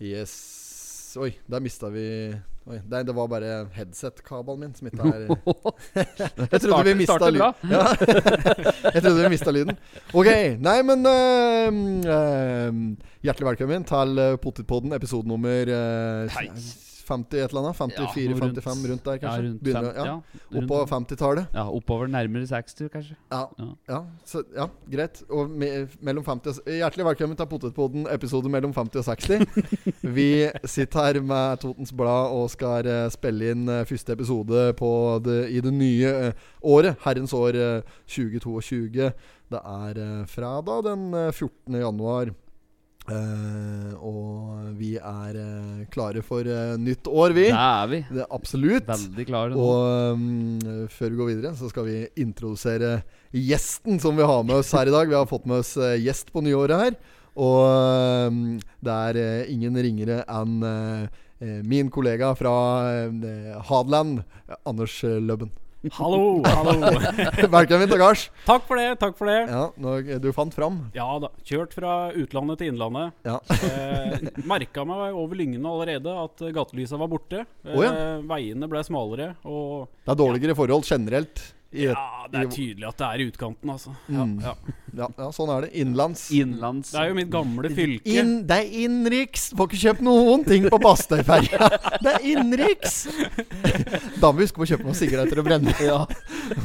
[0.00, 1.16] Yes.
[1.18, 2.04] Oi, der mista vi
[2.68, 5.24] Oi, nei, det var bare headset-kabelen min som ikke er
[6.52, 7.70] Jeg trodde vi mista lyden.
[7.72, 7.84] Ja.
[8.94, 9.78] Jeg trodde vi mista lyden.
[10.12, 10.28] Ok,
[10.60, 16.44] nei, men uh, uh, Hjertelig velkommen til Potetpodden, episode nummer uh.
[17.08, 17.76] 50 et eller annet.
[17.78, 19.42] 54, noe rundt- 55, rundt der, kanskje.
[19.48, 20.14] rundt Begynner, fem, ja.
[20.54, 21.46] rundt- på 50-tallet.
[21.54, 23.16] ja, oppover nærmere 60, kanskje.
[23.32, 25.22] Ja, så, ja, greit.
[25.30, 25.70] Og me,
[26.00, 29.46] mellom 50 og, Hjertelig velkommen til Potetpoden, episode mellom 50 og 60.
[30.18, 30.28] Vi
[30.64, 34.92] sitter her med Totens Blad og skal eh, spille inn eh, første episode på
[35.24, 36.32] det, i det nye eh,
[36.62, 36.96] året.
[37.04, 39.12] Herrens år eh, 2022.
[39.48, 41.74] Det er fredag den eh, 14.
[41.80, 42.34] januar.
[43.08, 47.46] Eh, og vi er uh, klare for uh, nytt år, vi.
[47.48, 48.00] Det er vi.
[48.10, 48.88] Det er absolutt.
[48.90, 49.62] Veldig klare nå.
[49.64, 52.98] Og um, før vi går videre, så skal vi introdusere
[53.32, 55.08] gjesten som vi har med oss her i dag.
[55.08, 56.98] Vi har fått med oss gjest på nyåret her.
[57.38, 58.42] Og um,
[58.84, 60.60] det er ingen ringere enn
[61.70, 62.52] min kollega fra
[63.68, 64.24] Hadeland,
[64.66, 65.52] Anders Løbben.
[65.94, 66.72] Hallo, hallo.
[67.54, 68.24] Velkommen gards.
[68.42, 69.36] Takk for det, takk for det.
[69.46, 70.80] Ja, du fant fram.
[70.96, 71.30] Ja da.
[71.46, 73.14] Kjørt fra utlandet til innlandet.
[73.22, 73.36] Ja.
[73.62, 77.44] Eh, Merka meg over lyngene allerede at eh, gatelysa var borte.
[77.62, 77.92] Eh, Å, ja.
[78.26, 79.28] Veiene ble smalere.
[79.46, 81.44] Og Det er dårligere forhold generelt.
[81.68, 83.90] I, ja, det er tydelig at det er i utkanten, altså.
[84.08, 84.38] Ja, Mm.
[84.40, 84.54] ja.
[84.96, 85.68] ja, ja, sånn er det.
[85.76, 86.22] Innlands.
[86.32, 88.08] Innlands Det er jo mitt gamle fylke.
[88.08, 89.50] In, det er innenriks.
[89.58, 91.68] Får ikke kjøpt noen ting på Bastøyferja.
[92.04, 92.96] Det er innenriks!
[94.16, 96.00] Da må vi huske på å kjøpe noen sigaretter og brenne Ja.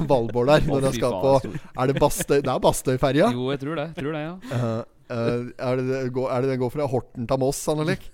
[0.08, 0.68] Valborg der.
[0.72, 1.92] Når jeg skal på er.
[1.92, 3.32] Det Bastøy Det er Bastøyferja?
[3.36, 3.88] Jo, jeg tror det.
[4.00, 4.34] Tror det, ja.
[4.56, 4.66] Uh,
[5.12, 8.08] uh, er, det, er det den går fra Horten til Moss, Annelik?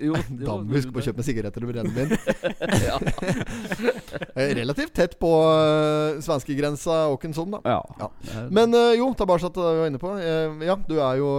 [0.00, 2.12] Jo, Da må vi på å kjøpe med sigaretter og brennevin.
[2.86, 2.98] Ja.
[4.36, 7.60] Eh, Relativt tett på uh, svenskegrensa Åkensson, da.
[7.64, 7.78] ja.
[8.00, 8.08] Ja.
[8.52, 10.10] Men uh, jo, tilbake til det vi var inne på.
[10.20, 11.30] Uh, ja, du er jo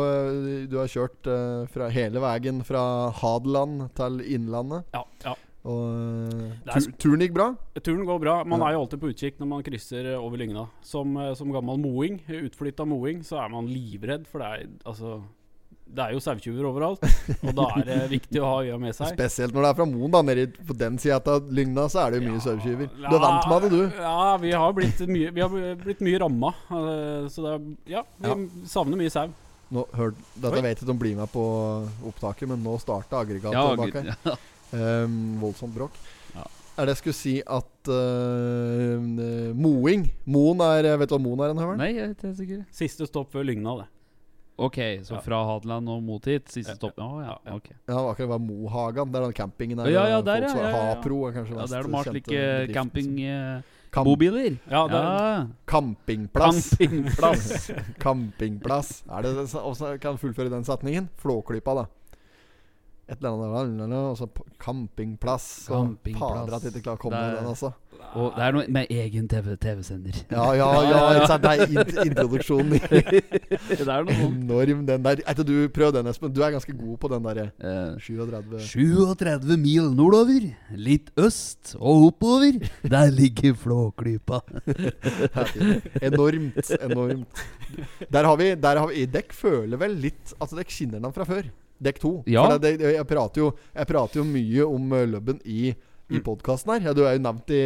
[0.71, 1.29] Du har kjørt
[1.73, 2.81] fra hele veien fra
[3.19, 4.87] Hadeland til Innlandet.
[4.97, 5.35] Ja, ja.
[5.67, 7.49] Og er turen gikk bra?
[7.83, 8.35] Turen går bra.
[8.47, 8.69] Man Ja.
[8.71, 10.67] er jo alltid på utkikk når man krysser over lygna.
[10.81, 15.17] Som, som gammel moing, utflytta moing, så er man livredd, for det er altså
[15.95, 17.01] det er jo sauetjuver overalt,
[17.47, 19.13] og da er det viktig å ha øya med seg.
[19.15, 20.11] Spesielt når det er fra Moen.
[20.13, 22.91] da Nede på den sida av Lygna så er det jo mye sauetyver.
[22.97, 23.97] Du er vant med det, du.
[24.03, 26.53] Ja, vi har blitt mye, vi har blitt mye ramma.
[26.69, 27.67] eh, Så det er,
[27.97, 28.37] ja, vi Ja.
[28.67, 29.27] savner mye sau.
[29.71, 30.61] Nå, hør, dette Oi.
[30.61, 31.41] vet jeg ikke om blir med på
[32.07, 34.13] opptaket, men nå starta aggregatet Ja, bak her.
[34.25, 34.35] ja.
[34.77, 35.91] Ehm, voldsomt bråk.
[36.35, 36.43] Ja.
[36.77, 41.53] Er det jeg skulle si at uh, Moing Moen er Vet du hva Moen er?
[41.79, 42.65] Nei, jeg er ikke sikker.
[42.75, 43.87] Siste stopp før Lygna, det.
[44.57, 45.19] Ok, så Ja.
[45.21, 46.47] fra Hadeland og mot hit.
[46.49, 46.95] Siste Ja, stopp.
[46.97, 47.67] Å ja, ok.
[47.69, 49.11] Ja, det var akkurat var Mohagan.
[49.11, 49.89] Det er den campingen der.
[49.93, 50.95] Ja, ja, der, ja, folk ja, ja, ja.
[50.95, 54.57] Hapro er kanskje Ja, mest det er de har slike campingmobiler.
[54.69, 55.47] Ja, det er, Ja.
[55.67, 56.69] Campingplass.
[56.77, 57.71] Campingplass.
[58.03, 59.03] Campingplass.
[59.09, 61.09] Er det det Åssen kan fullføre den setningen?
[61.21, 61.85] Flåklypa, da.
[63.07, 64.27] Et eller annet der, Og så
[64.59, 65.67] campingplass.
[65.69, 66.33] Campingplass.
[66.33, 67.73] Fader at jeg ikke klarer å komme med den, altså.
[68.17, 70.15] Og det er noe med egen TV TV-sender.
[70.31, 71.01] Ja, ja, ja.
[71.19, 71.37] ikke?
[71.43, 72.79] Det er in- introduksjonen.
[73.69, 74.15] det er noe.
[74.27, 75.21] Enorm, den der.
[75.27, 76.33] Etter du Prøv den, Espen.
[76.33, 80.47] Du er ganske god på den derre Eh, 37 37 mil nordover,
[80.77, 84.41] litt øst og oppover, der ligger Flåklypa.
[86.09, 86.71] Enormt.
[86.81, 87.45] Enormt.
[88.13, 91.25] Der har vi, der har vi Dekk føler vel litt Altså, dekk kjenner den fra
[91.27, 91.47] før.
[91.83, 92.11] Dekk to.
[92.29, 92.45] Ja.
[92.47, 95.71] For det, det, jeg, prater jo, jeg prater jo mye om uh, Løbben i,
[96.09, 96.23] i Mm.
[96.23, 96.85] podkasten her.
[96.87, 97.59] Ja, du er jo nevnt i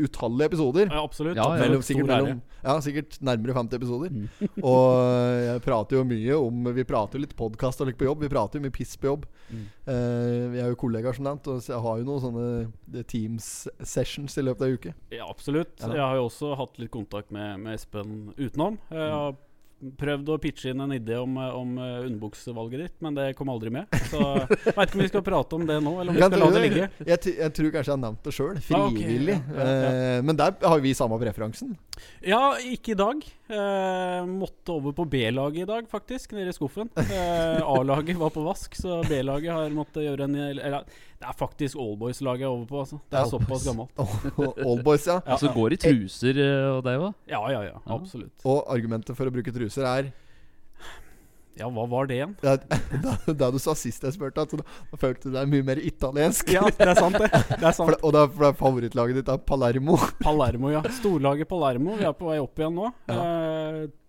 [0.00, 0.86] utallige episoder.
[0.88, 1.36] ja, absolutt.
[1.36, 1.60] Ja, ja.
[1.60, 4.08] Mellom, sikkert, mellom, ja, sikkert nærmere 50 episoder.
[4.10, 4.28] Mm.
[4.72, 8.08] og uh, jeg prater jo mye om Vi prater jo litt podkast og litt på
[8.08, 8.24] jobb.
[8.24, 9.26] Vi prater jo mye piss på jobb.
[9.52, 9.66] Mm.
[9.92, 12.46] Eh, vi er jo kollegaer, som nevnt, og jeg har jo noen sånne
[12.96, 14.94] eh, Teams-sessions i løpet av ei uke.
[15.12, 15.74] Ja, absolutt.
[15.80, 15.92] Ja.
[15.92, 18.78] Jeg har jo også hatt litt kontakt med, med Espen utenom.
[18.92, 19.34] Jeg har
[19.98, 23.50] prøvd å pitche inn en idé om, eh, om eh, underbuksevalget ditt, men det kom
[23.52, 23.90] aldri med.
[24.10, 26.44] Så jeg vet ikke om vi skal prate om det nå, eller om vi skal
[26.44, 26.88] la det ligge.
[27.08, 28.54] Jeg, jeg tror kanskje jeg har nevnt det sjøl.
[28.62, 29.02] Ah, okay.
[29.02, 29.38] Frivillig.
[29.42, 29.92] ja, ja, ja.
[30.18, 31.74] Eh, men der har vi samme preferansen.
[32.26, 33.26] Ja, ikke i dag.
[33.52, 36.88] Eh, måtte over på B-laget i dag, faktisk, nede i skuffen.
[36.96, 40.86] Eh, A-laget var på vask, så B-laget har måttet gjøre en Eller
[41.22, 42.98] det er faktisk Allboys-laget jeg er over på, altså.
[43.12, 44.00] Det er såpass gammelt.
[44.70, 45.20] Allboys, ja.
[45.20, 47.12] Ja, Så altså, går i truser eh, og det òg?
[47.30, 47.76] Ja, ja, ja.
[47.76, 47.94] Ja.
[47.94, 48.34] Absolutt.
[48.48, 50.10] Og argumentet for å bruke truser er
[51.60, 52.32] Ja, hva var det igjen?
[52.40, 52.56] Da,
[53.04, 55.80] da, da du sa sist jeg spurte, altså, da, da følte du deg mye mer
[55.84, 56.48] italiensk.
[56.54, 57.28] Ja, det er sant, det.
[57.50, 59.98] Det er For, og da, for da favorittlaget ditt er Palermo.
[60.22, 60.82] Palermo, ja.
[61.00, 61.98] Storlaget Palermo.
[61.98, 62.88] Vi er på vei opp igjen nå.
[63.12, 63.51] Eh,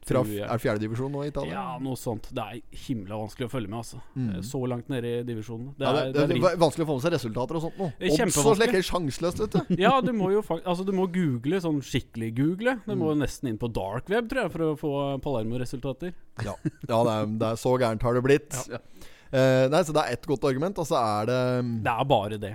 [0.04, 1.54] Fra, er det fjerdedivisjon nå i Italia?
[1.56, 2.26] Ja, noe sånt.
[2.36, 4.02] Det er himla vanskelig å følge med, altså.
[4.20, 4.26] Mm.
[4.34, 5.70] Eh, Så langt nede i divisjonen.
[5.80, 7.88] Det Ja, det, det det, er vanskelig å få med seg resultater og sånt nå.
[7.94, 8.82] Odds og kjempevanskelig.
[8.82, 9.76] er sjanseløst, vet du.
[9.86, 12.76] Ja, du må jo altså, du må google, sånn skikkelig google.
[12.84, 13.24] Du må Mm.
[13.24, 16.12] nesten inn på dark web, tror jeg, for å få Palermo-resultater.
[16.44, 18.60] Ja, ja det, er, det er så gærent har det blitt.
[18.72, 18.84] Ja.
[19.34, 21.40] Uh, nei, så det er ett godt argument, og så er det
[21.88, 22.54] Det er bare det.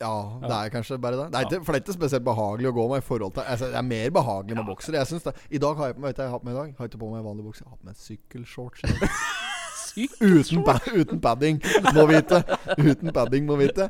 [0.00, 1.26] Ja, det er kanskje bare det.
[1.32, 3.44] det er ikke, for det er ikke spesielt behagelig å gå med i forhold til
[3.44, 4.96] altså, Det er mer behagelig med bokser.
[4.96, 6.74] Jeg synes det I dag har jeg Vet du jeg har på meg i dag?
[6.78, 7.64] Har ikke på meg vanlig bukse.
[7.64, 8.84] Jeg har på meg sykkelshorts.
[9.96, 10.08] i.
[10.20, 11.60] Uten, pa uten padding,
[11.94, 12.42] må vite.
[12.78, 13.88] Uten padding, må vite.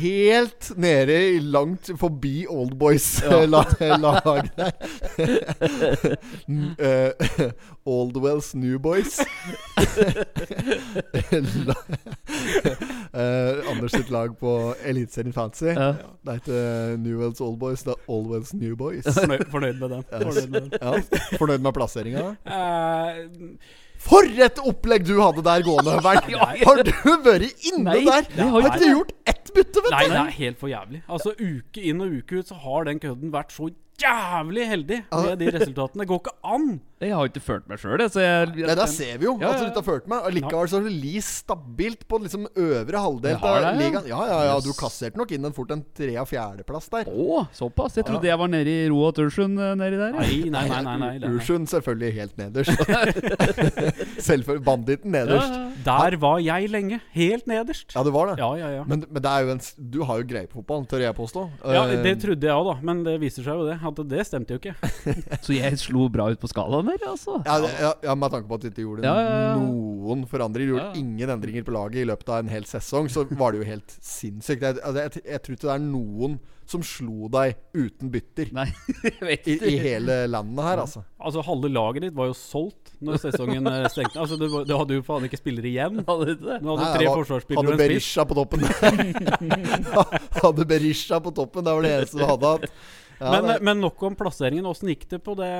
[0.00, 4.70] Helt nede langt forbi Oldboys-laget der.
[6.48, 7.12] N- eh,
[7.88, 9.20] Oldwells New Boys.
[11.66, 11.74] La-
[13.12, 15.64] eh, Anders sitt lag på Eliteserien Fantasy.
[15.74, 15.92] Ja.
[16.24, 16.52] Det heter
[16.92, 19.04] ikke Newells Old Boys, det er Oldwells New Boys.
[19.08, 20.02] Fornøyd, fornøyd med den.
[20.12, 20.70] Fornøyd med den.
[20.80, 20.90] Ja,
[21.38, 22.24] Fornøyd med plasseringa?
[22.46, 23.12] Eh,
[23.98, 25.96] For et opplegg du hadde der gående!
[25.98, 26.62] Høveren!
[26.62, 28.28] Har du vært inne Nei, der?
[28.38, 31.02] har Har ikke gjort ett bytte, vet Nei, det er helt for jævlig.
[31.10, 33.72] Altså Uke inn og uke ut så har den kødden vært så
[34.02, 36.04] jævlig heldig med de resultatene.
[36.04, 36.68] Det går ikke an!
[36.98, 39.60] Jeg har ikke følt meg sjøl, så jeg, Nei, Der ser vi jo Ja, at
[39.62, 40.24] du ikke har ført meg.
[40.26, 43.70] Allikevel så har du li stabilt på liksom øvre halvdel Jeg av ja.
[43.78, 44.08] ligaen.
[44.10, 47.06] Ja, ja, ja, du kasserte nok inn en fort en tre- og fjerdeplass der.
[47.12, 48.00] Å, såpass?
[48.00, 50.16] Jeg trodde jeg var nede i Roa Tursund eh, nedi der.
[50.18, 50.80] Nei, nei, nei.
[50.88, 51.30] nei, nei, nei.
[51.38, 52.82] Ursund selvfølgelig helt nederst.
[54.28, 55.54] Selvfølgelig banditten nederst.
[55.54, 56.98] Ja, Der var jeg lenge.
[57.14, 57.94] Helt nederst.
[57.94, 58.38] Ja, det var det.
[58.42, 58.82] Ja, ja, ja.
[58.88, 59.62] Men, men det er jo en
[59.94, 61.46] du har jo greie på fotballen, tør jeg påstå.
[61.62, 62.74] Ja, Eh, Det trodde jeg òg, da.
[62.84, 63.78] Men det viser seg jo det.
[63.88, 64.74] At det stemte jo ikke.
[65.46, 67.38] Så jeg slo bra ut på skalaen der, altså.
[67.46, 69.56] ja, det, ja, ja, Med tanke på at du ikke gjorde Ja, ja, ja.
[69.60, 71.00] noen forandringer, gjorde Ja.
[71.00, 73.98] ingen endringer på laget i løpet av en hel sesong, så var det jo helt
[74.02, 74.62] sinnssykt.
[74.62, 76.38] Jeg, altså, jeg, jeg tror ikke det er noen
[76.68, 78.66] som slo deg uten bytter Nei,
[79.30, 81.00] vet i, i hele landet her, altså.
[81.16, 84.18] Altså Halve laget ditt var jo solgt når sesongen eh, stengte.
[84.20, 86.02] Altså Du, du hadde jo faen ikke spillere igjen.
[86.04, 86.58] Hadde du det?
[86.60, 87.88] Du hadde Nei, tre var- forsvarsspillere Hadde og en spiss.
[87.88, 88.60] Berisha på toppen.
[90.44, 92.70] hadde Berisha på toppen, det var det eneste du hadde hatt.
[93.18, 93.58] Ja, men, det...
[93.66, 94.66] men nok om plasseringen.
[94.70, 95.50] Åssen gikk det på det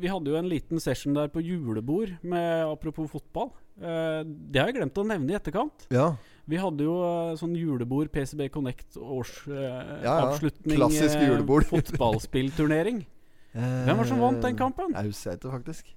[0.00, 3.52] Vi hadde jo en liten session der på julebord med apropos fotball.
[3.80, 5.88] Eh, det har jeg glemt å nevne i etterkant.
[5.92, 6.12] ja.
[6.50, 10.14] Vi hadde jo eh, sånn julebord, PCB Connect Ja, ja.
[10.18, 10.74] årsavslutning.
[10.74, 11.68] Klassisk julebord.
[11.70, 13.04] fotballspillturnering.
[13.54, 14.90] Hvem var som vant den kampen?
[14.96, 15.92] Jeg husker ikke, faktisk.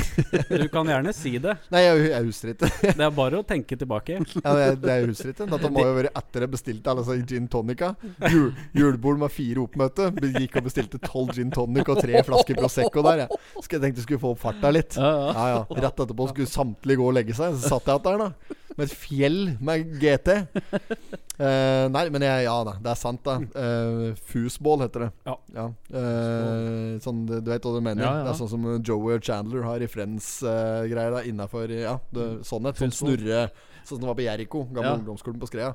[0.62, 1.54] Du kan gjerne si det.
[1.72, 2.70] Nei, jeg, jeg husker ikke.
[2.82, 4.20] Det er bare å tenke tilbake.
[4.42, 7.46] Ja, jeg, det jeg husker ikke Dette må jo være etter jeg bestilte altså, gin
[7.52, 7.92] tonica.
[8.32, 10.08] Jul, julebord med fire oppmøte.
[10.38, 13.24] Gikk og bestilte tolv gin tonic og tre flasker Prosecco der.
[13.24, 14.98] Jeg, Skal jeg tenkte jeg skulle få opp farta litt.
[14.98, 15.30] Ja, ja.
[15.36, 15.84] Ja, ja.
[15.86, 17.56] Rett etterpå skulle samtlige gå og legge seg.
[17.58, 18.58] Så satt jeg igjen der, da.
[18.72, 20.38] Med et fjell med GT.
[21.42, 22.76] Uh, nei, men jeg, ja da.
[22.80, 23.36] Det er sant, da.
[23.52, 25.10] Uh, Foosball heter det.
[25.26, 25.66] Ja.
[25.92, 28.04] Eh, sånn, du vet hva du mener?
[28.04, 28.26] Ja, ja.
[28.26, 31.10] Det er sånn som Joey og Chandler har i Friends-greier.
[31.18, 32.76] da innafor Ja, det, sånn et.
[32.80, 33.48] Sånn snurre
[33.82, 34.98] Sånn som det var på Jericho, gamle Ja.
[35.00, 35.72] ungdomsskolen på Skrea.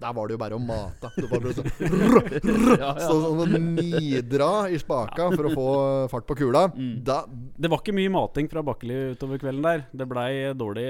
[0.00, 1.10] Der, var det jo bare å mate.
[1.16, 3.04] Det var bare sånn Ja, ja.
[3.04, 5.68] så, sånn å nidra i spaka for å få
[6.08, 6.70] fart på kula.
[6.72, 7.02] Mm.
[7.04, 9.84] Da, Det var ikke mye mating fra Bakkeli utover kvelden der.
[9.92, 10.86] Det blei dårlig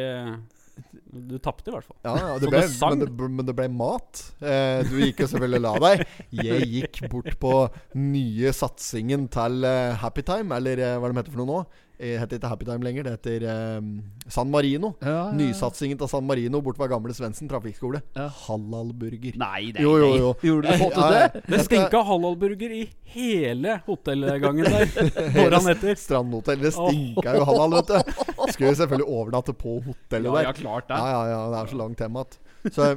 [1.14, 1.98] Du tapte, i hvert fall.
[2.02, 4.22] Ja, ja det ble, det men, det, men det ble mat.
[4.42, 6.02] Eh, du gikk jo selvfølgelig la deg.
[6.34, 7.52] Jeg gikk bort på
[7.98, 11.50] nye satsingen til eh, Happy Time, eller eh, hva er det de heter for noe
[11.52, 11.82] nå?
[11.94, 13.44] Det heter ikke Happy Time lenger, det heter
[13.78, 13.90] um,
[14.26, 14.88] San Marino.
[14.98, 15.26] Ja, ja.
[15.38, 18.00] Nysatsingen til San Marino bort ved gamle Svendsen trafikkskole.
[18.18, 18.26] Ja.
[18.48, 19.36] Halalburger.
[19.38, 20.32] Nei, nei, Jo, jo, jo.
[20.42, 21.42] Gjorde du fått ut det?
[21.52, 22.82] Det stinka halalburger i
[23.14, 24.90] hele hotellgangen der
[25.38, 25.94] morgenen etter.
[26.02, 26.58] Strandhotell.
[26.66, 28.18] Det stinka jo halal, vet du.
[28.50, 30.48] Skulle jo selvfølgelig overnatte på hotellet der.
[30.48, 30.98] ja, klart det.
[30.98, 32.40] Ja, ja, ja, det er så langt hjem igjen.
[32.74, 32.90] Så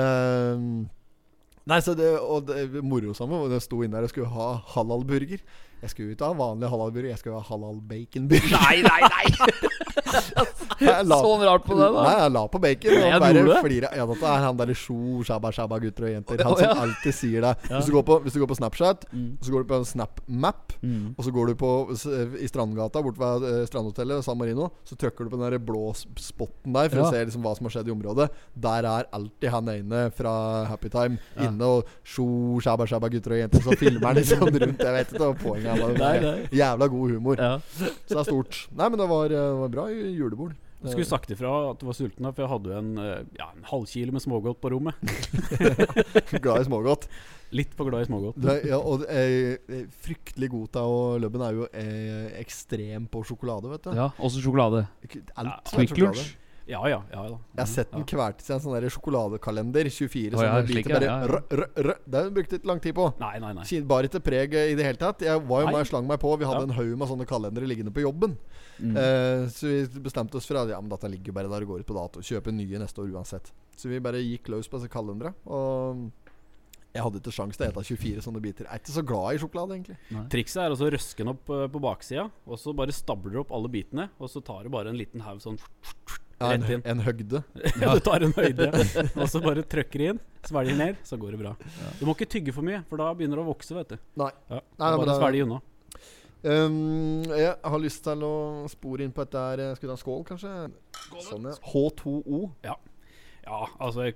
[0.00, 0.72] ehm,
[1.68, 4.48] Nei, så det, og det morosamme var at jeg sto inne der og skulle ha
[4.72, 5.44] halalburger.
[5.82, 8.52] Jeg skulle ikke ha vanlig halalburger, jeg skulle ha halal baconburger.
[8.54, 10.02] Nei, nei, nei!
[11.06, 12.02] La- Sånn rart på det, da.
[12.04, 12.94] Nei, jeg la på bacon.
[12.98, 13.90] Og jeg bare flira.
[13.96, 14.96] Ja, dette er han derre sjo,
[15.26, 16.42] shabba, shabba gutter og jenter.
[16.46, 17.52] Han som alltid sier det.
[17.68, 19.36] Hvis, du går på, du går på Snapchat, Mm.
[19.44, 21.14] så går du på en SnapMap, Mm.
[21.18, 21.70] og så går du på
[22.40, 24.70] i Strandgata bort ved eh, Strandhotellet San Marino.
[24.84, 27.04] Så trykker du på den der blå spotten der for Ja.
[27.04, 28.28] å se liksom hva som har skjedd i området.
[28.54, 31.48] Der er alltid han ene fra Happy Time Ja.
[31.48, 33.60] inne og sjo, shabba, shabba gutter og jenter.
[33.62, 34.78] Så filmer han liksom rundt.
[34.78, 35.94] Jeg vet ikke hva poenget er.
[35.98, 36.48] Nei, nei.
[36.52, 37.36] Jævla god humor.
[37.40, 37.54] Ja.
[37.78, 38.60] Så det er stort.
[38.76, 40.52] Nei, men det var, eh, det var bra julebord.
[40.82, 43.20] Du skulle sagt ifra at du var sulten, da, for jeg hadde jo en, eh,
[43.38, 44.98] ja, en halvkilo med smågodt på rommet.
[46.42, 47.06] Glad i smågodt.
[47.52, 48.38] Litt for glad i smågodt.
[48.48, 53.20] Er- ja, og eh, eh, fryktelig god til Og Løbben er jo eh, ekstrem på
[53.28, 53.90] sjokolade, vet du.
[53.98, 54.86] ja, også sjokolade.
[55.04, 55.20] Alt.
[55.36, 56.16] Ja, Quick sjokolade.
[56.16, 56.38] Lunch.
[56.72, 56.98] Ja, ja.
[57.12, 57.38] ja da.
[57.52, 59.90] Jeg har sett den kverte seg en sånn der sjokoladekalender.
[59.92, 60.94] 24 oh, ja, sånne biter.
[60.94, 61.96] ja, Bare ja, rø, rø, rø.
[62.14, 63.08] Det brukte ikke lang tid på.
[63.20, 63.66] Nei, nei, nei.
[63.92, 65.24] Bar ikke preg i det hele tatt.
[65.26, 65.74] Jeg var jo Nei.
[65.76, 66.32] med og slang meg på.
[66.40, 66.70] Vi hadde Ja.
[66.70, 68.38] en haug med sånne kalendere liggende på jobben.
[68.80, 68.96] Mm.
[68.96, 71.74] Eh, så vi bestemte oss for at ja, men dette ligger jo bare der og
[71.74, 72.24] går ut på dato.
[72.24, 73.52] Kjøpe nye neste år uansett.
[73.76, 75.34] Så vi bare gikk løs på disse kalendere.
[75.44, 76.08] Og
[76.92, 78.66] jeg hadde ikke sjans til å ete 24 sånne biter.
[78.68, 80.26] Jeg er ikke så glad i sjokolade, egentlig.
[80.32, 83.54] Trikset er å røske den opp eh, på baksida, og så bare stabler du opp
[83.56, 84.10] alle bitene.
[84.20, 85.60] Og så tar du bare en liten haug sånn
[86.42, 87.42] Ja, en, en høgde.
[87.80, 88.68] du tar en høyde,
[89.14, 91.52] og så bare trykker inn, svelger ned, så går det bra.
[92.00, 94.00] Du må ikke tygge for mye, for da begynner det å vokse, vet du.
[94.22, 94.32] Nei.
[94.50, 95.60] Ja, Nei, nei bare det- svelge unna.
[96.42, 98.34] Um, jeg har lyst til å
[98.66, 100.54] spore inn på et der Skal vi ta en skål, kanskje?
[101.22, 101.54] Sånn, ja.
[101.70, 102.40] H2O.
[102.66, 104.08] Ja, altså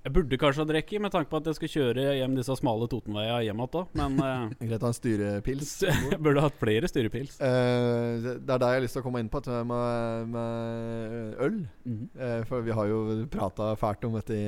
[0.00, 2.88] jeg, burde kanskje ha drukket med tanke på at jeg skal kjøre hjem disse smale
[2.88, 5.74] Totenveia hjem igjen, men uh, Greit å ha en styrepils.
[6.12, 7.36] jeg burde hatt flere styrepils.
[7.42, 11.60] Uh, det er der jeg har lyst til å komme inn på, med, med øl.
[11.84, 12.08] Mm -hmm.
[12.16, 14.40] uh, for vi har jo prata fælt om dette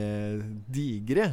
[0.73, 1.29] digre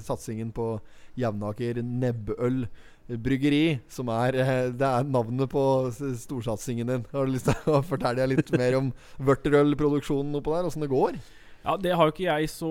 [0.00, 0.80] satsingen på
[1.16, 2.66] Jevnaker Nebbøl
[3.04, 4.32] bryggeri, som er
[4.72, 7.06] Det er navnet på storsatsingen din.
[7.12, 10.64] Har du lyst til å fortelle deg litt mer om vørterølproduksjonen oppå der?
[10.64, 11.20] Åssen det går?
[11.64, 12.70] Ja, det har jo ikke jeg så,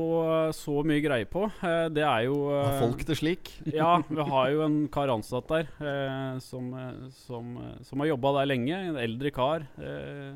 [0.53, 1.47] så mye greie på.
[1.65, 3.49] Eh, det er jo eh, Har folk det slik?
[3.73, 8.11] Ja, vi har jo en kar ansatt der eh, som, eh, som, eh, som har
[8.11, 8.77] jobba der lenge.
[8.91, 9.65] En eldre kar.
[9.81, 10.35] Eh,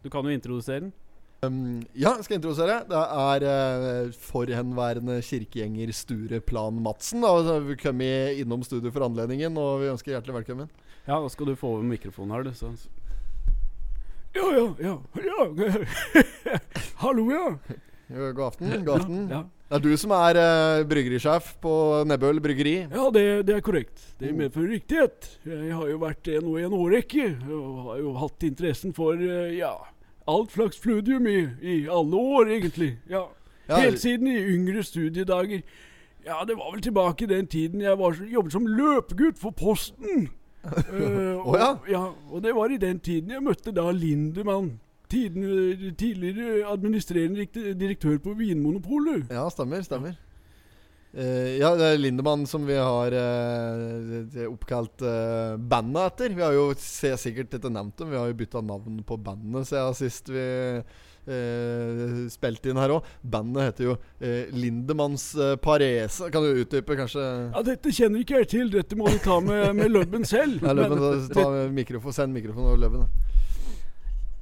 [0.00, 0.94] du kan jo introdusere den.
[1.44, 2.78] Um, ja, jeg introdusere.
[2.88, 7.20] Det er uh, forhenværende kirkegjenger Sture Plan Madsen.
[7.24, 7.58] Da.
[7.64, 10.72] Vi kommet innom studio for anledningen, og vi ønsker hjertelig velkommen.
[11.06, 12.52] Ja, da skal du få over mikrofonen her, du.
[12.56, 12.72] Så.
[14.36, 14.96] Ja, ja, ja.
[15.20, 16.58] ja.
[17.04, 17.46] Hallo, ja.
[18.10, 18.84] God aften.
[18.84, 19.18] God aften.
[19.30, 21.74] Ja, Det er du som er uh, bryggerisjef på
[22.10, 22.74] Nebbøl bryggeri.
[22.90, 24.02] Ja, det, det er korrekt.
[24.18, 25.28] Det medfører riktighet.
[25.46, 29.14] Jeg har jo vært det nå i en årrekke, og har jo hatt interessen for
[29.14, 29.76] uh, ja,
[30.30, 32.96] alt slags fludium i, i alle år, egentlig.
[33.10, 33.28] Ja.
[33.70, 35.62] Ja, Helt siden i yngre studiedager.
[36.26, 40.28] Ja, det var vel tilbake i den tiden jeg var, jobbet som løpegutt for Posten.
[40.66, 42.04] uh, og, Å, ja.
[42.28, 44.80] Og det var i den tiden jeg møtte da Lindemann.
[45.10, 49.30] Tiden, tidligere administrerende direktør på Vinmonopolet.
[49.30, 49.82] ja stemmer.
[49.86, 50.18] Stemmer.
[51.10, 56.36] Uh, ja, det er Lindemann som vi har uh, oppkalt uh, bandet etter.
[56.36, 59.96] Vi har jo sikkert ikke nevnt dem, vi har jo bytta navn på bandet siden
[59.98, 60.44] sist vi
[60.78, 63.10] uh, spilte inn her òg.
[63.26, 63.96] Bandet heter jo
[64.54, 65.32] Lindemanns
[65.64, 66.30] Parese.
[66.30, 67.26] Kan du utdype, kanskje?
[67.56, 68.70] Ja, Dette kjenner ikke jeg til.
[68.70, 70.62] Dette må du ta med, med Løbben selv.
[70.62, 73.10] Ja, Løbben, ta mikrofon, Send mikrofonen over Løbben.
[73.10, 73.39] da.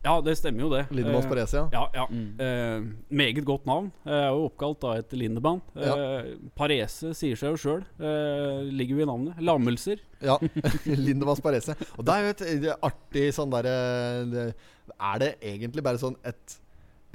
[0.04, 0.84] Ja, det stemmer jo det.
[0.94, 1.68] Lindemanns Eh, Parese, ja.
[1.72, 2.06] Ja, ja.
[2.10, 2.40] Mm.
[2.40, 3.90] Eh, meget godt navn.
[4.04, 5.60] Jeg er jo oppkalt da etter Lindemann.
[5.76, 7.82] Eh, Parese sier seg jo sjøl.
[7.98, 9.42] Eh, ligger jo i navnet.
[9.42, 9.98] Lammelser.
[10.22, 10.38] Ja,
[11.06, 11.76] Lindemanns Parese.
[11.96, 13.74] Og det er jo et, artig sånn derre
[14.98, 16.58] Er det egentlig bare sånn et,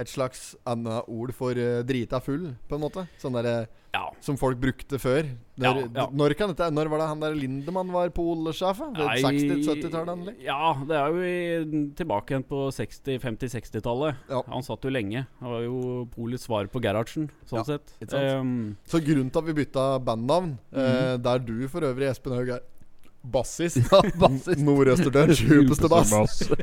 [0.00, 3.04] et slags annet ord for uh, drita full, på en måte?
[3.22, 4.08] Sånn der, Ja.
[4.20, 5.28] som folk brukte før.
[5.54, 6.06] Når, Ja, ja.
[6.10, 8.80] når, kan dette, når var det han der Lindemann var polsjef?
[8.82, 8.88] da?
[8.90, 10.40] Det er 60-70-tallet?
[10.42, 14.26] Ja, det er jo i, tilbake igjen på 60-, 50-60-tallet.
[14.28, 14.42] Ja.
[14.50, 15.26] Han satt jo lenge.
[15.38, 15.78] Han var jo
[16.10, 17.94] polets svar på Gerhardsen, sånn sett.
[18.10, 18.74] Um.
[18.90, 21.14] Så grunnen til at vi bytta bandnavn, mm -hmm.
[21.14, 22.60] uh, der du for øvrig, Espen Haug, er
[23.24, 24.60] bassist Ja, bassist.
[24.66, 26.42] Nordøsterdørs djupeste bass.
[26.50, 26.58] uh,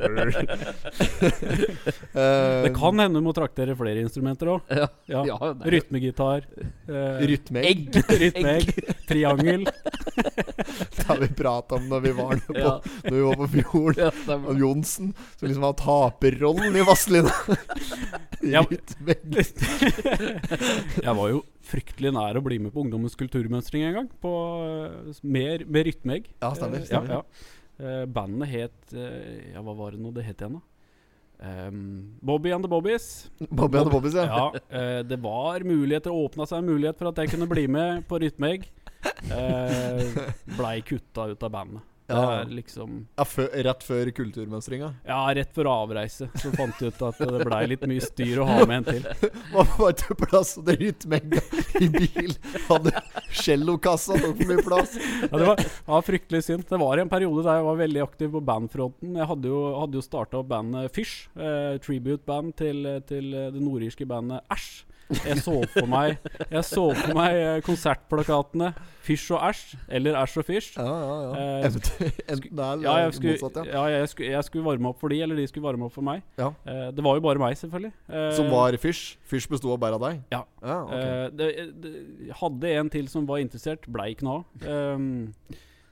[2.66, 4.60] det kan hende du må traktere flere instrumenter òg.
[4.70, 4.88] Ja.
[5.26, 5.36] Ja.
[5.62, 6.46] Rytmegitar.
[6.88, 7.90] Uh, Rytmeegg.
[8.22, 8.72] Rytmeegg.
[9.10, 9.66] Triangel.
[10.96, 12.72] Det har vi prata om når vi var, på, Ja.
[13.04, 14.00] når vi var på fjorden.
[14.02, 14.10] Ja.
[14.38, 17.32] Og Johnsen, som liksom har taperrollen i Vazelina.
[18.42, 18.58] Ja.
[21.06, 24.08] Jeg var jo fryktelig nær å bli med på Ungdommens kulturmønstring en gang.
[24.18, 24.32] På,
[25.22, 26.26] mer med, med rytmeegg.
[26.42, 26.82] Ja, stemmer.
[26.82, 27.10] Eh, stemmer.
[27.14, 27.26] Ja, ja.
[27.82, 30.62] Eh, bandet het eh, Ja, hva var det nå det het igjen, da?
[31.42, 33.26] Um, Bobby and the Bobbies.
[33.50, 34.26] Bobby and the Bobbies, ja.
[34.26, 38.04] Ja, uh, det var muligheter, åpna seg en mulighet for at jeg kunne bli med
[38.06, 38.68] på Rytmeegg.
[39.32, 40.20] Eh,
[40.58, 41.88] blei kutta ut av bandet.
[42.12, 42.42] Ja.
[42.48, 43.24] liksom Ja,
[43.64, 44.90] rett før kulturmønstringa.
[45.06, 48.48] Ja, rett før avreise så fant jeg ut at det blei litt mye styr å
[48.48, 49.30] ha med en til.
[49.54, 51.42] Man var ikke plass, og det rytmeegga
[51.80, 52.36] i bil.
[52.68, 53.04] Hadde
[53.42, 54.96] cellokassa tok for mye plass.
[54.98, 56.66] Ja, det var, var fryktelig synd.
[56.68, 59.16] Det var en periode der jeg var veldig aktiv på bandfronten.
[59.22, 64.08] Jeg hadde jo, hadde jo starta opp bandet Fish, eh, tribute-band til, til det nordirske
[64.08, 64.72] bandet Æsj.
[65.12, 66.16] Jeg så for meg
[66.50, 69.62] Jeg så for meg eh, konsertplakatene Fysj og Æsj,
[69.98, 70.68] eller Æsj og fysj.
[70.78, 71.30] Ja, ja, ja.
[71.42, 71.62] Eh,
[72.82, 73.34] Ja, jeg skulle,
[73.66, 73.82] ja.
[73.90, 76.22] jeg, skulle, jeg skulle varme opp for de, eller de skulle varme opp for meg.
[76.38, 76.52] Ja.
[76.66, 77.92] Eh, det var jo bare meg, selvfølgelig.
[78.06, 79.16] Eh, Som var Fysj.
[79.26, 80.22] Fysj besto av bare av deg?
[80.30, 80.44] Ja.
[80.62, 81.02] ja okay.
[81.02, 81.50] eh, det,
[81.82, 85.26] det, hadde en til som var interessert, blei ikke noe av.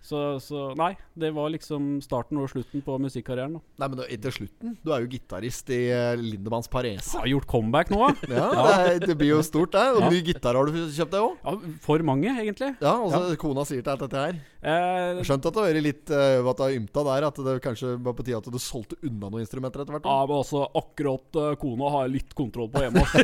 [0.00, 3.58] Så, så nei, det var liksom starten og slutten på musikkarrieren.
[3.58, 3.60] Da.
[3.82, 4.72] Nei, men det er slutten.
[4.80, 7.12] Du er jo gitarist i eh, Lindemanns Parese.
[7.14, 8.30] Jeg har gjort comeback nå, da.
[8.32, 8.62] Ja, Ja.
[8.64, 9.84] Det, er, det blir jo stort, det.
[9.94, 10.08] Og Ja.
[10.14, 11.36] ny gitar har du kjøpt deg òg.
[11.44, 12.70] Ja, for mange, egentlig.
[12.80, 14.40] Ja, og så kona sier til alt dette her.
[14.60, 17.26] Eh, Skjønt at det har vært litt uh, at det har ymta der.
[17.30, 20.08] At det kanskje var på tide at du solgte unna noen instrumenter etter hvert.
[20.08, 23.04] ja, men altså, akkurat uh, kona har litt kontroll på hjemme.
[23.04, 23.14] hos.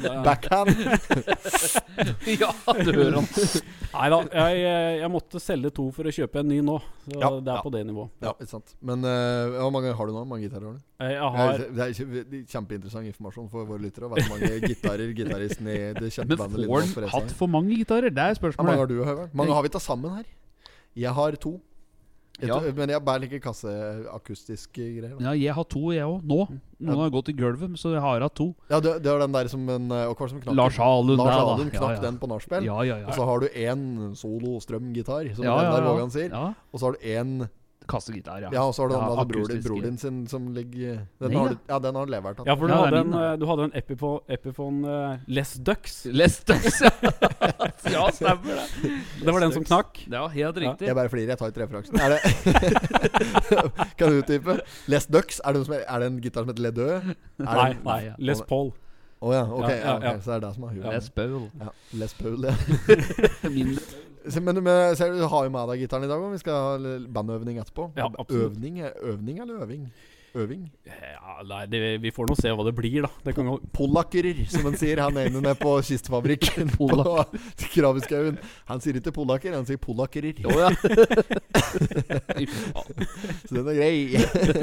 [0.00, 0.72] Ja, Backhand.
[2.40, 3.26] Ja, du hører han.
[3.90, 4.60] Nei da, jeg,
[5.02, 6.76] jeg måtte selge to for å kjøpe en ny nå.
[7.06, 7.62] Så Ja, det er ja.
[7.64, 8.10] på det nivået.
[8.24, 8.74] Ja, ikke sant.
[8.80, 10.24] Men uh, hvor mange har du nå?
[10.28, 10.82] Mange gitarer har du?
[11.00, 14.10] Eh, Jeg har Det er kjempeinteressant informasjon for våre lyttere.
[14.10, 18.10] Hvor mange gitarer gitaristen i det kjente Men får han hatt for mange gitarer?
[18.10, 19.30] Det er Ja, mange har du, Høyvern?
[19.34, 20.28] Mange har vi tatt sammen her?
[20.96, 21.60] Jeg har to.
[22.48, 22.58] Ja.
[22.76, 25.14] Men jeg bærer ikke kasseakustiske greier.
[25.18, 25.30] Da.
[25.30, 26.22] Ja, jeg har to, jeg òg.
[26.24, 26.40] Nå.
[26.80, 28.48] Noen har gått i gulvet, så jeg har hatt to.
[28.70, 30.56] Ja, det, det var den der som en eh, som?
[30.56, 31.36] Lars Halund Lars.
[31.36, 32.02] Halund knakk Ja, ja.
[32.06, 32.64] den på nachspiel.
[32.64, 35.92] Ja, ja, Og så har du én solo strømgitar, som Ja, den ja, der ja.
[35.92, 36.30] Vågan sier.
[36.32, 36.52] ja.
[36.72, 37.48] Og så har du én
[37.90, 38.50] Kassegitar, ja.
[38.54, 41.32] Ja, og så har du den Ja, bror din, bror din sin som ligger Den
[41.34, 42.42] Nei, har ja, den har levert.
[42.46, 45.54] Ja, for du, Ja, hadde en, min, eh, du hadde en Epiphone, Epiphone uh, Les
[45.68, 45.96] Ducks.
[46.06, 46.92] Lestus, ja.
[47.96, 48.92] ja, stemmer det.
[49.24, 50.02] Det var den som knakk.
[50.10, 50.86] Ja, helt riktig.
[50.88, 51.98] Jeg bare flirer, jeg tar ikke referansen.
[52.00, 52.20] Er det
[53.98, 54.60] Kan du utdype?
[54.90, 57.10] Les Ducks, er det, som er, er det en gitar som heter Le Deux?
[57.42, 58.14] Nei, det- nei, ja.
[58.18, 58.72] Les Paul.
[59.20, 60.22] Å ja, ok, Ja, ja, ja, ok.
[60.24, 60.86] Så det er det som er huet.
[60.94, 61.42] Les Paul.
[61.60, 62.54] Ja, Les Paul, ja.
[64.40, 66.32] Men men ser du, har jo med deg gitaren i dag òg.
[66.34, 67.90] Vi skal ha bandøvning etterpå.
[67.96, 68.56] Ja, absolutt.
[68.56, 69.86] øvning, øvning eller øving?
[70.38, 70.66] Øving.
[70.86, 73.10] Ja, nei, det, vi får nå se hva det blir, da.
[73.26, 75.02] Det kan Polakkerer, som han sier.
[75.02, 76.88] Han ene nede på kistefabrikken på.
[78.70, 80.38] Han sier ikke polakker, han sier polakkerer.
[80.46, 80.70] Oh, ja.
[83.46, 83.96] Så den er grei.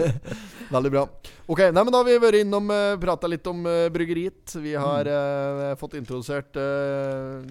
[0.76, 1.04] Veldig bra.
[1.48, 4.58] Ok, nei, men Da har vi vært innom uh, prata litt om uh, bryggeriet.
[4.64, 7.44] Vi har uh, fått introdusert uh,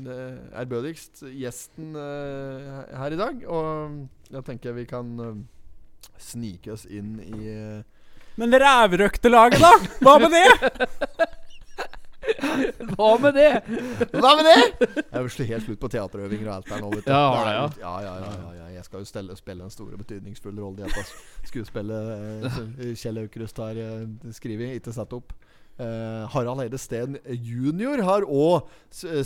[0.57, 3.45] ærbødigst gjesten eh, her i dag.
[3.49, 5.39] Og jeg tenker vi kan eh,
[6.23, 7.85] snike oss inn i eh,
[8.37, 9.73] Men rævrøktelaget, da?
[10.05, 11.27] Hva med det?
[12.97, 13.51] Hva med det?
[14.13, 14.63] Hva med det?!
[15.13, 16.91] Jeg jo helt slutt på teaterøvinger og alt der nå.
[16.95, 17.11] Vet du.
[17.13, 18.65] Ja, har Det ja, ja, ja, ja, ja.
[18.77, 21.05] Jeg skal jo stelle, spille en stor og betydningsfull rolle i dette
[21.49, 24.03] skuespillet eh, Kjell Aukrust har eh,
[24.37, 25.33] skrevet, ikke satt opp.
[25.81, 28.03] Eh, Harald Eide Steen jr.
[28.05, 28.69] har òg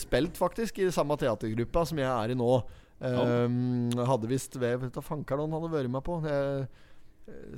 [0.01, 2.53] spilt, faktisk, i samme teatergruppa som jeg er i nå.
[3.01, 6.21] Eh, Hadde visst ved Vet du hva fankeren han hadde vært med på.
[6.31, 6.87] Eh,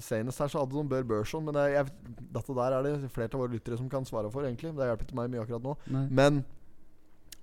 [0.03, 1.87] Senest her så hadde de Bør Børson, men det, jeg,
[2.35, 4.73] dette der er det flere av våre lyttere som kan svare for, egentlig.
[4.77, 5.75] Det hjelper ikke meg mye akkurat nå.
[5.95, 6.05] Nei.
[6.11, 6.43] Men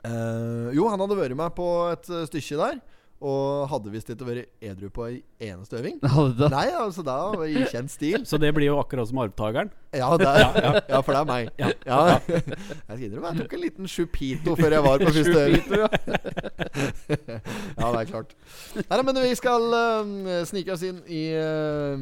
[0.06, 2.82] øh, Jo, han hadde vært med på et eh, stykke der.
[3.20, 5.98] Og hadde visst ikke vært edru på ei eneste øving.
[6.16, 6.48] Hadde det?
[6.54, 8.24] Nei, altså da i kjent stil.
[8.28, 9.72] Så det blir jo akkurat som arvtakeren.
[9.92, 10.72] Ja, ja, ja.
[10.94, 11.50] ja, for det er meg.
[11.60, 11.70] Ja.
[12.30, 15.66] Jeg skal innrømme jeg tok en liten chupito før jeg var på første øving.
[17.10, 18.34] ja, det er klart.
[18.80, 21.96] Nei, men vi skal eh, snike oss inn i uh,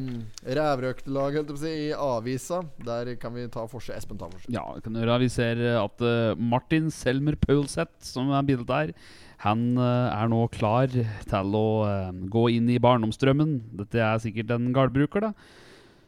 [0.58, 2.60] rævrøktelaget, holdt jeg på å si, i avisa.
[2.86, 3.96] Der kan vi ta forse.
[3.96, 4.52] Espen Tavorsen.
[4.54, 5.20] Ja, kan du gjøre.
[5.24, 8.94] Vi ser at uh, Martin Selmer Paulseth, som er bildet der,
[9.44, 13.52] han eh, er nå klar til å eh, gå inn i barndomsdrømmen.
[13.78, 15.32] Dette er sikkert en gardbruker, da.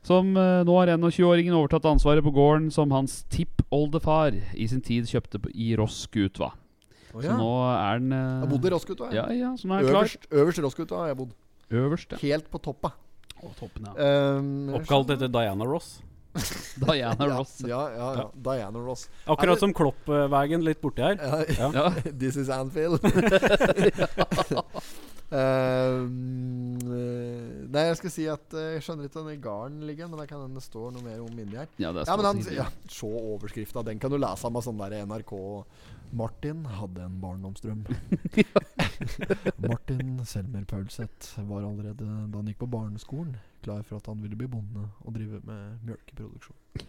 [0.06, 5.06] Som eh, nå har 21-åringen overtatt ansvaret på gården som hans tippoldefar i sin tid
[5.10, 6.50] kjøpte på- i Rossgutva.
[7.14, 7.20] ja.
[7.20, 9.12] Så nå er han eh, Jeg bodde i Rossgutta.
[9.14, 10.02] Ja, ja, så nå er klar.
[10.08, 11.34] Øverst, øverst i Rossgutta har jeg bodd.
[11.70, 12.18] Øverst, ja.
[12.24, 12.94] Helt på toppa.
[13.40, 13.94] Å, toppen, ja.
[14.36, 16.00] Um, Oppkalt etter Diana Ross.
[16.86, 17.56] Diana Ross.
[17.66, 18.30] Ja, ja, ja.
[18.34, 19.08] Diana Ross.
[19.26, 21.18] Akkurat det- som Kloppvegen litt borti her.
[21.58, 21.90] Ja.
[22.18, 23.00] This is Anfield.
[25.30, 26.00] Eh,
[27.70, 30.24] nei, jeg skal si at eh, jeg skjønner ikke hvor den garden ligger, men det
[30.26, 31.68] kan hende det står noe mer om inni her.
[31.78, 33.84] Ja, det er Ja, men han, ja, Se overskrifta.
[33.86, 35.30] Den kan du lese med sånn der NRK
[36.18, 37.84] Martin hadde en barndomsdrøm.
[39.62, 44.36] Martin Selmer Paulseth var allerede da han gikk på barneskolen, klar for at han ville
[44.38, 46.86] bli bonde og drive med mjølkeproduksjon.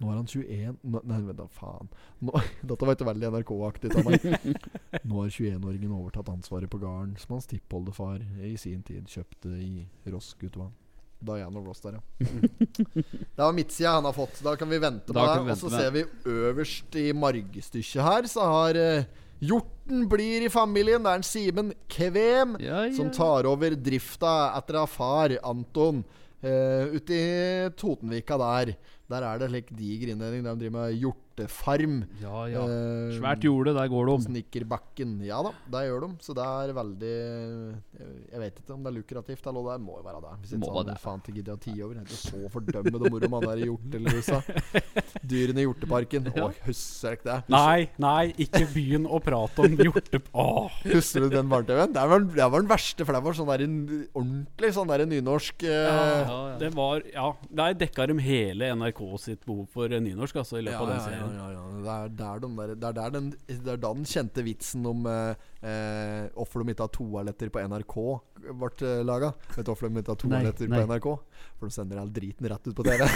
[0.00, 1.90] Nå er han 21 Nå- Nei, vent da, faen.
[2.24, 2.32] Nå,
[2.70, 4.28] dette var ikke veldig NRK-aktig av meg.
[5.08, 9.84] Nå har 21-åringen overtatt ansvaret på gården som hans tippoldefar i sin tid kjøpte i
[10.08, 10.72] Ross-Gutvann.
[11.20, 12.26] Diana Ross der, ja.
[13.36, 14.38] Det var midtsida han har fått.
[14.40, 15.50] Da kan vi vente på deg.
[15.52, 19.04] Og så ser vi øverst i margstykket her, så har eh,
[19.40, 21.02] Hjorten blir i familien.
[21.04, 22.94] Det er en Simen Kvem Ja, ja.
[22.96, 26.02] som tar over drifta etter av far, Anton,
[26.44, 28.74] uh, ute i Totenvika der.
[29.10, 30.44] Der er det slik diger inndeling.
[30.44, 31.00] De driver med
[31.30, 32.04] hjortefarm.
[32.20, 32.64] Ja, ja.
[32.64, 34.20] Eh, Svært jorde, der går om.
[34.20, 35.20] Snikkerbakken.
[35.24, 36.10] Ja da, det gjør de.
[36.20, 37.14] Så det er veldig
[38.00, 39.76] Jeg jeg vet ikke om det er lukrativt eller det.
[39.84, 40.34] Må jo være det.
[40.40, 42.00] Hvis ikke sånn, faen til gidder å tie over.
[42.00, 44.40] Det er så fordømmende moro man er i hjortelusa.
[45.30, 46.30] Dyrene i hjorteparken.
[46.40, 47.36] Å, husker ikke det?
[47.44, 50.22] Husker, Nei, nei, ikke begynn å prate om hjorte...
[50.32, 50.78] Åh.
[50.94, 51.92] husker du den barne-TV-en?
[51.94, 53.76] Det var, det var den verste, for det var sånn der en
[54.16, 56.38] ordentlig sånn der nynorsk eh, Ja, ja.
[56.60, 57.26] Det var Ja,
[57.60, 60.90] der dekka de hele NRK sitt behov for eh, nynorsk, altså, i løpet Ja, av
[60.90, 61.29] den ja, ja, serien.
[61.34, 61.62] Ja, ja.
[61.80, 64.86] Det, er der de der, det, er der den, det er da den kjente vitsen
[64.88, 67.96] om eh, eh, hvorfor de ikke har toaletter på NRK
[68.40, 69.32] ble uh, laga.
[69.54, 71.08] Vet du hvorfor de ikke har toaletter på NRK?
[71.60, 73.00] For de sender all driten rett ut på TV.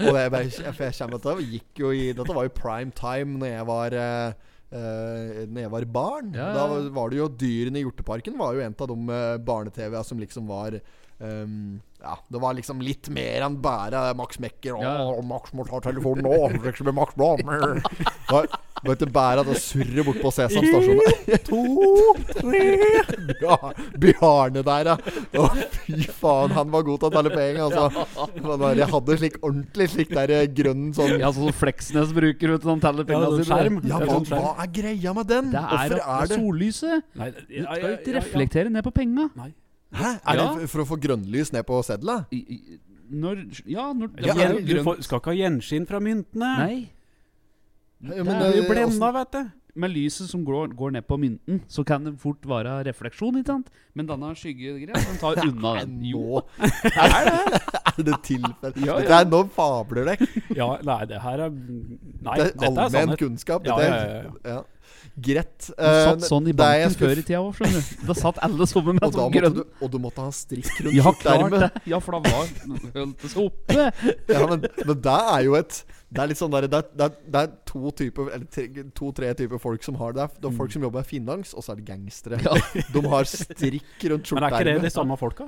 [0.00, 3.50] og det jeg, jeg kommer til Gikk jo i Dette var jo prime time Når
[3.52, 6.28] jeg var eh, Uh, Når jeg var barn.
[6.30, 9.38] Ja, ja, Da var- det jo Dyrene i Hjorteparken var jo en av de uh,
[9.42, 10.76] barne-TV-a som liksom var
[11.18, 14.74] ehm, ja, Det var liksom litt mer enn bare Max Mekker.
[14.78, 15.22] Å, Ja.
[15.22, 16.48] Max må ta telefonen nå!
[16.60, 17.38] Det er Max Blom.
[17.44, 18.48] Det var
[18.80, 21.00] var ikke bare at det surrer bort på Sesam stasjon.
[21.44, 22.62] To, tre
[23.42, 23.56] Ja,
[24.00, 24.96] Bjarne der, ja.
[25.36, 25.48] Å,
[25.84, 28.30] fy faen, han var god til å telle penger, altså.
[28.40, 32.54] Men Jeg hadde slik ordentlig slik der eh, grønn sånn Ja, sånn som Fleksnes bruker,
[32.54, 32.70] vet du.
[32.72, 33.80] Han teller Ja, pengene sånn skjerm.
[33.84, 35.50] Ja, er hva, sånn hva er greia med den?
[35.52, 37.08] Det er, Hvorfor det er er det sollyset.
[37.20, 39.28] Nei, Du skal ikke reflektere ned på penga.
[39.92, 40.20] Hæ?
[40.24, 40.54] Er Ja.
[40.58, 42.26] det for å få grønnlys ned på sedla?
[42.32, 42.78] I- i-
[43.10, 46.58] Når Ja, når Ja, du får, skal ikke ha gjenskinn fra myntene.
[46.58, 46.90] Nei.
[48.02, 49.50] Ja, men, det er jo eh, blenda, vet du.
[49.74, 53.52] Med lyset som går, går ned på mynten, så kan det fort være refleksjon, ikke
[53.52, 53.68] sant?
[53.94, 56.00] Men denne skyggegreia, den tar unna den.
[56.10, 56.42] Jo.
[57.00, 58.74] Er det, er det tilfelle?
[58.86, 58.98] Ja, ja.
[59.04, 60.28] Dette er nå fabler dere.
[60.56, 63.66] Ja, nei, det her er Nei, Det er allmenn kunnskap.
[63.68, 64.60] Ja, ja, ja, ja.
[65.20, 65.66] Greit.
[65.66, 68.04] Du satt Eh, sånn i det banken før i tida òg, skjønner du.
[68.08, 71.12] Da satt alle sammen med sånn grønn du, og du måtte ha strikk rundt Ja,
[71.12, 71.60] klart skjorteermet.
[71.66, 71.82] det.
[71.92, 72.50] Ja, for da var
[72.94, 73.86] holdt det seg oppe.
[74.30, 77.06] Ja, men, men det er jo et Det er litt sånn der, det, er, det,
[77.06, 80.24] er, det er to typer Eller tre- to-tre typer folk som har det.
[80.42, 82.40] Det er folk som jobber finlands, og så er det gangstere.
[82.42, 82.56] Ja.
[82.96, 84.92] De har strikk rundt Men er ikke det de skjorteermet.
[84.96, 85.46] samme folka?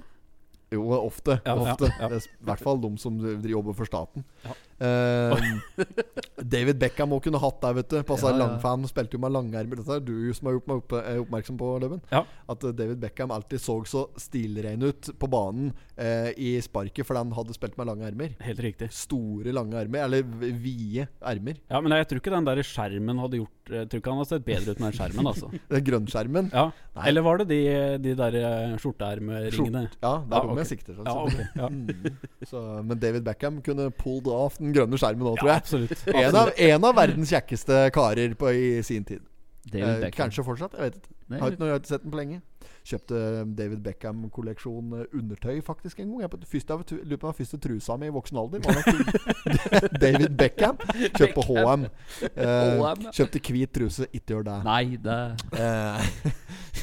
[0.73, 1.35] Jo, ofte.
[1.45, 1.91] Ja, ofte.
[2.01, 4.23] I hvert fall de som jobber for staten.
[4.47, 4.55] Ja.
[4.81, 5.83] Eh,
[6.55, 7.99] David Beckham må kunne hatt det, vet du.
[8.09, 8.41] Passa Ja, ja.
[8.45, 9.79] langfan, spilte jo med langermer.
[9.81, 12.03] Dette er du som har gjort meg opp, eh, oppmerksom på, Løven.
[12.13, 12.25] Ja.
[12.51, 17.23] At eh, David Beckham alltid så så stilrein ut på banen eh, i sparket fordi
[17.25, 18.35] han hadde spilt med lange ermer.
[18.45, 18.91] Helt riktig.
[18.95, 20.05] Store, lange ermer.
[20.07, 21.59] Eller vide ermer.
[21.71, 24.33] Ja, Men jeg tror ikke den der skjermen hadde gjort Jeg tror ikke han hadde
[24.33, 25.51] sett bedre ut med den skjermen, altså.
[25.73, 26.49] Den grønnskjermen.
[26.53, 26.65] Ja.
[26.97, 27.05] Nei.
[27.09, 27.61] Eller var det de,
[28.03, 28.37] de der
[28.83, 29.85] skjorteermeringene?
[29.89, 30.63] Skjort, Ja, det er Ja, dem okay.
[30.63, 31.05] jeg sikter til.
[31.07, 31.47] Ja, altså.
[31.57, 31.69] Ja.
[31.73, 32.19] Mm.
[32.51, 35.63] Så, men David Beckham kunne pulled off den grønne skjermen òg, tror jeg.
[35.65, 36.07] absolutt.
[36.15, 39.21] En av, en av verdens kjekkeste karer på, i sin tid.
[39.63, 40.25] David Eh, Beckham.
[40.27, 40.73] kanskje fortsatt.
[40.75, 41.09] Jeg vet ikke.
[41.33, 42.41] Nei, Har ikke, noe- jeg har ikke sett den på lenge.
[42.85, 43.19] Kjøpte
[43.57, 46.21] David Beckham-kolleksjon eh, undertøy faktisk en gang.
[46.25, 48.59] Jeg på første, av- lurer på den første trusa mi i voksen alder.
[48.59, 50.77] Var nok David Beckham.
[51.15, 51.87] Kjøpt på HM.
[52.35, 53.15] Eh, H&M, ja.
[53.15, 54.09] kjøpte hvit truse.
[54.13, 54.59] Ikke gjør det.
[54.67, 55.21] Nei, det
[55.63, 56.01] Eh,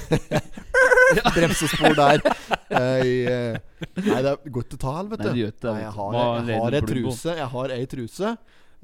[1.37, 2.23] bremsespor der.
[2.69, 5.29] Jeg, eh, nei, det er godt å ta, vet du.
[5.29, 8.33] Nei, det det, Nei, jeg har, jeg, jeg, har ei truse Jeg har ei truse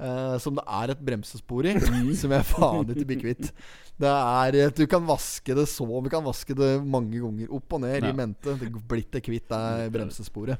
[0.02, 2.14] uh, som det er et bremsespor i, Mm.
[2.18, 3.50] som jeg faen ikke blir kvitt.
[3.96, 7.48] Det er eh, Du kan vaske det så Vi kan vaske det mange ganger.
[7.56, 8.10] Opp og ned Ja.
[8.10, 8.56] i mente.
[8.58, 10.58] Det blitt det kvitt det bremsesporet.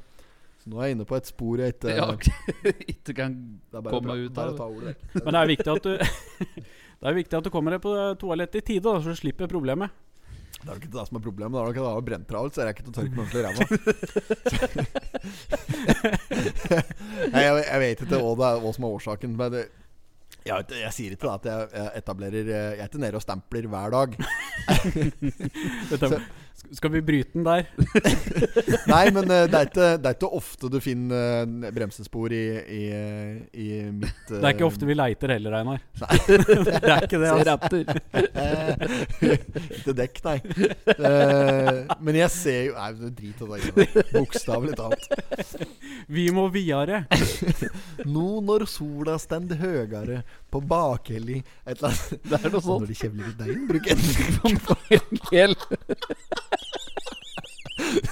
[0.63, 2.09] Så nå er jeg inne på et spor jeg ikke ja,
[2.95, 3.37] ikke kan
[3.71, 4.97] komme ut av å ta ordet.
[5.23, 5.93] Men det er viktig at du
[7.01, 9.51] Det er viktig at du kommer deg på toalettet i tide, da, så du slipper
[9.51, 9.93] problemet.
[10.57, 11.55] Det er jo ikke det som er problemet.
[11.55, 13.23] Det er jo ikke det å brenne travelt, så jeg rekker ikke å tørke meg
[13.25, 13.63] ordentlig ræva.
[17.33, 19.31] Nei, jeg, jeg vet ikke hva, det er, hva som er årsaken.
[19.39, 19.63] Men det,
[20.47, 23.89] jeg, jeg sier ikke at jeg, jeg etablerer Jeg er ikke nede og stempler hver
[23.95, 24.09] dag.
[25.93, 26.11] Dette,
[26.77, 27.67] skal vi bryte den der?
[28.93, 32.43] Nei, men eh, det er ikke, det er ikke ofte du finner eh, bremsespor i,
[32.65, 32.83] i,
[33.53, 35.83] i mitt Det er ikke ofte vi leiter heller, Einar.
[36.03, 36.19] Nei.
[36.27, 37.29] det er ikke det.
[37.31, 37.53] Ser Altså.
[37.57, 37.85] etter.
[39.77, 40.37] Ikke dekk, nei.
[40.97, 42.91] Eh, men jeg ser jo Nei,
[43.21, 43.61] drit i det.
[43.77, 44.07] greiene.
[44.17, 45.05] Bokstavelig talt.
[46.13, 47.05] Vi må videre.
[48.07, 52.85] Nå når sola stender høyere på bakhelli Et eller annet Det er noe sånt.
[52.85, 54.01] når de kjevler i deigen, bruk en
[55.33, 55.57] Hel.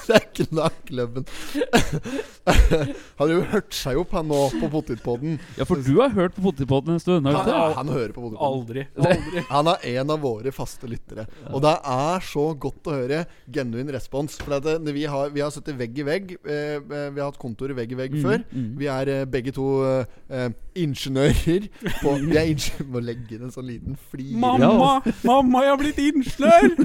[0.04, 1.24] Det er knakklubben.
[2.44, 5.38] Han har jo hørt seg opp, han nå, på potetpodden.
[5.56, 8.44] Ja, for du har hørt på Potetpodden en stund, har Han, han hører på potetpodden.
[8.44, 8.84] Aldri.
[9.00, 9.44] Aldri.
[9.54, 11.24] Han er en av våre faste lyttere.
[11.48, 13.22] Og det er så godt å høre
[13.54, 14.36] genuin respons.
[14.42, 16.34] For at det, vi, har, vi har sittet vegg i vegg.
[16.44, 18.44] Eh, eh, vi har hatt kontoret vegg i vegg Mm, før.
[18.52, 18.68] mm.
[18.82, 20.44] Vi er eh, begge to uh,
[20.78, 21.70] ingeniører.
[22.02, 24.36] På, vi er ingeniører Må legge inn en sånn liten flir.
[24.44, 25.00] Mamma!
[25.24, 26.76] Mamma, jeg har blitt ingeniør!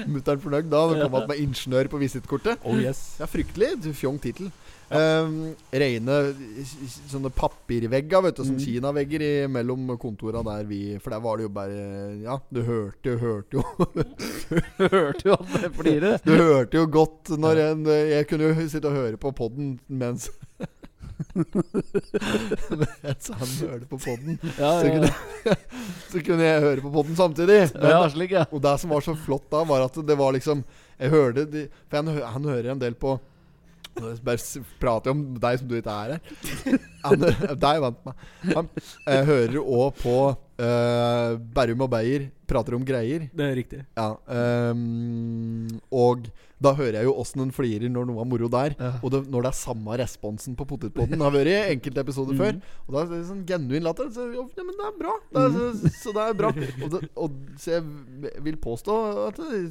[0.14, 0.82] Mutter'n fornøyd da.
[0.94, 2.58] Det kom at med ingeniør på visittkortet.
[2.64, 3.16] Oh yes.
[3.20, 4.50] Ja, fryktelig fjong tittel.
[4.90, 6.14] Um, Rene
[6.58, 8.42] s- s- sånne papirvegger, vet du.
[8.42, 8.64] Sånne Mm.
[8.64, 13.04] kinavegger i- mellom kontorene der vi For der var det jo bare Ja, du hørte
[13.12, 13.62] jo, hørte jo
[14.90, 16.18] Hørte jo at det flirer.
[16.24, 20.28] Du hørte jo godt når en Jeg kunne jo sitte og høre på podden mens
[23.02, 24.38] Mens han hørte på podden.
[24.60, 24.92] Ja, Så ja.
[24.94, 25.56] kunne,
[26.12, 27.58] så kunne jeg høre på podden samtidig.
[27.74, 28.44] ja, er slik, ja.
[28.50, 30.64] Og det som var så flott da, var at det var liksom
[31.00, 33.18] Jeg hørte de, For han, han hører en del på
[33.98, 36.84] Bare prater jo om deg som du ikke er her.
[37.04, 38.28] Han, jeg vant meg.
[38.52, 40.16] Han eh, hører òg på
[40.60, 43.28] eh, Berrum og Beyer prater om greier.
[43.34, 43.80] Det er riktig.
[43.98, 48.74] Ja, ehm, og da hører jeg jo åssen den flirer når noe er moro der.
[48.76, 48.90] Ja.
[49.00, 51.16] Og det, når det er samme responsen på Potetpodden.
[51.16, 52.58] Det har vært i enkelte episoder før.
[52.84, 54.10] Og da er det sånn genuin latter.
[54.12, 55.14] Så, ja, men det er bra.
[55.30, 56.52] Det er, så, så det er bra.
[56.84, 58.96] Og, det, og Så jeg vil påstå
[59.28, 59.62] at det,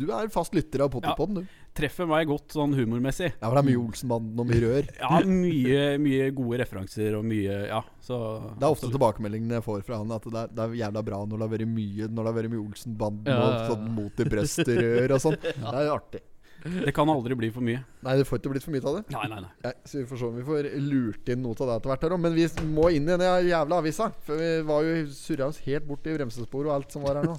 [0.00, 1.58] du er fast lytter av Potetpodden, du.
[1.78, 3.28] Treffer meg godt sånn humormessig.
[3.36, 4.88] Ja, for det er mye Olsenbanden og mye rør.
[5.02, 8.16] Ja, mye, mye gode referanser og mye Ja, så
[8.58, 11.20] Det er ofte tilbakemeldingene jeg får fra han, at det er, det er jævla bra
[11.24, 13.68] når det har vært mye Når det har vært mye Olsenbanden Ja, og ja, ja.
[13.70, 15.38] sånn mot i brøstet-rør og sånn.
[15.68, 16.24] Det er artig.
[16.58, 17.78] Det kan aldri bli for mye.
[18.02, 19.02] Nei, det får ikke blitt for mye av det.
[19.14, 19.50] Nei, nei, nei.
[19.62, 22.06] Nei, så vi får se om vi får lurt inn noe av det etter hvert.
[22.08, 22.16] her.
[22.24, 24.08] Men vi må inn i den jævla avisa.
[24.26, 27.30] For vi var jo surra oss helt bort i bremsespor og alt som var her
[27.30, 27.36] nå.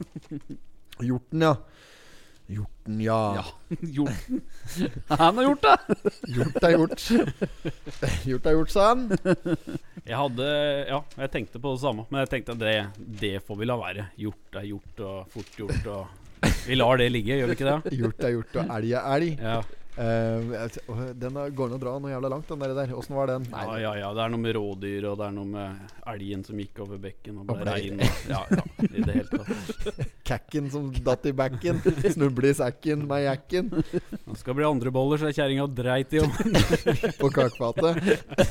[1.09, 1.51] Hjorten, ja.
[2.49, 3.17] Hjorten, ja.
[3.35, 3.43] Ja.
[3.95, 4.41] Hjorten.
[5.07, 5.97] Han har gjort det!
[6.35, 7.03] Hjort er gjort.
[8.25, 9.03] Hjort er gjort, sa han.
[10.01, 10.47] Jeg hadde
[10.89, 12.73] Ja, jeg tenkte på det samme, men jeg tenkte at det,
[13.21, 14.07] det får vi la være.
[14.17, 17.97] Hjort er gjort, og fort gjort, og Vi lar det ligge, gjør vi ikke det?
[17.99, 19.45] Hjort er gjort, og elg er elg.
[19.51, 19.59] Ja.
[19.99, 22.93] Åh, den er- går an å dra noe jævla langt, den der.
[22.95, 23.47] Åssen var den?
[23.51, 24.13] ja, ja, ja.
[24.15, 27.41] Det er noe med rådyr, og det er noe med elgen som gikk over bekken,
[27.41, 27.99] og ble rein.
[28.29, 29.99] Ja, ja, i det hele tatt.
[30.29, 31.81] Kakken som datt i bekken.
[32.13, 36.31] Snuble i sekken med jakken Det skal bli andre boller, så kjerringa dreit i om.
[37.21, 37.99] på kakefatet.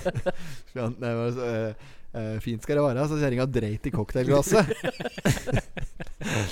[0.75, 0.85] Så,
[1.49, 1.73] eh,
[2.13, 4.69] eh, fint skal det være, så kjerringa dreit i cocktailglasset.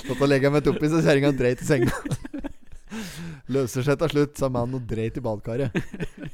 [0.01, 1.93] Stått og legga meg oppi, så kjerringa dreit i senga.
[3.53, 5.71] Løser seg til slutt, sa mannen og dreit i badekaret.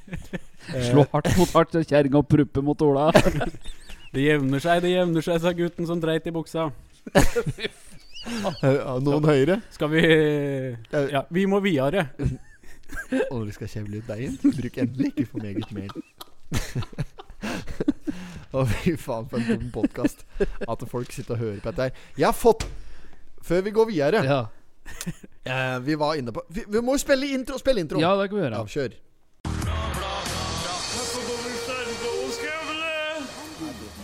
[0.88, 3.10] Slå hardt mot hardt, så kjerringa prupper mot Ola.
[4.12, 6.66] Det jevner seg, det jevner seg, sa gutten som dreit i buksa.
[9.00, 9.56] noen høyere.
[9.72, 10.02] Skal vi
[11.14, 12.02] Ja, vi må videre.
[13.30, 15.92] Og når du skal kjevle ut deigen, bruk endelig ikke for meget mel.
[18.52, 20.26] Å, fy faen, for en dum podkast.
[20.68, 21.94] At folk sitter og hører på dette her.
[22.20, 22.66] Jeg har fått
[23.42, 24.42] Før vi går videre Ja.
[25.52, 27.58] eh, Vi var inne på Vi, vi må jo spille intro.
[27.58, 28.00] Spille intro.
[28.00, 28.56] ja, det kan vi gjøre.
[28.56, 29.00] Ja, kjør.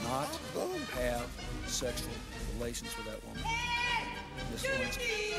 [0.09, 1.27] not have
[1.67, 2.15] sexual
[2.59, 3.43] relations with that woman.
[4.53, 5.35] Miss Lewinsky.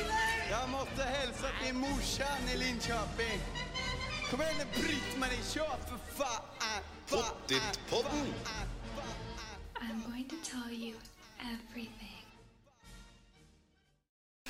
[0.50, 3.40] Jag måste hälsa morsan i Linköping.
[4.30, 6.82] Kom igen nu Britt-Marie, kör för fan!
[7.08, 8.32] Pottit-podden!
[9.80, 10.94] I'm going to tell you
[11.40, 11.99] everything.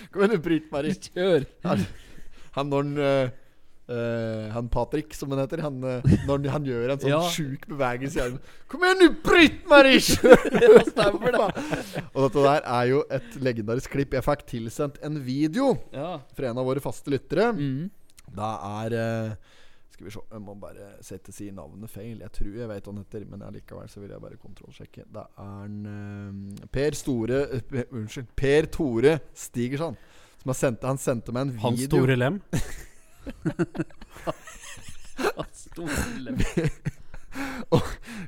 [0.13, 0.97] Kom igjen, Britt-Marie.
[1.11, 1.47] Kjør!
[1.69, 1.87] Han,
[2.57, 3.37] han når han
[3.91, 7.17] Uh, Han Patrick, som han heter, han, uh, når han, han gjør en sånn Ja.
[7.35, 8.39] sjuk bevegelse i armen
[8.71, 9.99] Kom igjen, du, Britt-Marie!
[10.61, 11.33] Det.
[12.15, 14.15] Og dette der er jo et legendarisk klipp.
[14.15, 16.21] Jeg fikk tilsendt en video Ja.
[16.39, 17.49] fra en av våre faste lyttere.
[17.57, 17.89] Mm.
[18.37, 18.53] Da
[18.85, 19.35] er eh,
[20.01, 22.23] Skal vi se Jeg må bare sette si navnet feil.
[22.25, 25.05] Jeg tror jeg vet hva han heter, men allikevel så vil jeg bare kontrollsjekke.
[25.13, 28.31] Det er en, uh, Per Store uh, Pe- Unnskyld.
[28.41, 30.01] Per Tore Stigersand.
[30.41, 32.01] Som har sendt, han sendte meg en video
[35.37, 36.41] Hans store lem.
[37.77, 37.83] Og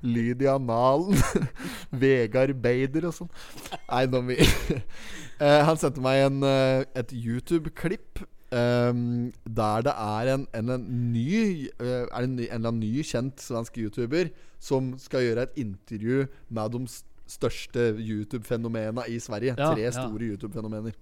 [0.05, 1.17] Lydia Nalen.
[2.05, 3.33] Vegard Beider og sånn.
[3.89, 4.37] Nei, nå vi
[5.43, 8.21] Eh, Han sendte meg en, eh, et YouTube-klipp
[8.57, 12.83] ehm, der det er en, en, en ny eh, Er det en, en eller annen
[12.83, 16.85] ny kjent svensk YouTuber som skal gjøre et intervju med de
[17.33, 19.57] største YouTube-fenomenene i Sverige.
[19.57, 19.95] Ja, Tre ja.
[19.95, 20.95] store YouTube-fenomener.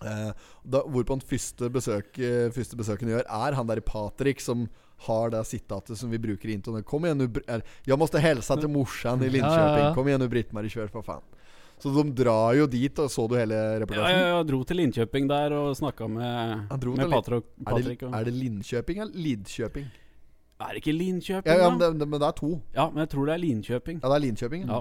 [0.00, 0.30] Uh,
[0.64, 4.68] da, hvorpå han første, besøk, uh, første besøken gjør, er han der Patrick som
[5.06, 6.84] har det sitatet som vi bruker i introen.
[6.86, 9.56] Kom igjen nu, eller, Jeg måtte hilse til morsan i Linköping.
[9.56, 9.92] Ja, ja, ja.
[9.96, 11.24] Kom igjen nu, Britt-Marie, kjør for faen.
[11.80, 14.20] Så de drar jo dit, og så du hele Ja, reportasjen?
[14.20, 17.48] Ja, jeg dro til Linköping der og snakka med, med Patrick.
[17.66, 19.90] Er det, er det Linköping eller Lidkjøping?
[20.60, 22.50] er det ikke Linköping, Ja, ja men, det, men det er to.
[22.74, 24.00] Ja, men jeg tror det er Linköping.
[24.02, 24.66] Ja, det er Linköping.
[24.68, 24.80] Ja.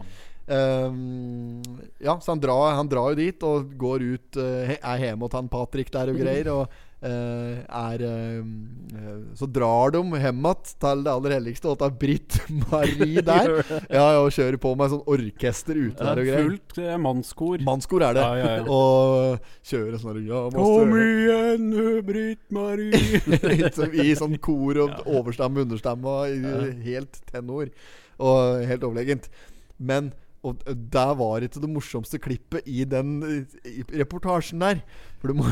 [0.89, 1.63] um,
[2.03, 5.37] ja, så han drar, han drar jo dit og går ut uh, Er hjemme hos
[5.37, 6.51] han Patrick der og greier.
[6.51, 6.67] Og
[7.01, 8.49] er ehm,
[8.91, 13.53] eh, Så drar de hjem igjen til det aller helligste, og tar Britt-Marie der.
[13.87, 16.49] Ja, ja, og kjører på med sånn orkester ute der og greier.
[16.49, 17.63] Fullt eh, mannskor.
[17.63, 18.25] Mannskor er det.
[18.25, 18.65] Ja, ja.
[18.79, 21.69] Og kjører sånn ja, Kom igjen,
[22.09, 23.69] Britt-Marie.
[23.75, 27.71] Sånn I sånn kor og overstemme, understemme og helt tenor.
[28.19, 29.31] Og helt overlegent.
[29.79, 30.11] Men
[30.43, 30.61] og
[30.93, 33.19] der var ikke det morsomste klippet i den
[33.67, 34.79] i reportasjen der.
[35.19, 35.43] For det, må,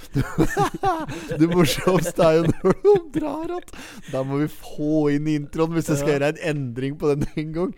[1.40, 3.74] det morsomste er jo når de drar att.
[4.12, 7.52] Da må vi få inn introen hvis jeg skal gjøre en endring på den en
[7.52, 7.74] gang.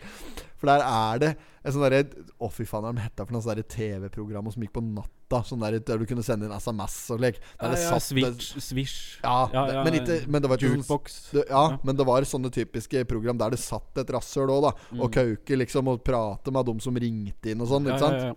[0.65, 1.31] For der er det
[1.65, 1.99] en sånn derre
[2.41, 5.41] Å, fy faen, hva er det hetta for noe sånn TV-program som gikk på natta?
[5.45, 7.41] Sånn der, der du kunne sende inn SMS og lek.
[7.61, 8.53] Ja, ja, satt- Switch.
[8.63, 8.97] Swish.
[9.23, 11.31] Ja, Ja, det- ja, men, ikke, men det var sånn Jukebox.
[11.33, 11.79] det, ja, Ja.
[11.83, 14.73] men det var sånne typiske program der det satt et rasshøl òg, da.
[15.03, 17.85] Og kauke liksom og prate med dem som ringte inn og sånn.
[17.87, 18.21] Ja, Ikke sant?
[18.23, 18.35] ja,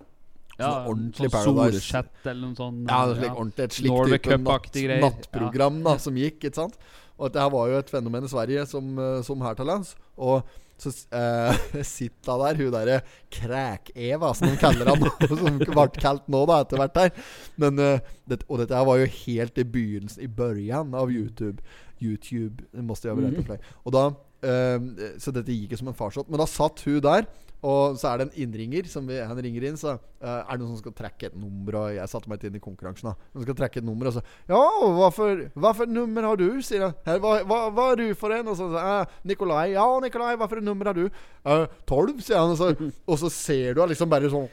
[0.60, 0.72] ja.
[0.72, 1.82] Sånn ordentlig sånn Paradise.
[1.82, 2.90] Solchat eller noe sånt.
[2.90, 5.84] Ja, det er slik, ordentlig et slikt type natt, nattprogram ja.
[5.84, 6.40] da som gikk.
[6.44, 6.78] Ikke sant?
[7.20, 9.96] Og dette her var jo et fenomen i Sverige som, eh, som her til lands.
[10.18, 10.44] Og
[10.78, 13.00] så uh, sitter hun der, hun derre
[13.34, 15.08] Kræk-Eva, som de kaller han.
[15.42, 17.34] som ble kalt nå, da, etter hvert her.
[17.58, 21.66] Men, uh, det, og dette her var jo helt i begynnelsen, i børjan av YouTube.
[21.98, 23.74] YouTube det måste jeg berätta for deg.
[23.84, 26.30] Og da uh, Så dette gikk jo som en farsott.
[26.30, 27.26] Men da satt hun der.
[27.66, 29.78] Og så er det en innringer som vi, han ringer inn.
[29.80, 31.80] Så uh, er det noen som skal trekke et nummer.
[31.82, 33.10] Og jeg satte meg ikke inn i konkurransen.
[33.10, 34.62] da Noen skal trekke et nummer, og så Ja,
[34.98, 36.48] hva for, hva for nummer har du?
[36.66, 36.98] sier han.
[37.08, 38.48] «Her, Hva, hva, hva er du for en?
[38.52, 39.66] Og så sier jeg Nikolai.
[39.74, 41.08] Ja, Nikolai, hva for nummer har du?
[41.08, 42.54] «Eh, Tolv, sier han.
[42.54, 44.48] Og så, og så ser du han liksom bare sånn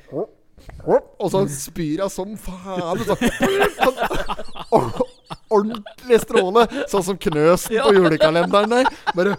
[0.84, 2.82] og så spyr hun som faen.
[2.86, 3.16] Og, Så,
[5.52, 6.66] ordentlig stråle.
[6.90, 8.90] Sånn som Knøsen på julekalenderen der.
[9.14, 9.36] Bare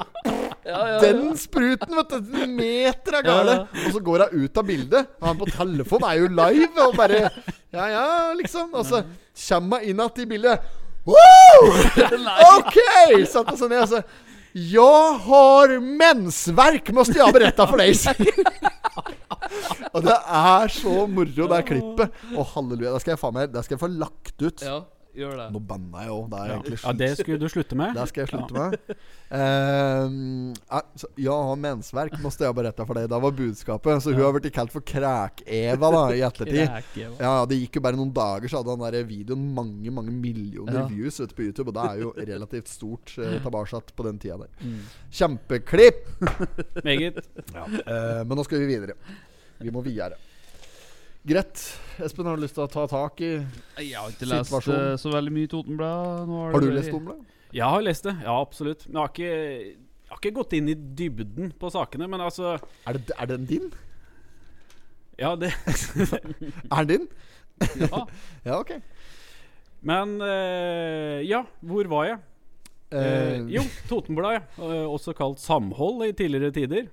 [1.02, 2.40] Den spruten, vet du.
[2.46, 3.58] En meter er gale.
[3.86, 5.12] Og så går hun ut av bildet.
[5.26, 6.72] Han på telefon er jo live.
[6.88, 7.28] Og bare
[7.76, 8.72] Ja, ja, liksom.
[8.74, 9.04] Og så
[9.48, 10.72] kommer hun inn igjen i bildet.
[11.06, 11.68] Wow!
[12.56, 12.80] Ok!
[13.30, 14.00] Satte seg ned og så
[14.56, 17.94] Jeg har mensverk, måste jeg berette for deg.
[19.96, 22.18] Og det er så moro, det klippet.
[22.34, 22.96] Å, halleluja.
[22.96, 24.64] Det skal jeg faen meg Det skal jeg få lagt ut.
[24.66, 24.80] Ja,
[25.20, 25.46] gjør det.
[25.54, 26.26] Nå banna jeg òg.
[26.32, 27.96] Det er egentlig ja, det skulle du slutte med.
[27.98, 28.98] det skal jeg slutte med.
[29.32, 33.08] Uh, ja, så, ja, ha mensverk, måtte jeg berette for deg.
[33.12, 34.04] Det var budskapet.
[34.04, 37.00] Så hun har blitt kalt for Kræk-Eva da i ettertid.
[37.20, 40.82] Ja, Det gikk jo bare noen dager, så hadde den der videoen mange mange millioner
[40.82, 40.86] Ja.
[40.92, 41.70] views ute på YouTube.
[41.72, 44.52] Og det er jo relativt stort uh, tilbake på den tida der.
[44.62, 44.82] Mm.
[45.12, 46.06] Kjempeklipp!
[46.84, 47.22] Meget.
[47.56, 48.96] Uh, men nå skal vi videre.
[49.62, 50.18] Vi må videre.
[51.26, 51.58] Greit.
[52.06, 53.80] Espen, har du lyst til å ta tak i situasjonen?
[53.82, 56.28] Jeg har ikke lest eh, så veldig mye Totenblad.
[56.30, 57.24] Nå Har du lest Totenblad?
[57.56, 58.84] Jeg har lest det, ja absolutt.
[58.86, 59.32] Men jeg har ikke,
[60.06, 62.10] jeg har ikke gått inn i dybden på sakene.
[62.12, 63.72] Men altså Er, det, er den din?
[65.18, 65.50] Ja, det
[66.76, 67.10] Er den din?
[67.82, 68.04] Ja.
[68.52, 68.76] Ja, ok.
[69.86, 72.22] Men uh, ja, hvor var jeg?
[72.94, 74.46] Uh, jo, Totenbladet.
[74.62, 76.86] også kalt Samhold i tidligere tider.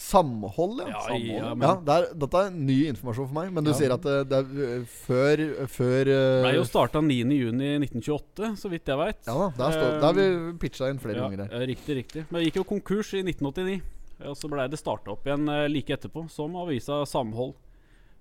[0.00, 0.86] Samhold, ja.
[0.94, 1.26] Ja, Samhold.
[1.28, 3.52] ja, ja, men- det er, dette er ny informasjon for meg.
[3.52, 3.76] Men du Ja.
[3.76, 8.88] sier at det, det er øh, før, før øh, Ble jo starta 9.6.1928, så vidt
[8.88, 9.20] jeg veit.
[9.26, 12.24] Ja da, der, stå, der har vi pitcha inn flere ja, ganger eh, Riktig, riktig.
[12.30, 13.80] Men det gikk jo konkurs i 1989.
[14.28, 17.54] Og så blei det starta opp igjen eh, like etterpå, som avisa Samhold.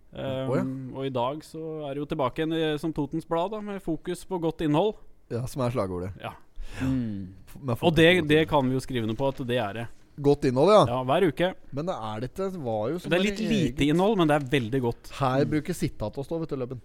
[0.10, 0.64] Um, oh, ja.
[0.98, 4.24] Og i dag så er det jo tilbake igjen som Totens Blad, da, med fokus
[4.26, 4.96] på godt innhold.
[5.30, 6.12] Ja, Som er slagordet.
[6.20, 6.32] Ja.
[6.82, 7.30] Mm.
[7.82, 9.88] Og det, det kan vi jo skrive noe på at det er det.
[10.20, 10.82] Godt innhold, ja.
[10.90, 11.50] Ja, Hver uke.
[11.76, 12.36] Men det er litt.
[12.36, 15.12] Det var jo som Det er litt lite innhold, men det er veldig godt.
[15.20, 16.82] Her bruker sitat å stå, vet du, Løbben.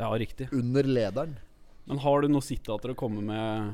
[0.00, 0.48] Ja, riktig.
[0.56, 1.36] Under lederen.
[1.86, 3.72] Men har du noe sitater å komme med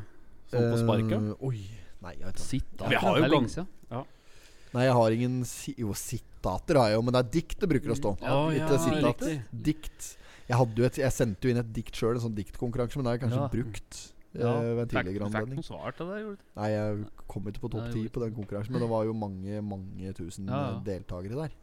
[0.53, 1.33] sånn på sparket?
[1.33, 1.63] Uh, oi.
[2.05, 2.47] Nei, jeg vet ikke.
[2.51, 2.85] Sitt.
[2.89, 3.69] Vi har jo lenge siden.
[3.89, 4.07] siden.
[4.75, 7.69] Nei, jeg har ingen si Jo, sitater har jeg jo, men det er dikt det
[7.71, 8.15] bruker å stå.
[8.21, 9.25] Ja, ja, sitat.
[9.51, 10.11] Dikt.
[10.49, 13.07] Jeg, hadde jo et, jeg sendte jo inn et dikt sjøl, en sånn diktkonkurranse, men
[13.07, 13.49] det har jeg kanskje Ja.
[13.53, 13.99] brukt
[14.39, 15.59] Ja, ved en Fikk tidligere fikk anledning.
[15.61, 16.19] noe svar til det?
[16.57, 19.63] Nei, jeg kom ikke på topp ti på den konkurransen, men det var jo mange
[19.63, 20.83] mange tusen Ja, ja.
[20.87, 21.57] deltakere der.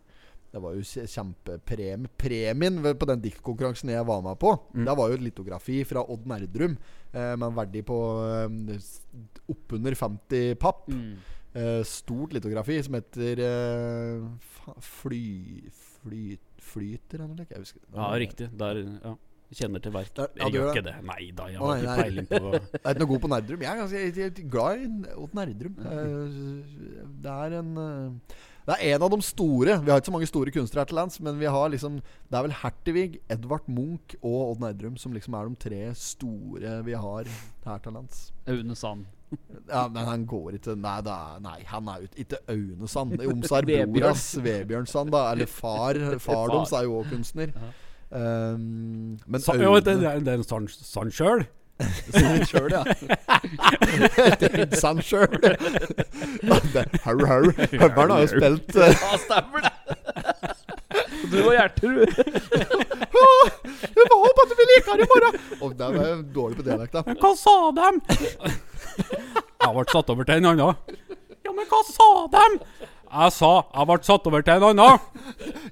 [0.56, 2.10] Det var jo kjempepremien kjempepremie.
[2.16, 4.86] Premien på den diktkonkurransen jeg var med på, Mm.
[4.86, 6.78] Det var jo et litografi fra Odd Nerdrum
[7.14, 8.80] eh, men verdig på eh,
[9.52, 10.88] oppunder 50 papp.
[10.88, 11.18] Mm.
[11.56, 14.24] Eh, stort litografi som heter eh,
[14.80, 15.70] Fly...
[16.04, 16.38] Fly...
[16.66, 17.46] Flyter, eller noe?
[17.46, 18.48] Jeg husker Ja, riktig.
[18.58, 19.12] Der, ja.
[19.54, 20.10] Kjenner til verk.
[20.18, 20.96] Jeg ja, gjør ikke det.
[21.06, 23.62] Nei da, jeg har ikke peiling på Jeg er ikke noe god på Nerdrum.
[23.62, 25.80] Jeg er ganske jeg er glad i Odd Nerdrum.
[25.92, 29.78] Eh, Det er en eh, Det er en av de store.
[29.86, 32.40] Vi har ikke så mange store kunstnere her til lands, men vi har liksom Det
[32.40, 36.98] er vel Hertevig, Edvard Munch og Odd Nerdrum som liksom er de tre store vi
[37.06, 37.30] har
[37.70, 38.26] her til lands.
[38.50, 39.06] Aune Sand.
[39.70, 43.18] Ja, Men han går ikke Nei, det er, nei han er jo ikke Aune Sand.
[43.22, 45.28] Omsar Broras bror hans, Vebjørn Sand, da.
[45.32, 45.98] Eller far.
[46.28, 47.54] Far deres er jo òg kunstner.
[47.54, 47.74] Ja.
[48.12, 51.46] Um, men Sa, jo, det, det er det er en sann sann sjøl.
[52.48, 52.84] Sjøl, ja.
[54.82, 55.28] Sand sjøl.
[57.06, 57.50] Hau, hau.
[57.52, 59.74] Høveren har jo spilt eh, Ja, stemmer det!
[61.26, 62.06] Du og Gjertrud.
[62.16, 65.38] Jeg får håpe at du blir likere i morgen!
[65.60, 67.04] Og der var jeg dårlig på dialekta.
[67.20, 68.00] hva sa dem?
[68.06, 71.00] jeg ble satt over til en annen.
[71.44, 72.60] Ja, men hva sa dem?
[72.80, 75.08] Jeg sa jeg ble satt over til en annen.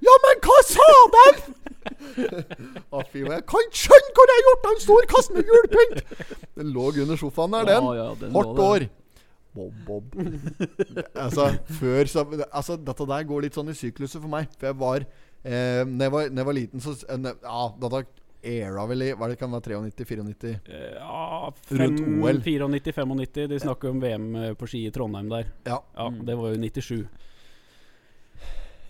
[0.04, 1.28] Ja, men hva sa de?!
[2.14, 3.24] Å, fy.
[3.26, 6.04] Jeg kan ikke skjønne hva jeg har gjort Han en stor kaster med julepynt!
[6.60, 7.88] Den lå under sofaen der, den.
[7.88, 8.86] Ja, ja, den Hardt år.
[9.54, 10.16] Bob, Bob.
[11.14, 11.44] altså,
[11.78, 14.48] før så Altså, dette der går litt sånn i sykluser for meg.
[14.58, 17.68] For jeg var eh, Når jeg var, når jeg var liten, så eh, ne- Ja,
[17.84, 18.06] dette
[18.44, 20.56] era vel i Hva det kan være 93-94?
[20.68, 22.42] Eh, Ja, Rundt OL.
[22.42, 23.46] 94-95.
[23.54, 25.52] De snakker om VM eh, på ski i Trondheim der.
[25.70, 25.78] Ja.
[25.96, 27.06] Ja, Det var jo 97.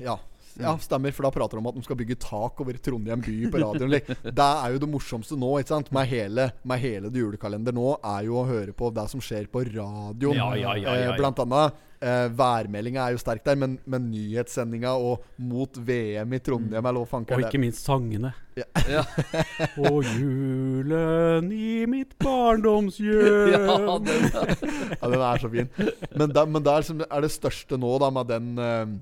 [0.02, 0.16] Ja.
[0.60, 3.38] Ja, stemmer, for da prater de om at de skal bygge tak over Trondheim by
[3.54, 3.96] på radioen.
[4.40, 5.90] Det er jo det morsomste nå, ikke sant?
[5.96, 9.50] Med hele, med hele det julekalender nå, er jo å høre på det som skjer
[9.52, 10.38] på radioen.
[10.38, 11.10] Ja, ja, ja, ja, ja.
[11.14, 16.36] Eh, blant annet eh, værmeldinga er jo sterk der, men, men nyhetssendinga og mot VM
[16.36, 18.34] i Trondheim eller hva fanker Og ikke minst sangene.
[18.58, 18.68] Ja.
[18.86, 19.02] Ja.
[19.90, 25.72] Og julen i mitt barndomshjem Ja, den, Ja, den er så fin.
[26.14, 28.94] Men, der, men der som er det største nå, da, med den eh,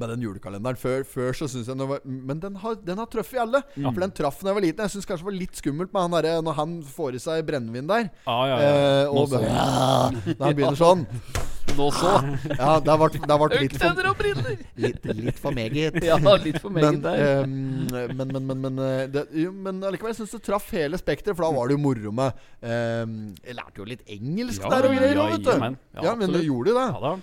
[0.00, 3.06] med den julekalenderen Før, før så synes jeg den var, Men den har, den har
[3.12, 3.62] truffet alle.
[3.76, 4.84] For den traff da jeg var liten.
[4.86, 7.44] Jeg syns kanskje det var litt skummelt med han der, når han får i seg
[7.48, 8.10] brennevin der.
[8.26, 8.70] Ah, ja, ja.
[8.70, 9.40] Eh, Nå og så.
[9.44, 9.66] ja,
[10.38, 11.06] Når han begynner sånn.
[11.74, 12.10] Nå så.
[12.54, 14.58] Ja, det har vært, vært litt, for, Øktenner og briller!
[14.84, 15.96] litt, litt for meget.
[16.06, 17.22] Ja, litt for meget Men, der.
[17.40, 21.34] ehm, men, men, men, men, eh, det, jo, men allikevel syns det traff hele spekteret,
[21.34, 24.86] for da var det jo moro med ehm, Jeg lærte jo litt engelsk Ja, der
[24.90, 25.50] og greier ja, òg, vet du.
[25.50, 26.46] Ja, Ja, men det absolutt.
[26.52, 26.88] gjorde jo det.
[26.94, 27.14] Ja da.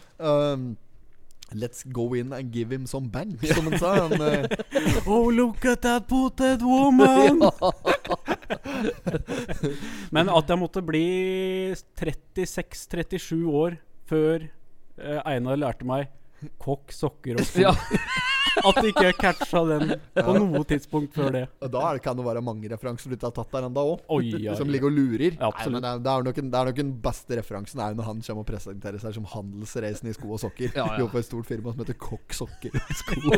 [1.54, 4.08] Let's go in and give him some bang, som han sa.
[4.08, 4.48] Han, uh,
[5.10, 7.44] Oh, look at that potet woman!
[10.16, 13.76] Men at jeg måtte bli 36-37 år
[14.08, 14.48] før
[15.00, 16.08] uh, Einar lærte meg
[16.62, 17.64] kokk, sokker og sko.
[17.68, 17.74] Ja.
[18.68, 21.44] At ikke jeg catcha den på noe tidspunkt før det.
[21.64, 24.02] og da er kan det være mange referanser du ikke har tatt der ennå òg.
[24.60, 25.38] Som ligger og lurer.
[25.38, 27.84] Ja, Nei, men det, er, det, er nok en, det er nok den beste referansen
[27.86, 30.74] er når han kommer og presenterer seg som handelsreisen i sko og sokker.
[30.76, 30.98] Ja, ja.
[31.02, 33.22] Jobber på et stort firma som heter Kokk Sokker og Sko.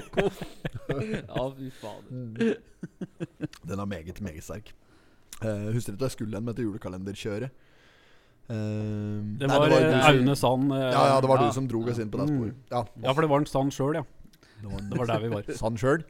[0.94, 2.58] Ja, fy fader.
[3.64, 4.74] Den er meget, meget sterk.
[5.44, 7.54] Uh, husker du at jeg skulle en med dette julekalenderkjøret?
[8.50, 10.72] Uh, Det var, Nei, det var Aune Sand.
[10.74, 11.48] eh, Ja, ja, det var ja.
[11.48, 12.36] du som drog oss inn på det Mm.
[12.38, 12.56] sporet.
[12.72, 14.04] Ja, Ja, for det var en Sand sjøl, ja.
[14.64, 15.44] det var, der vi var.
[15.62, 16.04] Sand sjøl.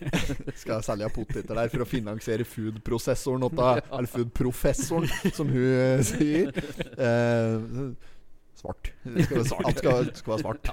[0.60, 6.02] Skal jeg selge poteter der for å finansiere food-prosessoren åtta- Eller food-professoren, som hun eh,
[6.02, 6.50] sier.
[6.98, 7.92] Eh,
[8.60, 8.90] svart.
[9.04, 9.78] Det skal være, svart.
[9.78, 10.72] skal, skal være svart.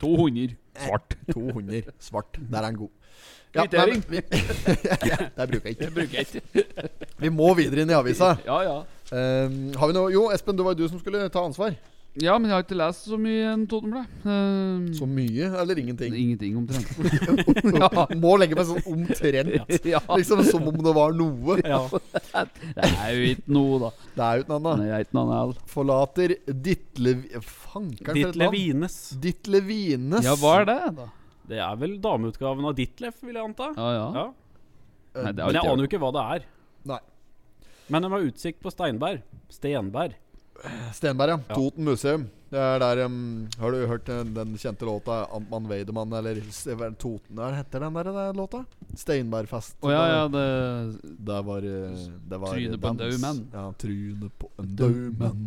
[0.00, 1.16] 200 svart.
[1.32, 2.38] 200 svart.
[2.50, 2.90] Der er en god.
[3.54, 4.00] Kvittering.
[4.02, 4.20] nei, men vi,
[5.36, 5.84] Der bruker jeg ikke.
[5.86, 6.42] Det bruker jeg ikke.
[7.22, 8.32] Vi må videre inn i avisa.
[8.44, 8.76] Ja, ja.
[9.12, 9.48] Eh,
[9.78, 11.76] har vi noe Jo, Espen, det var jo du som skulle ta ansvar.
[12.22, 14.10] Ja, men jeg har ikke lest så mye enn Totenbladet.
[14.22, 16.14] Uh, Så mye eller ingenting?
[16.22, 16.92] Ingenting omtrent.
[18.22, 19.72] Må legge meg sånn omtrent.
[19.94, 19.98] ja.
[20.12, 21.56] Liksom som om det var noe.
[21.66, 21.80] Ja.
[21.90, 23.90] Det er jo ikke noe, da.
[24.14, 25.18] Det er jo ikke noe annet.
[25.24, 25.58] Er.
[25.74, 27.16] Forlater Ditle...
[27.42, 28.86] Fankeren navn.
[29.26, 30.22] Ditlevines.
[30.22, 31.10] Ja, hva er det, da?
[31.50, 33.72] Det er vel dameutgaven av Ditlef, vil jeg anta.
[33.74, 34.06] Ja, ja.
[34.20, 34.28] Ja.
[35.18, 36.46] Eh, Nei, Men jeg aner jo ikke hva det er.
[36.94, 37.00] Nei.
[37.86, 39.22] Men det var utsikt på Steinberg.
[39.52, 40.16] Stenberg.
[40.94, 41.38] Stenberg, ja.
[41.48, 41.54] Ja.
[41.54, 42.26] Toten museum.
[42.54, 46.76] Det er der um, Har du hørt den, den kjente låta Antmann Weidemann eller er
[46.78, 48.60] det, Toten Hva heter den der, der låta?
[48.94, 49.74] Steinbergfest.
[49.82, 50.44] Å ja, ja, det
[51.02, 53.40] Det var, eh, det var Trynet på en død mann.
[53.52, 55.42] Ja, trynet på en død mann.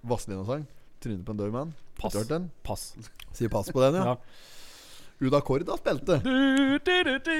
[0.00, 0.64] Vazelina-sang.
[1.00, 1.74] Trynet på en død mann.
[2.00, 2.12] Pass.
[2.14, 2.48] du hørt den?
[2.64, 2.94] Pass.
[3.36, 4.14] Sier pass på den, ja.
[4.14, 4.16] Ja.
[5.20, 6.16] Uda Korda spilte.
[6.24, 7.34] Du, du, du,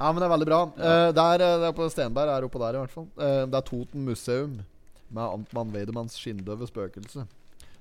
[0.00, 0.60] Ja, men det er veldig bra.
[0.80, 3.08] Eh, det, er, eh, det er på Stenberg, er oppå der i hvert fall.
[3.20, 4.54] Eh, det er Toten museum
[5.12, 7.26] med Antmann Weidemanns skinndøve spøkelse.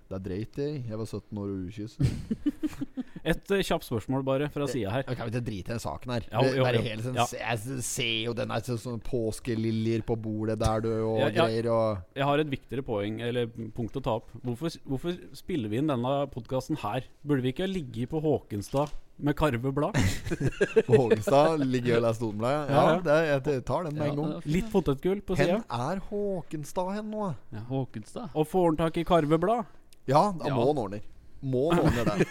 [0.10, 0.84] Det dreit jeg i.
[0.90, 1.96] Jeg var 17 år og ukyss.
[3.26, 5.04] Et uh, kjapt spørsmål bare fra sida her.
[5.04, 6.28] Kan vi ikke drite i den saken her.
[6.32, 6.82] Jo, jo, jo.
[6.86, 7.26] hele sånn, Ja.
[7.34, 11.46] Jeg ser jo den er sånn påskeliljer på bordet der, du, og Ja, ja.
[11.46, 11.68] greier.
[11.74, 14.30] Og Jeg har et viktigere poeng, eller punkt å ta opp.
[14.44, 17.04] Hvorfor, hvorfor spiller vi inn denne podkasten her?
[17.26, 18.90] Burde vi ikke ha ligget på Håkenstad
[19.20, 19.94] med Karve Blad?
[20.88, 22.70] på Håkenstad ligger og der Totenbladet.
[22.70, 23.02] Ja, Ja, ja.
[23.04, 24.42] det, er- jeg tar den med Ja, en gang.
[24.46, 25.64] Litt potetgull på Hen sida.
[25.70, 27.36] er Håkenstad hen nå?
[27.52, 28.30] Ja, Håkenstad.
[28.34, 29.66] Og får han tak i Karve Blad?
[30.08, 30.56] Ja, da Ja.
[30.56, 31.02] må han ordne.
[31.42, 32.28] Må ordne det.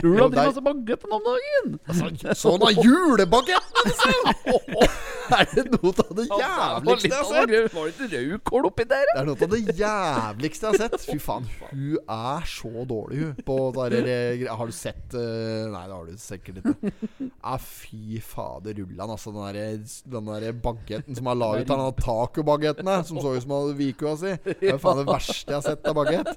[0.00, 1.78] Tror du han er- driver med bagetten om dagen?
[1.88, 3.94] Altså, sånn er julebagetten!
[5.30, 7.74] Er det noe av det jævligste jeg har sett?
[7.74, 9.06] Var det ikke rødkål oppi der?
[9.10, 11.06] Det er noe av det jævligste jeg har sett.
[11.10, 13.44] Fy faen, hun er så dårlig, hun.
[13.46, 16.92] På der, eh, Har du sett eh, Nei, det har du sikkert ikke.
[17.40, 19.32] Ja, fy fader rullan, altså.
[19.34, 19.66] Den derre
[20.10, 23.64] den der bagetten som har laget den der tacobagetten der, som så ut som han
[23.66, 24.34] hadde vikua si.
[24.44, 26.28] Det er faen det verste jeg har sett av bagett.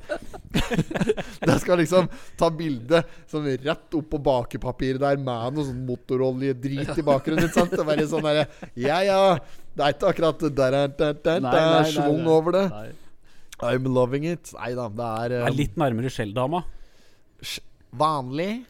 [1.44, 6.94] Det skal liksom ta bilde sånn rett opp på bakepapiret der med noe sånn motorolje-drit
[7.00, 7.48] i bakgrunnen.
[7.48, 7.74] Ikke sant?
[7.74, 8.46] Det er bare sånn derre
[8.84, 9.20] Ja, ja.
[9.74, 12.66] Det er ikke akkurat der, der, der, Nei, nei, nei, schwung over det.
[13.64, 14.52] I'm loving it.
[14.60, 16.64] Nei da, det er, Er eh, litt nærmere Skjelldama.
[17.94, 18.66] vanlig.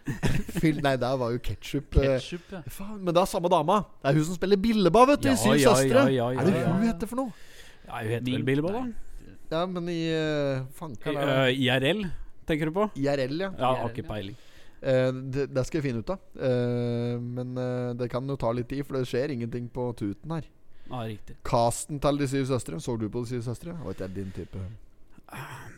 [0.59, 1.95] Fyll Nei, der var jo ketsjup.
[1.97, 2.61] eh, Ketchup, ja.
[2.67, 3.81] Faen, men det er samme dama.
[4.03, 5.29] Det er hun som spiller Billeba, vet du.
[5.29, 6.03] i Ja, Syv ja, søstre.
[6.03, 6.15] er det
[6.59, 6.71] ja.
[6.73, 7.31] hun heter for noe?
[7.87, 8.83] Ja, hun heter vel Billeba, da.
[9.53, 12.03] Ja, men i uh, I, Fankeren er det eh, IRL,
[12.49, 12.87] tenker du på?
[12.97, 13.51] IRL, ja.
[13.59, 14.35] Ja, har ikke peiling.
[14.83, 16.23] Eh, det, det skal jeg finne ut av.
[16.35, 20.35] Eh, men eh, det kan jo ta litt tid, for det skjer ingenting på tuten
[20.35, 20.49] her.
[20.89, 21.37] Ja, riktig.
[21.47, 23.75] Casten til De syv søstre, så du på De syv søstre?
[23.85, 24.59] Og det er din type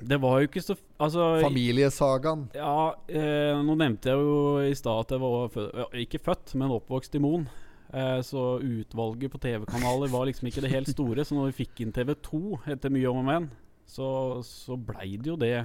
[0.01, 2.47] Det var jo ikke så Altså Familiesagaen.
[2.57, 5.69] Ja, eh, nå nevnte jeg jo i stad at jeg var fød,
[6.01, 7.45] ikke født, men oppvokst i Moen.
[7.93, 11.23] Eh, så utvalget på TV-kanaler var liksom ikke det helt store.
[11.23, 12.41] Så når vi fikk inn TV2
[12.73, 13.49] etter mye om og men,
[13.85, 14.07] så,
[14.43, 15.57] så blei det jo det.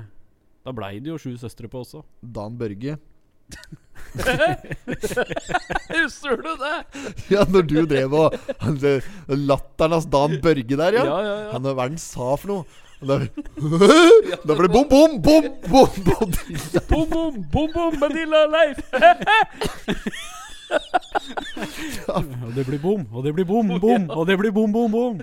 [0.61, 2.05] Da blei det jo Sju søstre på også.
[2.21, 2.99] Dan Børge.
[5.95, 6.79] Husker du det?
[7.31, 11.05] Ja, når du drev og han, det- Latteren hans Dan Børge der, ja.
[11.05, 11.51] Ja, ja, ja.
[11.55, 12.65] Han, hva er det han sa for noe?
[13.01, 13.17] Da,
[14.45, 16.35] da ble det bom, bom, bom, bom, bom.
[16.91, 18.83] Bom, bom, bom, bom, Manila Leif!
[22.11, 25.19] Og det blir bom, og det blir bom, bom, og det blir bom, bom, bom.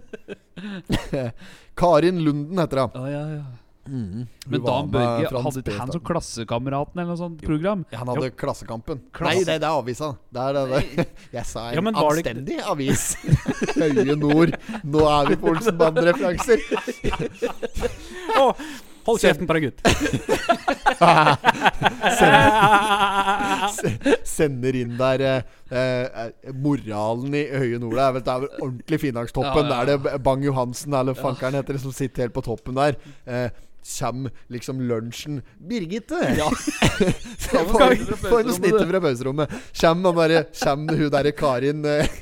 [1.79, 2.91] Karin Lunden heter hun.
[2.97, 3.45] Ja, ja, ja.
[3.87, 4.27] Mm.
[4.47, 7.85] Men Dan Børge, hadde ikke han som Klassekameraten eller noe sånt program?
[7.91, 9.01] Ja, Han hadde Klassekampen.
[9.15, 10.11] Klasse- Nei, det, det er avisa.
[10.33, 11.07] Det er det, det.
[11.37, 13.05] Jeg sa en Ja, anstendig det avis.
[13.81, 14.57] Høye Nord.
[14.83, 16.59] Nå er vi på Olsenband-referanser.
[18.37, 18.53] oh.
[19.07, 19.79] hold kjeften på deg, gutt.
[24.27, 28.99] Sender inn der eh, eh, Moralen i Høye Nord er vel, Det er vel ordentlig
[29.03, 29.69] Finnmarkstoppen.
[29.69, 29.85] Ja, ja, ja.
[29.85, 32.97] Det er det Bang Johansen eller fankeren heter det som sitter helt på toppen der.
[33.25, 33.47] Eh,
[33.87, 36.19] Kjem liksom lunsjen Birgitte!
[36.37, 36.49] Ja.
[37.47, 39.53] for noe snitt fra pauserommet.
[39.71, 42.17] Kjem han derre Kjem hun derre Karin eh,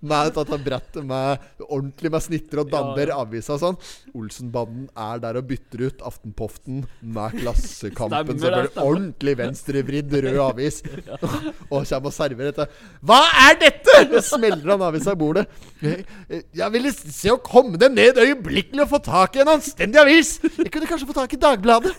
[0.00, 3.78] med dette brettet med ordentlig med snitter og danner avisa og sånn.
[4.16, 8.38] Olsenbanden er der og bytter ut Aftenpoften med Klassekampen.
[8.40, 10.82] Så blir det ordentlig venstrevridd rød avis.
[11.72, 12.66] Og kommer og serverer dette.
[13.06, 13.96] Hva er dette?!
[14.26, 15.46] Smeller han avisa i bordet.
[15.82, 20.36] Jeg ville se å komme dem ned øyeblikkelig og få tak i en anstendig avis.
[20.56, 21.92] Jeg kunne kanskje få tak i Dagbladet.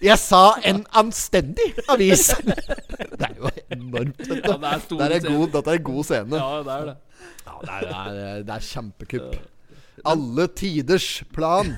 [0.00, 2.30] Jeg sa en anstendig avis.
[2.40, 4.50] Det er jo enormt, vet du.
[4.50, 6.40] Ja, det er stor er god, dette er god scene.
[6.40, 6.96] Ja, det er det.
[7.44, 9.36] Ja, det, er, det, er, det er kjempekupp.
[10.10, 11.74] Alle tiders plan.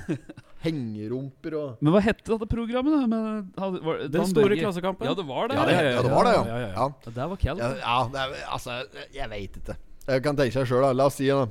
[0.63, 2.93] Hengerumper og Men hva hette dette programmet?
[2.95, 3.07] da?
[3.11, 4.59] Men, hadde, var, Den store?
[4.59, 5.09] Klassekampen.
[5.09, 5.57] Ja, det var det.
[5.57, 6.43] Ja, det, ja, det var det, ja.
[6.47, 6.69] ja, ja, ja.
[6.69, 6.85] ja.
[7.03, 7.59] Ja, Der var Cal.
[7.59, 8.77] Ja, ja det er, altså
[9.13, 9.75] Jeg veit ikke.
[10.07, 11.47] Jeg kan tenke seg sjøl, La oss si, da,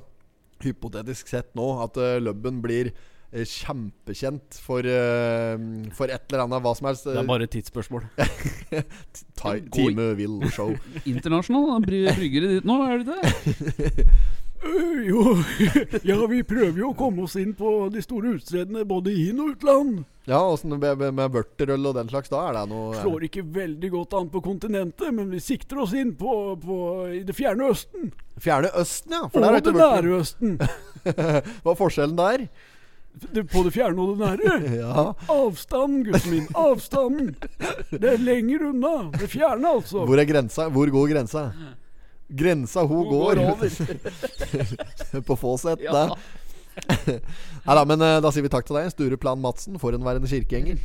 [0.63, 2.93] hypotetisk sett nå, at uh, Lubben blir
[3.33, 5.57] kjempekjent for, eh,
[5.97, 7.07] for et eller annet, hva som helst.
[7.09, 8.05] Det er bare et tidsspørsmål.
[9.41, 10.75] Ti- Time Will Show.
[11.09, 14.07] Internasjonal bry- bryggeri ditt nå, er det det?
[14.63, 15.23] Uh, jo,
[16.07, 19.41] ja, vi prøver jo å komme oss inn på de store utstedene både i inn-
[19.43, 20.05] og utland.
[20.29, 23.43] Ja, åssen med, med, med vørterøl og den slags, da er det noe Slår ikke
[23.57, 26.77] veldig godt an på kontinentet, men vi sikter oss inn på, på
[27.11, 28.13] i det fjerne Østen.
[28.39, 29.25] Fjerne Østen, ja.
[29.33, 30.55] For der Og er det nære Østen.
[31.03, 32.47] Hva er forskjellen der?
[33.33, 34.57] Det, på det fjerne og det nære.
[34.83, 35.03] Ja.
[35.31, 36.47] Avstanden, gutten min.
[36.59, 37.35] Avstanden.
[37.93, 38.95] Det er lenger unna.
[39.15, 40.05] Det fjerne, altså.
[40.09, 40.67] Hvor er grensa?
[40.73, 41.45] Hvor går grensa?
[42.33, 43.43] Grensa, hun går.
[43.43, 45.93] går på Fåset, Ja.
[45.93, 46.17] det.
[47.67, 50.81] Nei da, men eh, da sier vi takk til deg, Sture Plan Madsen, forhenværende kirkegjenger.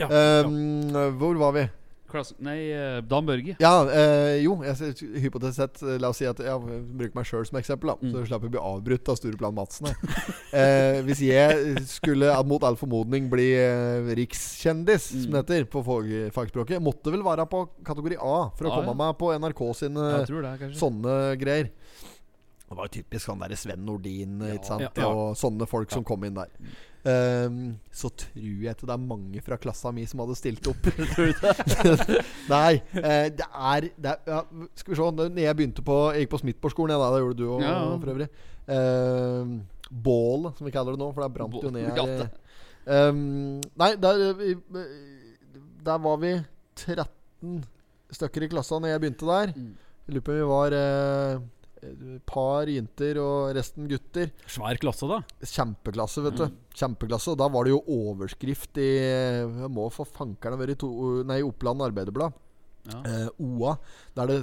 [0.00, 0.08] Ja,
[0.46, 0.90] Um,
[1.20, 1.62] Hvor var vi?
[2.10, 3.54] Klasse, nei, eh, Dan Børge.
[3.62, 6.58] Ja, eh, jo, jeg, hypotetisk sett eh, La oss si at jeg
[6.98, 8.12] bruker meg sjøl som eksempel, da Mm.
[8.16, 9.90] så slipper jeg å bli avbrutt av Stureplan Madsen.
[10.60, 15.38] eh, hvis jeg skulle eh, mot all formodning bli eh, rikskjendis, som Mm.
[15.38, 15.84] det heter på
[16.34, 19.00] fagspråket, måtte vel være på kategori A for å A, komme ja.
[19.04, 21.70] meg på NRK sine det, sånne greier.
[22.70, 24.94] Det var jo typisk han der Sven Nordin sant?
[24.94, 25.08] Ja.
[25.10, 26.50] og sånne folk som kom inn der.
[27.08, 30.88] Ehm, så tror jeg ikke det er mange fra klassa mi som hadde stilt opp.
[32.52, 32.80] Nei.
[32.92, 34.40] Uh, det er, det er ja,
[34.76, 35.10] Skal vi se.
[35.20, 37.10] Når jeg begynte på Jeg gikk på Smithborgskolen, da.
[37.14, 37.96] Det gjorde du òg, Ja, ja.
[37.96, 38.30] for øvrig.
[38.70, 39.58] Uh,
[39.90, 42.28] Bål, som vi kaller det nå, for det brant jo ned her.
[42.90, 44.20] Ehm, nei, der,
[45.84, 46.36] der var vi
[46.78, 47.64] 13
[48.14, 49.52] stykker i klassa når jeg begynte der.
[49.56, 49.72] Mm.
[50.06, 51.59] Jeg lurer på om vi var eh, et
[52.28, 54.32] par jenter og resten gutter.
[54.50, 55.20] Svær klasse, da.
[55.40, 56.44] Kjempeklasse, vet du.
[56.50, 56.58] Mm.
[56.82, 57.32] Kjempeklasse.
[57.32, 58.90] Og da var det jo overskrift i
[59.72, 60.90] må for fankeren ha vært i to,
[61.28, 62.36] Nei, Oppland Arbeiderblad.
[62.88, 63.00] Ja.
[63.04, 63.74] Eh, OA.
[64.16, 64.38] Der det,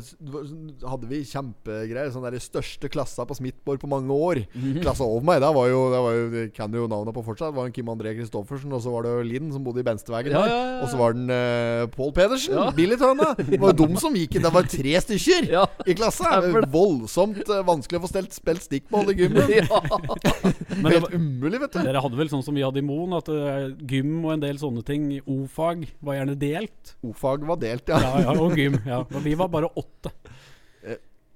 [0.86, 2.12] hadde vi kjempegreier.
[2.14, 4.44] Sånn der største klassa på Smithborg på mange år.
[4.82, 7.52] Klassa over meg, da var jo, der var jo det kan jo navnet på fortsatt.
[7.52, 10.36] Det var en Kim André Christoffersen, og så var det Linn som bodde i Benstevegen.
[10.36, 10.80] Ja, ja, ja.
[10.84, 12.58] Og så var den uh, Pål Pedersen.
[12.58, 12.70] Ja.
[12.78, 13.34] Billigtønna.
[13.48, 14.46] Det var jo dum som gikk inn.
[14.46, 15.48] Det var tre stykker
[15.88, 16.38] i klassa.
[16.72, 19.50] Voldsomt eh, vanskelig å få stelt, spilt stikkball i gymmen.
[19.62, 19.82] ja.
[20.82, 21.80] Men det Helt umulig, vet du.
[21.86, 24.60] dere hadde vel sånn som vi hadde i Moen, at uh, gym og en del
[24.62, 26.94] sånne ting, O-fag, var gjerne delt?
[27.06, 28.02] O-fag var delt, ja.
[28.04, 28.78] Ja, ja, og gym.
[28.86, 30.12] ja Men vi var bare åtte.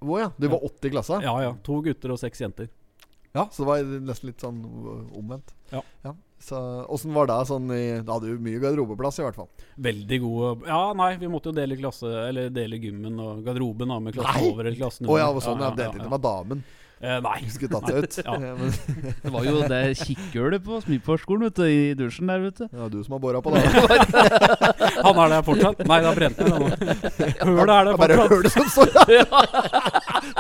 [0.01, 0.31] Å ja.
[0.37, 1.19] Du var 80 i klassa?
[1.21, 1.51] Ja ja.
[1.65, 2.69] To gutter og seks jenter.
[3.31, 4.57] Ja, så det var nesten litt sånn
[5.15, 5.53] omvendt.
[5.71, 5.83] Ja.
[6.41, 6.57] Så
[6.89, 9.47] åssen var det sånn i Da hadde du mye garderobeplass, i hvert fall.
[9.77, 13.99] Veldig gode Ja, nei, vi måtte jo dele klasse Eller dele gymmen og garderoben da
[14.01, 14.49] med klassen Nei!
[14.49, 16.63] over eller klassen Å Oh, ja, det var sånn, ja, det, det var damen
[17.01, 17.37] Eh, nei.
[17.41, 18.13] Vi skulle tatt seg ut.
[18.27, 18.33] Ja.
[19.23, 20.77] Det var jo det kikkhullet på
[21.47, 22.65] vet du, i dusjen der, vet du.
[22.69, 23.63] det du som har bora på det.
[25.07, 25.81] Han er der fortsatt?
[25.89, 26.47] Nei, det har brent ned.
[26.51, 26.57] nå.
[27.41, 28.01] Hølet er Det der fortsatt.
[28.01, 29.01] bare hølet som står der.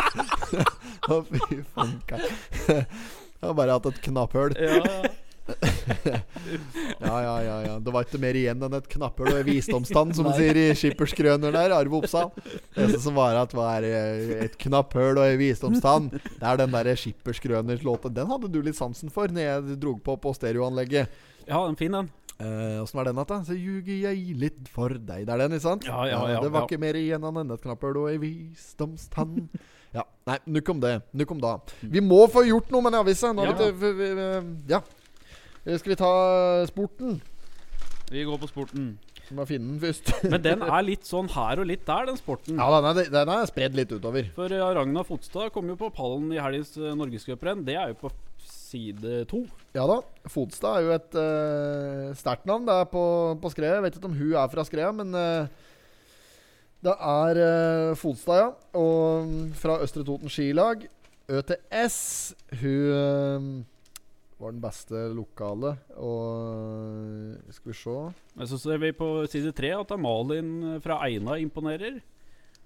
[1.11, 2.21] Å, fy fanken.
[2.69, 4.53] Jeg har bare hatt et knapphull.
[4.53, 5.09] Ja, ja,
[7.01, 7.55] ja, ja.
[7.65, 10.65] ja Det var ikke mer igjen enn et knapphull og visdomstann, som de sier i
[10.77, 11.73] Skipperskrøner der.
[11.75, 12.31] Arve Oppsal.
[12.43, 16.09] Det eneste som var at var eh, et knapphull og en visdomstann.
[16.13, 18.11] Det er den der Skipperskrøners låta.
[18.13, 21.11] Den hadde du litt sansen for når jeg dro på på stereoanlegget.
[21.47, 22.11] Ja, den fin den.
[22.41, 23.37] Åssen var den igjen, da?
[23.45, 25.27] Så ljuger jeg litt for deg.
[25.27, 25.85] Det er den, ikke sant?
[25.85, 29.43] Ja, ja, ja, det var ikke mer igjen enn et knapphull og ei visdomstann.
[29.93, 30.05] ja.
[30.29, 30.95] Nei, nukk om det.
[31.17, 31.51] Nukk om da.
[31.81, 33.29] Vi må få gjort noe med den avisa.
[33.35, 33.69] Nå har Ja.
[33.71, 34.81] vi vi- Ja.
[35.65, 36.11] Eh, Skal vi ta
[36.69, 37.21] sporten?
[38.11, 38.91] Vi går på sporten.
[39.29, 40.09] Vi må finne den først.
[40.33, 42.57] Men den er litt sånn her og litt der, den sporten.
[42.59, 44.27] ja, den er, den er spredd litt utover.
[44.35, 47.63] For uh, Ragna Fotstad kom jo på pallen i helgens uh, norgescuprenn.
[47.67, 48.11] Det er jo på
[48.43, 49.45] side to.
[49.77, 50.01] Ja da.
[50.31, 52.67] Fotstad er jo et uh, sterkt navn.
[52.67, 53.03] Det er på,
[53.39, 53.77] på skredet.
[53.77, 55.69] Jeg vet ikke om hun er fra skredet, men uh,
[56.83, 58.49] det er uh, Fotstad, ja.
[58.81, 60.89] Og mm, fra Østre Toten skilag.
[61.31, 62.33] ØTS.
[62.59, 63.43] Hun eh,
[64.41, 65.75] var den beste lokale.
[66.01, 67.97] Og Skal vi se
[68.35, 72.01] Men så ser vi på side tre at Malin fra Eina imponerer.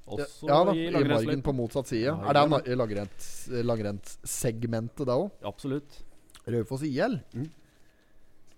[0.06, 2.12] Også Ja da, i i margen på motsatt side.
[2.12, 5.32] Ja, er det langrennssegmentet da òg?
[5.44, 6.02] Absolutt.
[6.46, 7.20] Raufoss IL?
[7.34, 7.48] Mm.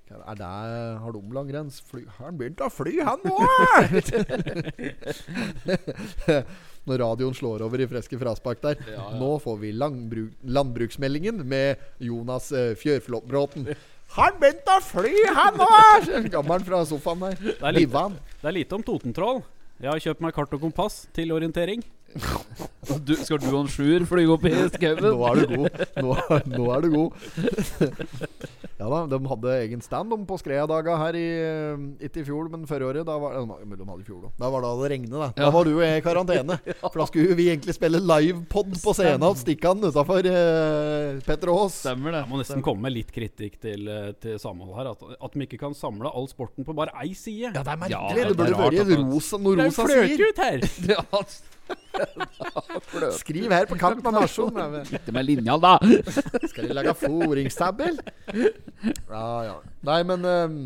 [0.08, 0.48] Er det
[1.02, 3.36] Har de langrennsfly Har han begynt å fly, han nå?
[6.88, 8.80] Når radioen slår over i friske fraspark der.
[9.20, 13.68] Nå får vi landbruksmeldingen med Jonas uh, Fjørflåtbråten.
[14.16, 15.68] Han begynte å fly, han nå?
[16.38, 17.36] Gammelen fra sofaen der.
[17.60, 18.08] er lite,
[18.40, 19.44] Det er lite om Totentroll.
[19.84, 21.84] Jeg har kjøpt meg kart og kompass til orientering.
[22.88, 25.04] Du, skal du og en sjuer flyge opp i skauen?
[25.04, 25.82] Nå er du god.
[26.00, 26.14] Nå,
[26.54, 27.26] nå er du god.
[28.80, 32.48] ja da, de hadde egen stand om på Skreia-daga her i eh, Ikke i fjor,
[32.54, 33.08] men forrige året.
[33.08, 34.32] Da var, eh, de hadde i fjor da.
[34.40, 35.30] da var det det regnet, da.
[35.36, 36.60] Da var du i karantene.
[36.86, 41.82] For da skulle vi egentlig spille livepod på scenen Stikke han utafor uh, Petter Aas.
[41.84, 42.24] Stemmer det.
[42.24, 44.94] Jeg må nesten komme med litt kritikk til, uh, til Samhold her.
[44.96, 47.52] At, at de ikke kan samle all sporten på bare ei side.
[47.52, 48.00] Ja, det er merkelig.
[48.00, 51.38] Ja, det det burde vært noe rosa, sier Det er fløtrut ut her!
[53.18, 54.82] Skriv her på kanten av nasjonen.
[54.94, 55.78] Ikke med linjal, da.
[56.52, 57.98] Skal de lage foringstabell?
[59.10, 59.56] Ja, ja.
[59.88, 60.60] Nei, men um,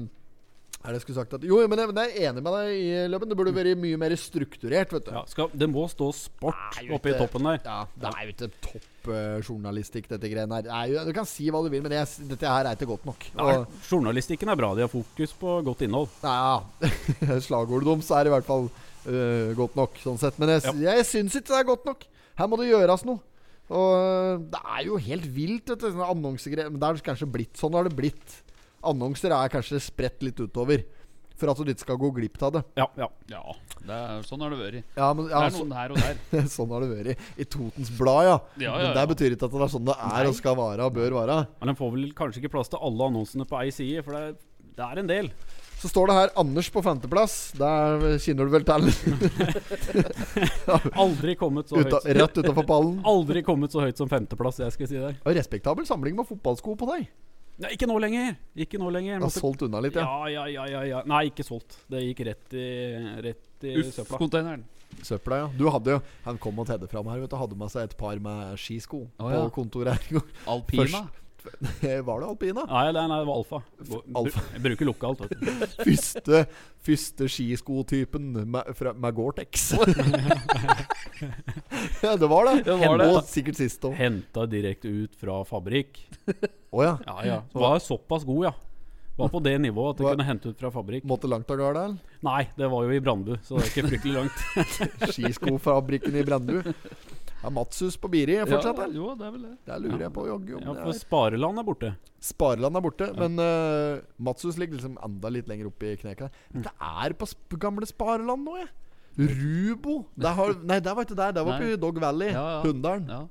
[0.81, 2.91] Er det jeg skulle sagt at Jo, men jeg, jeg er enig med deg i
[3.13, 3.31] løpet.
[3.31, 5.13] Det burde vært mye mer strukturert, vet du.
[5.15, 7.61] Ja, skal, det må stå sport oppe i toppen der.
[7.67, 10.71] Ja, det er jo ikke toppjournalistikk, dette greiene her.
[10.81, 13.07] Er jo, du kan si hva du vil, men jeg, dette her er ikke godt
[13.11, 13.27] nok.
[13.39, 14.73] Nei, journalistikken er bra.
[14.77, 16.11] De har fokus på godt innhold.
[16.25, 16.61] ja.
[17.47, 18.71] Slagordet deres er i hvert fall
[19.07, 20.37] øh, godt nok, sånn sett.
[20.41, 22.07] Men jeg, jeg syns ikke det er godt nok.
[22.39, 23.23] Her må det gjøres noe.
[23.71, 26.01] Og øh, det er jo helt vilt, vet du.
[26.03, 26.71] Annonsegreier.
[26.71, 28.41] Men det er kanskje blitt sånn har det blitt.
[28.81, 30.83] Annonser er kanskje spredt litt utover.
[31.41, 32.61] For at du ikke skal gå glipp av det.
[32.77, 33.07] Ja, ja.
[33.31, 33.55] Ja,
[33.87, 34.91] det er, sånn har det vært.
[34.93, 36.43] Ja, men, Det er noen her og der.
[36.57, 37.23] sånn har det vært.
[37.33, 38.35] I Totens Blad, ja.
[38.61, 40.85] Ja, ja, Men det betyr ikke at det er sånn det er og skal være
[40.85, 41.39] og bør være.
[41.63, 44.21] Men den får vel kanskje ikke plass til alle annonsene på ei side, for det
[44.27, 44.37] er,
[44.77, 45.31] det er en del.
[45.81, 47.35] Så står det her Anders på femteplass.
[47.57, 48.91] Der kjenner du vel til.
[51.03, 52.99] Aldri kommet så Uta, høyt rett utafor pallen.
[53.09, 55.17] Aldri kommet så høyt som femteplass, jeg skal si der.
[55.25, 57.09] Og respektabel samling med fotballsko på deg.
[57.61, 58.35] Nei, ikke nå lenger!
[58.57, 59.21] Ikke nå lenger.
[59.21, 60.05] Du har solgt unna litt, ja.
[60.05, 61.01] ja, ja, ja, ja, ja.
[61.09, 61.79] Nei, ikke solgt.
[61.91, 62.67] Det gikk rett i,
[63.25, 64.17] rett i søpla.
[64.17, 64.63] Uff-containeren.
[65.05, 65.49] Søpla, ja.
[65.55, 67.37] Du hadde jo Han kom og tedde fram her, vet du.
[67.39, 69.29] Hadde med seg et par med skisko ja.
[69.33, 70.31] på kontoret her i går.
[70.55, 71.05] Alpina.
[72.07, 72.63] Var det alpina?
[72.69, 73.59] Nei, nei, nei, det var alfa.
[74.21, 74.43] Alfa.
[74.55, 75.19] Jeg bruker lokalt.
[75.85, 76.35] Første,
[76.85, 79.51] første skiskotypen med, fra- med Gore-Tex.
[82.03, 82.63] ja, det var det.
[82.65, 83.07] Det var det.
[83.13, 83.93] Og sikkert sist òg.
[83.99, 86.01] Henta direkte ut fra fabrikk.
[86.71, 86.95] Oh, ja.
[87.05, 87.39] Ja, ja.
[87.53, 88.53] Var såpass god, ja.
[89.19, 91.03] Var på det nivået at du kunne hente ut fra fabrikk.
[91.09, 91.83] Måtte langt av gårde?
[92.25, 94.37] Nei, det var jo i Brandbu, så det er ikke fryktelig langt.
[95.13, 96.57] Skiskofabrikken i Brandbu.
[97.41, 99.53] Er Matshus på Biri fortsatt, ja, jo, det er vel det.
[99.65, 101.89] Der lurer jeg på jogge om Ja, for Spareland er borte.
[102.21, 106.29] Spareland er borte, men uh, Matshus ligger liksom enda litt lenger oppe i kneka.
[106.53, 108.69] Men det er på sp gamle Spareland nå, jeg.
[109.19, 111.33] Rubo der har, Nei, der var ikke der.
[111.35, 112.29] Der var på Dog Valley.
[112.31, 112.59] Ja, ja.
[112.63, 113.09] Hunndalen.
[113.09, 113.23] Ja.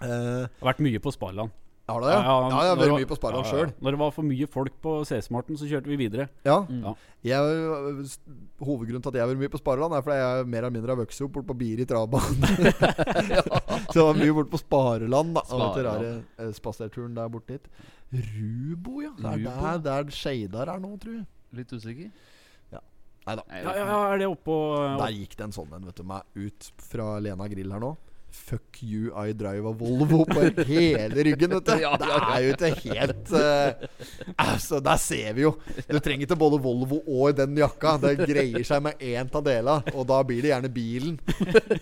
[0.00, 1.50] Eh, Har vært mye på Spareland.
[1.90, 2.14] Har du det?
[2.14, 3.58] Ja, ja, jeg har vært mye på Sparland ja, ja.
[3.58, 3.72] sjøl.
[3.84, 6.26] Når det var for mye folk på C-smarten, så kjørte vi videre.
[6.46, 6.56] Ja.
[6.70, 6.94] Ja.
[7.26, 7.66] Jeg,
[8.62, 10.94] hovedgrunnen til at jeg har vært mye på Spareland, er fordi jeg mer eller mindre
[10.94, 12.52] har vokst opp borte på Biri travbane.
[13.92, 15.36] Så jeg var mye borte på Spareland.
[15.36, 15.44] Da.
[15.58, 17.86] Og til eh, spaserturen der borte dit.
[18.10, 19.14] Rubo, ja.
[19.18, 21.26] Det er Rubo, der, der Skeidar er nå, tror jeg.
[21.58, 22.12] Litt usikker?
[23.26, 23.44] Nei da.
[23.52, 24.54] Ja, ja, ja, er det oppå
[24.98, 27.92] Der gikk det en sånn en, vet du, meg ut fra Lena Grill her nå.
[28.30, 31.72] Fuck you, I drive a Volvo på hele ryggen, vet du.
[32.00, 33.88] Det er jo ikke helt uh,
[34.38, 35.52] Altså, der ser vi jo.
[35.88, 37.96] Du trenger ikke både Volvo og den jakka.
[38.02, 41.18] Det greier seg med én av delene, og da blir det gjerne bilen.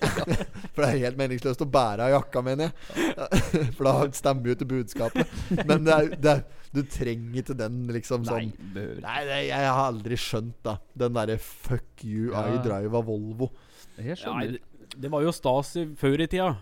[0.72, 3.74] For det er helt meningsløst å bære av jakka, mener jeg.
[3.76, 5.36] For da stemmer jo ikke budskapet.
[5.64, 6.42] Men det er, det er,
[6.72, 8.86] du trenger ikke den liksom sånn Nei.
[9.00, 13.48] Nei, det, jeg har aldri skjønt da Den derre 'fuck you, I drive a Volvo'.
[13.98, 14.58] Jeg skjønner.
[14.98, 16.56] Det, det var jo stas i, før i tida.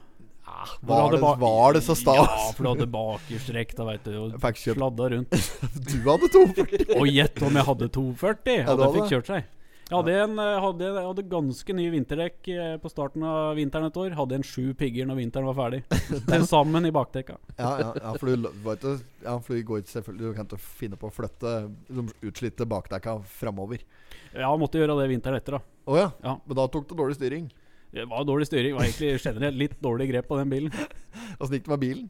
[0.81, 2.17] Var det, var det så stas?
[2.17, 4.15] Ja, for du hadde bakerstrekk, da, veit du.
[4.29, 5.37] Og sladda rundt.
[5.91, 6.87] Du hadde 240!
[7.01, 8.57] Og gjett om jeg hadde 240!
[8.61, 9.53] Ja, Hadde du jeg fikk kjørt seg.
[9.87, 13.99] Jeg hadde, en, eh, hadde, hadde ganske nye vinterdekk eh, på starten av vinteren et
[14.03, 14.17] år.
[14.19, 15.85] Hadde en sju pigger når vinteren var ferdig.
[16.31, 17.37] Til sammen i bakdekka.
[17.55, 20.49] Ja, ja, ja, for du, vet du, ja, for du går ikke selvfølgelig Du kan
[20.49, 21.55] ikke finne på å flytte
[21.87, 23.87] de utslitte bakdekka framover.
[24.35, 25.63] Ja, måtte gjøre det vinteren etter, da.
[25.87, 26.11] Å ja.
[26.27, 26.35] Ja.
[26.43, 27.47] Men da tok du dårlig styring.
[27.95, 28.73] Det var dårlig styring.
[28.75, 30.73] Det var egentlig generelt litt dårlig grep på den bilen.
[31.41, 32.07] Åssen gikk det med bilen?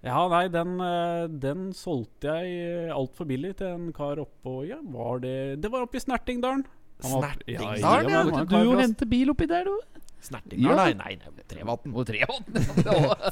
[0.00, 5.18] Ja, nei, den, eh, den solgte jeg altfor billig til en kar oppå Ja, var
[5.20, 6.62] det Det var oppe i Snertingdalen.
[7.04, 8.08] Snertingdalen, ja, ja.
[8.08, 9.99] ja, var du og fra- bil oppi der, du?
[10.20, 10.60] Snertinga?
[10.68, 10.74] Ja.
[10.76, 11.94] Nei, nei, nei, Trevatn.
[11.96, 12.58] Og Trevatn.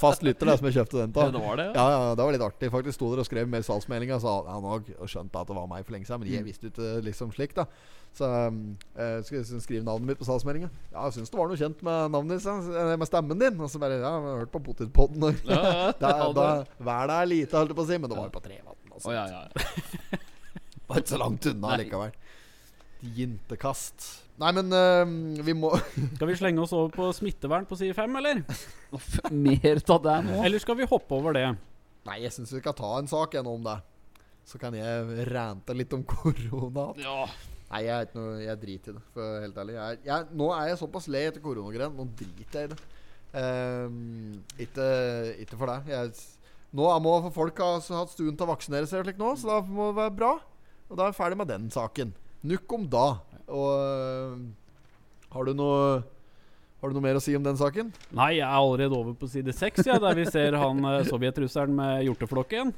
[0.00, 1.32] Fast lytter, det som jeg kjøpte den Ja, av.
[1.34, 1.74] det var det, ja.
[1.76, 2.70] Ja, ja, det var litt artig.
[2.72, 4.16] Faktisk sto der og skrev med salgsmeldinga.
[4.22, 6.22] sa han òg skjønte at det var meg for lenge siden.
[6.24, 7.66] Men jeg visste ikke liksom slik, da.
[8.16, 8.60] Så um,
[8.96, 10.70] eh, skal jeg skrive navnet mitt på salgsmeldinga.
[10.94, 12.48] Ja, jeg syns det var noe kjent med navnet ditt.
[12.48, 13.60] Eh, med stemmen din.
[13.60, 15.28] Og så bare Ja, jeg har hørt på Potetpodden.
[15.28, 15.42] òg.
[15.44, 17.98] Ja, ja, ja, da, det- er lite, holdt jeg på å si.
[18.00, 18.94] Men det var jo på Trevatn.
[18.96, 19.12] Altså.
[19.12, 20.18] Å, ja, ja,
[20.88, 22.16] var ikke så langt unna likevel.
[23.14, 24.08] Jintekast.
[24.38, 25.72] Nei, men uh, vi må
[26.16, 28.44] Skal vi slenge oss over på smittevern på side fem, eller?
[29.34, 30.40] Mer av det nå?
[30.46, 31.48] Eller skal vi hoppe over det?
[32.06, 33.78] Nei, jeg syns vi skal ta en sak gjennom om det.
[34.48, 36.92] Så kan jeg rante litt om korona.
[37.02, 37.24] Ja.
[37.68, 39.74] Nei, jeg, er ikke noe, jeg driter i det, for helt ærlig.
[39.76, 41.92] Jeg, jeg, nå er jeg såpass lei etter koronagreiene.
[41.98, 42.78] Nå driter jeg i det.
[43.36, 44.86] Ehm, ikke,
[45.44, 45.90] ikke for deg.
[45.92, 46.14] Jeg,
[46.78, 49.90] nå må folk ha hatt stuen til å vaksinere seg, slik nå, så da må
[49.90, 50.32] det være bra.
[50.88, 52.14] Og da er jeg ferdig med den saken.
[52.46, 53.08] Nukk om da.
[53.48, 54.38] Og
[55.32, 56.02] har du noe
[56.78, 57.88] Har du noe mer å si om den saken?
[58.14, 61.72] Nei, jeg er allerede over på side seks, ja, der vi ser han eh, sovjetrusseren
[61.74, 62.70] med hjorteflokken.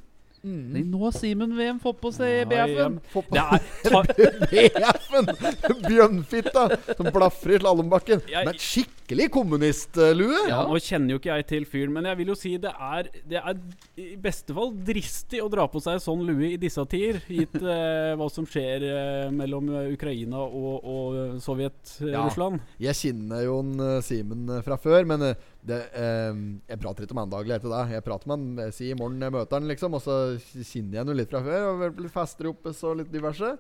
[0.43, 2.95] Nei, nå Simen VM fått på seg BF-en.
[4.51, 5.29] BF-en!
[5.91, 6.63] Bjørnfitta
[6.97, 8.23] som blafrer i slalåmbakken.
[8.47, 10.47] Men skikkelig kommunistlue.
[10.49, 13.11] Ja, Nå kjenner jo ikke jeg til fyren, men jeg vil jo si det er,
[13.29, 13.61] det er
[14.01, 18.15] i beste fall dristig å dra på seg sånn lue i disse tider, gitt eh,
[18.17, 22.61] hva som skjer eh, mellom eh, Ukraina og, og Sovjet-Russland.
[22.81, 26.41] Jeg kjenner jo en, eh, Simen eh, fra før, men eh, det, eh,
[26.71, 27.83] jeg prater ikke med han daglig etter det.
[27.97, 30.97] Jeg prater med han eh, si i morgen jeg møter han, liksom, og så kjenner
[30.97, 31.67] jeg han litt fra før.
[31.73, 33.53] Og blir fester oppe så litt diverse.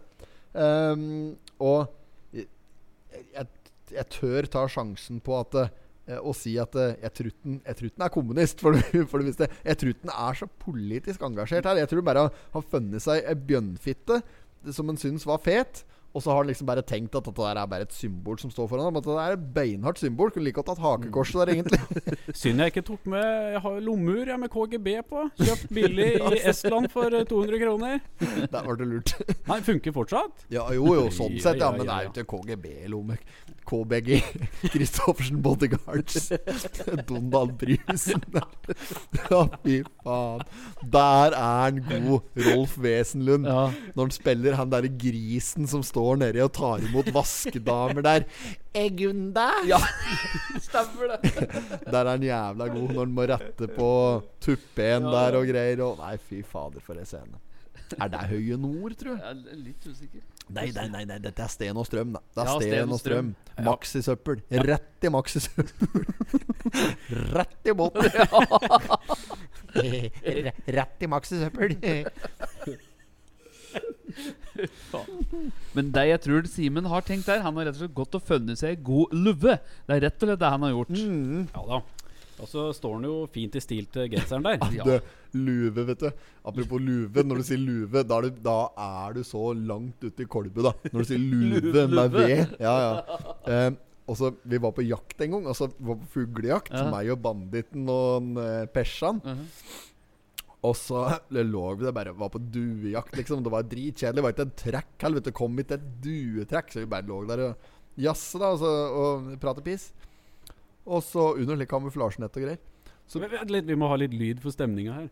[0.50, 1.92] Um, og
[2.34, 2.48] jeg,
[3.36, 3.46] jeg,
[3.94, 8.14] jeg tør ta sjansen på at eh, å si at eh, jeg tror den er
[8.14, 8.62] kommunist.
[8.64, 8.76] For,
[9.10, 11.82] for det visste, jeg tror den er så politisk engasjert her.
[11.82, 14.22] Jeg tror bare han har funnet seg ei bjønnfitte
[14.76, 15.84] som han syns var fet.
[16.10, 18.50] Og så har han liksom bare tenkt at dette der er bare et symbol som
[18.50, 18.96] står foran ham.
[18.98, 20.32] At det er et beinhardt symbol.
[20.34, 21.78] Kunne like godt hatt hakekorset der, egentlig.
[22.40, 25.26] Synd jeg ikke tok med Jeg har lommeur jeg, med KGB på.
[25.38, 28.00] Kjøpt billig i Estland for eh, 200 kroner.
[28.52, 29.14] Der ble det lurt.
[29.46, 30.46] Nei, funker fortsatt.
[30.50, 31.70] Ja, jo, jo, sånn Ja, sett, ja.
[31.76, 33.20] Men det er jo ikke KGB-lomme.
[33.70, 34.18] KBG.
[34.72, 36.32] Kristoffersen Bodyguards.
[37.06, 38.24] Donald Brusen.
[39.30, 40.42] Ja, fy faen.
[40.90, 43.46] Der er han god, Rolf Wesenlund.
[43.46, 43.68] Ja.
[43.94, 48.24] Når han spiller han derre grisen som står nedi og tar imot vaskedamer der.
[48.76, 49.48] Egunda!
[49.68, 49.78] Ja,
[50.66, 51.34] stemmer det.
[51.86, 53.90] Der er han jævla god når han må rette på
[54.44, 55.14] tuppen Ja.
[55.16, 55.84] der og greier.
[55.86, 57.38] Og nei, fy fader, for ei scene.
[57.98, 59.22] Er det Høye Nord, tror jeg?
[59.24, 60.20] Jeg er litt usikker.
[60.50, 62.12] Nei, nei, nei, nei, dette er Sten og Strøm.
[62.14, 62.20] Da.
[62.34, 63.28] Det er Ja, Sten, Sten og Strøm.
[63.34, 63.64] Strøm.
[63.66, 64.40] Maxisøppel.
[64.70, 66.06] Rett i maxisøppel.
[67.36, 68.06] Rett i båten.
[70.78, 71.76] Rett i maxisøppel.
[75.76, 78.26] Men det jeg tror Simen har tenkt der, han har rett og slett gått og
[78.26, 79.56] funnet seg en god lue.
[79.86, 80.94] Det er rett og slett det han har gjort.
[80.96, 81.48] Mm.
[81.54, 81.80] Ja da.
[82.40, 84.62] Og så står den jo fint i stil til genseren der.
[84.78, 84.86] Ja.
[84.86, 86.08] Du, luve, vet du.
[86.46, 87.22] Apropos luve.
[87.26, 90.62] Når du sier luve, da er du, da er du så langt ute i kolbu,
[90.64, 90.72] da.
[90.88, 92.56] Når du sier luve med ved.
[92.62, 93.20] Ja, ja.
[93.44, 93.70] Eh,
[94.10, 95.44] og så, Vi var på jakt en gang.
[95.52, 96.72] Altså, vi var på fuglejakt.
[96.74, 96.88] Ja.
[96.90, 99.20] Meg og banditten og uh, Persan.
[99.22, 99.46] Uh Mhm.
[100.66, 103.44] Og så lå vi der bare var på duejakt, liksom.
[103.46, 104.18] Det var dritkjedelig.
[104.18, 104.90] Det var ikke en trekk.
[105.06, 106.68] Helvete, kom ikke et duetrekk.
[106.74, 107.54] Så vi bare lå der og
[108.00, 109.88] jazza da, og, så, og prate piss.
[110.90, 112.60] Og så under litt kamuflasjenett og greier.
[113.10, 115.08] Så- Vent litt, vi må ha litt lyd for stemninga her.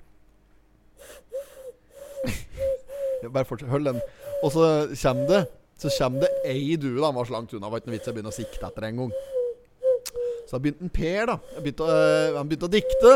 [3.34, 3.98] Bare fortsett, hold den.
[4.44, 4.62] Og så
[5.02, 5.40] kommer det
[5.78, 7.06] Så kommer det ei due, da.
[7.08, 7.66] Han var så langt unna.
[7.66, 9.12] det Var ikke noe vits i å begynne å sikte etter en gang.
[10.48, 11.36] Så da begynte en Per, da.
[11.62, 13.12] Begynte, å, øh, han begynte å dikte.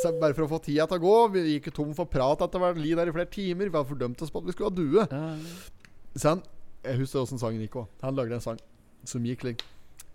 [0.00, 1.16] Så bare for å få tida til å gå.
[1.34, 2.80] Vi gikk jo tom for prat etter hvert.
[2.80, 3.68] Li der i flere timer.
[3.68, 5.06] Vi hadde fordømt oss på at vi skulle ha due.
[6.16, 6.42] Så han
[6.82, 7.92] Jeg husker åssen sangen gikk òg.
[8.02, 8.58] Han lagde en sang
[9.06, 9.62] som gikk litt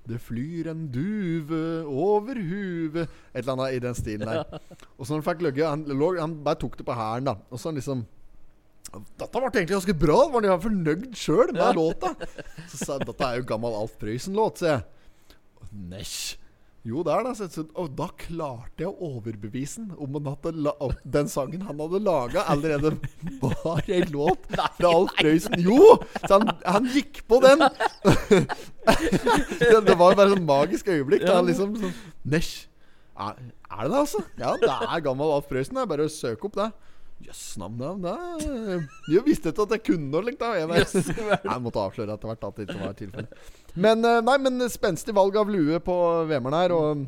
[0.08, 4.60] Det flyr en duve over huvet Et eller annet i den stilen der.
[4.98, 5.88] Og så når han fikk løgge han,
[6.20, 7.38] han bare tok det på hæren, da.
[7.52, 8.06] Og så han liksom
[8.88, 10.18] dette ble egentlig ganske bra.
[10.32, 12.14] Var de fornøyd sjøl med låta?
[12.72, 14.86] Så sa jeg dette er jo gammel Alf Prøysen-låt, sier jeg.
[15.92, 16.38] Nesj.
[16.88, 17.34] Jo, det er det.
[17.52, 20.46] Så, og da klarte jeg å overbevise ham om at
[21.18, 22.94] den sangen han hadde laga, allerede
[23.42, 25.58] var ei låt fra Alf Prøysen.
[25.66, 25.98] Jo!
[26.24, 27.66] Så han, han gikk på den.
[29.60, 31.28] det, det var bare sånn magisk øyeblikk.
[31.28, 32.56] Da, liksom sånn Nesj.
[33.18, 34.24] Er, er det det, altså?
[34.40, 35.76] Ja, det er gammel Alf Prøysen.
[35.76, 36.72] Det er bare å søke opp det.
[37.26, 38.04] Jøss, navn, navn
[39.10, 40.42] Jeg visste ikke at jeg kunne noe slikt.
[40.44, 40.52] da.
[40.60, 43.48] Jeg, måtte avsløre etter hvert at det ikke var tilfellet.
[43.78, 45.96] Men eh, nei, men spenstig valg av lue på
[46.30, 46.76] Vemern her.
[46.78, 47.02] Og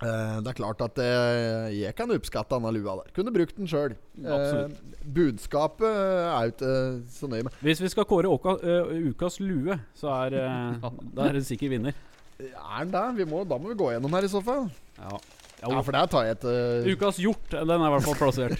[0.00, 3.12] eh, det er klart at eh, jeg kan oppskatte denne lua der.
[3.16, 3.98] Kunne brukt den sjøl.
[4.24, 4.80] Absolutt.
[5.04, 6.74] budskapet er jo ikke
[7.20, 7.60] så nøye med.
[7.68, 10.40] Hvis vi skal kåre åka, ø, ukas lue, så er,
[11.36, 11.92] det sikker vinner.
[12.40, 13.28] Er den det?
[13.28, 14.70] Da må vi gå gjennom her i så fall.
[14.96, 15.20] Ja.
[15.64, 18.58] Ja, for der tar jeg et uh, Ukas hjort, den er i hvert fall plassert.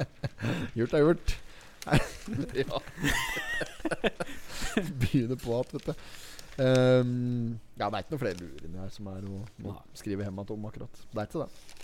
[0.78, 1.36] Hjort er gjort.
[5.00, 5.94] Begynner på at, vet du.
[6.60, 9.38] Um, ja, det er ikke noen flere lurer inni her som er å,
[9.70, 11.02] å skrive hjem om, akkurat.
[11.08, 11.78] Det er ikke det.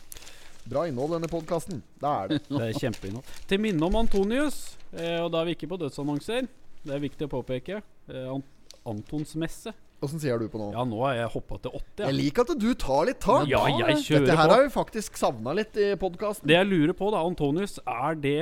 [0.66, 1.80] Bra innhold, denne podkasten.
[2.02, 2.40] Det er det.
[2.50, 3.32] Det er kjempeinnhold.
[3.48, 4.58] Til minne om Antonius,
[4.92, 6.48] eh, og da er vi ikke på dødsannonser,
[6.82, 7.80] det er viktig å påpeke,
[8.10, 8.42] eh, An
[8.86, 9.72] Antons messe.
[10.04, 10.66] Åssen sier du på nå?
[10.74, 12.04] Ja, nå har jeg hoppa til åtte.
[12.04, 13.46] Jeg liker at du tar litt tak.
[13.48, 14.52] ja, jeg kjører Dette her på.
[14.52, 16.46] har vi faktisk savna litt i podkasten.
[16.50, 18.36] Det jeg lurer på, da, Antonius, er det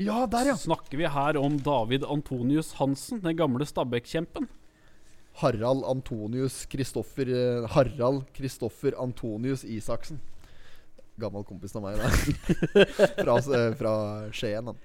[0.00, 0.56] Ja, der, ja.
[0.56, 4.46] Snakker vi her om David Antonius Hansen, den gamle Stabæk-kjempen?
[5.42, 10.20] Harald Antonius Kristoffer eh, Harald Kristoffer Antonius Isaksen.
[11.20, 12.08] Gammel kompis av meg, da.
[13.24, 13.94] fra, eh, fra
[14.32, 14.70] Skien.
[14.70, 14.78] Han.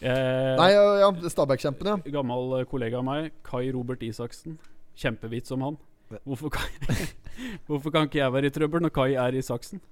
[0.00, 1.98] Eh, Nei, ja, ja Stabæk-kjempen, ja.
[2.20, 4.56] Gammel kollega av meg, Kai Robert Isaksen.
[4.98, 5.80] Kjempevits om han.
[6.24, 6.68] Hvorfor kan,
[7.66, 9.80] hvorfor kan ikke jeg være i trøbbel når Kai er i saksen?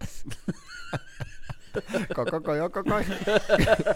[2.11, 3.05] Kakakaja, kakai.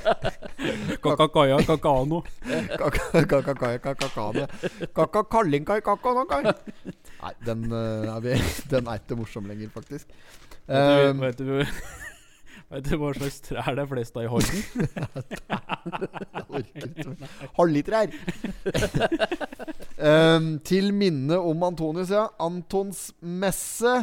[1.04, 2.22] Kakakaja kakano.
[2.78, 4.46] Kakakaja, kakakane.
[4.94, 6.44] Kakakallinkai, kakanakai.
[6.44, 8.38] Nei, den, eh, er vi,
[8.70, 10.06] den er ikke morsom lenger, faktisk.
[10.68, 11.66] Vet du, Um, vet, du,
[12.74, 14.62] vet du hva slags trær det er flest av i Horten?
[17.58, 18.12] Halvliterær!
[19.98, 22.26] um, til minne om Antonius, ja.
[22.42, 23.94] Antons messe.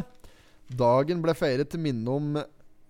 [0.71, 2.39] Dagen ble feiret til minne om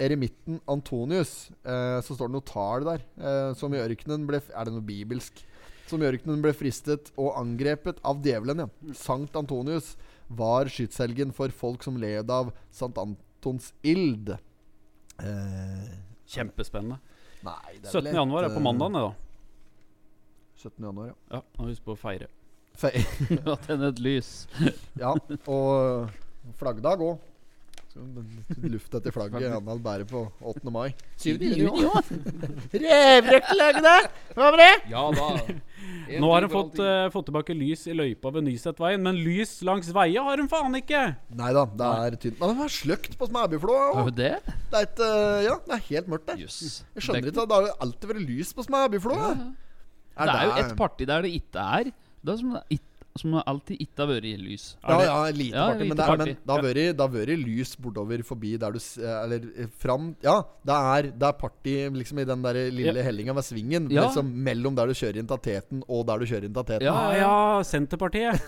[0.02, 1.50] eremitten Antonius.
[1.66, 3.08] Uh, så står det noe tall der.
[3.18, 5.44] Uh, som i ørkenen ble Er det noe bibelsk?
[5.90, 8.94] Som i ørkenen ble fristet og angrepet av djevelen, ja.
[8.98, 9.96] Sankt Antonius
[10.32, 14.36] var skytshelgen for folk som led av Sankt Antons ild.
[15.22, 15.89] Eh,
[16.32, 16.99] Kjempespennende.
[17.43, 18.15] nei, det er vel 17.
[18.15, 19.11] januar er på eh, mandag, da.
[20.61, 20.86] 17.
[20.86, 21.15] januar, ja.
[21.38, 22.30] Ja, og husk på å feire.
[22.78, 22.91] Fe
[23.53, 24.32] At tenne et lys.
[24.99, 25.11] Ja,
[25.51, 27.19] og flaggdag òg.
[28.72, 30.72] Luft til flagget han hadde bære på 8.
[30.74, 30.94] mai.
[31.20, 31.42] 7.
[31.42, 32.12] juni òg.
[32.84, 33.96] Revrøkkelagene!
[34.38, 34.72] Hva med det?
[34.92, 35.28] Ja da.
[36.22, 39.89] Nå har de fått, uh, fått tilbake lys i løypa ved Nysetveien, men lys langs
[39.96, 41.02] veia har de faen ikke!
[41.39, 42.38] Nei da, det er tynt.
[42.42, 44.34] Men det var sløkt på Har vi det?
[44.72, 46.46] Det er et uh, Ja, det er helt mørkt der.
[46.46, 46.84] Yes.
[46.96, 49.34] Jeg skjønner ikke at Det har alltid vært lys på Smæbyflåa.
[50.22, 51.92] Det er jo et parti der det ikke er.
[52.22, 54.78] Det er som, det it- som alltid ikke har vært i lys.
[54.88, 55.88] Ja, ja, lite Ja, party.
[55.88, 56.18] Men, det, party.
[56.18, 61.01] men det har vært- lys bortover forbi der du Eller eh, fram Ja, det er,
[61.12, 63.03] det er party liksom i den der lille Ja.
[63.03, 63.89] hellinga ved svingen.
[63.91, 64.05] Ja.
[64.07, 66.82] Liksom mellom der du kjører inn til Teten, og der du kjører inn til Teten.
[66.88, 68.39] Ja, Ja Senterpartiet.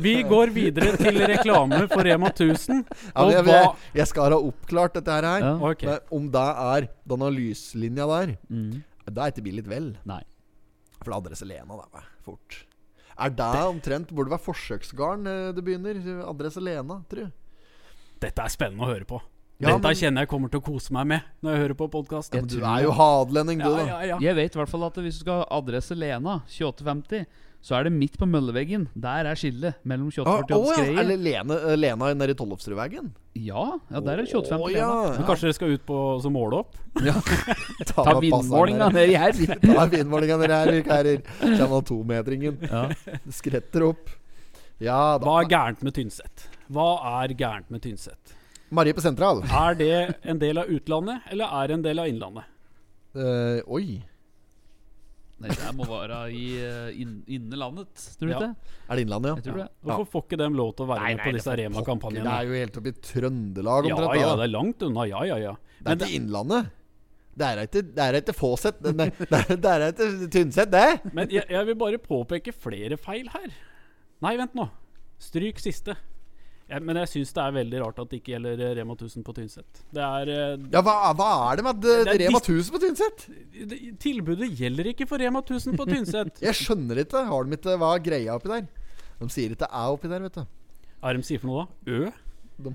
[0.00, 2.84] Vi går videre til reklame for Rema 1000.
[3.16, 5.26] Ja, jeg, jeg, jeg skal ha oppklart dette her.
[5.42, 5.54] Ja.
[5.70, 5.98] Okay.
[6.14, 8.82] Om det er denne lyslinja der, Mm.
[9.10, 9.96] det er ikke billig vel.
[10.06, 10.22] Nei.
[11.00, 12.02] For det adresse Lena, da.
[12.24, 12.64] fort.
[13.20, 15.98] Er det omtrent Burde være forsøksgarn eh, det begynner?
[16.28, 17.32] Adresse Lena, tror jeg.
[18.20, 19.20] Dette er spennende å høre på.
[19.60, 21.88] Ja, Dette men- kjenner jeg kommer til å kose meg med når jeg hører på
[21.92, 22.32] podkast.
[22.48, 23.86] Du er jo hadelending, du, Ja, da.
[23.86, 24.18] ja, ja.
[24.20, 27.26] Jeg vet i hvert fall at hvis du skal ha adresse Lena 2850,
[27.60, 28.86] så er det midt på mølleveggen.
[28.96, 30.76] Der er skillet mellom Å 2848 å og ja.
[30.78, 33.10] skreien Eller Lene, eh, Lena nede i Tollefsrudvegen?
[33.36, 34.86] Ja, ja, der er 28 oh, på ja.
[34.88, 35.10] Lena.
[35.18, 36.80] Men kanskje dere skal ut på så måle opp?
[37.90, 39.36] Ta Ta vindmålinga nedi her.
[39.66, 41.22] Ta vindmålinga nedi her, vi karer.
[41.60, 42.64] Kommer tometringen.
[42.64, 42.86] Ja.
[43.40, 44.08] Skretter opp.
[44.80, 45.26] Ja da.
[45.28, 46.48] Hva er gærent med Tynset?
[46.72, 48.38] Hva er gærent med Tynset?
[48.72, 49.42] Marie på sentral.
[49.44, 52.48] Er det en del av utlandet, eller er det en del av innlandet?
[53.12, 53.98] Uh, oi.
[55.40, 58.38] Nei, det må være i uh, inn, Innlandet, tror du Ja.
[58.40, 58.74] ikke det?
[58.90, 59.54] Er det Innlandet, Jeg ja?
[59.62, 59.68] det.
[59.88, 62.24] Hvorfor får ikke dem lov til å være Nei, med på det disse Rema-kampanjene?
[62.26, 64.14] Det er jo helt oppe i Trøndelag Ja, omtrent.
[64.20, 65.06] ja, ja, det er langt unna.
[65.08, 65.54] Ja, ja, ja.
[65.80, 66.70] Det er Men ikke Innlandet.
[67.40, 68.82] Det er ikke, det er ikke Fåset.
[68.84, 70.86] Det er, det er, det er ikke Tynset, det.
[71.16, 73.48] Men jeg, jeg vil bare påpeke flere feil her.
[74.20, 74.66] Nei, vent nå.
[75.20, 75.94] Stryk siste.
[76.70, 79.24] Jeg, men jeg syns det er veldig rart at det ikke gjelder eh, Rema 1000
[79.26, 79.80] på Tynset.
[79.96, 82.70] Det er eh, Ja, hva, hva er det med at Det det, er Rema 1000
[82.76, 83.24] på Tynset?
[84.04, 86.38] Tilbudet gjelder ikke for Rema 1000 på Tynset.
[86.46, 87.24] Jeg skjønner ikke.
[87.26, 88.62] Har de ikke Hva er greia oppi der?
[89.20, 90.44] De sier ikke æ oppi der, vet du.
[91.00, 91.70] Hva er det de sier for noe, da?
[91.90, 91.92] Ø?
[92.60, 92.70] De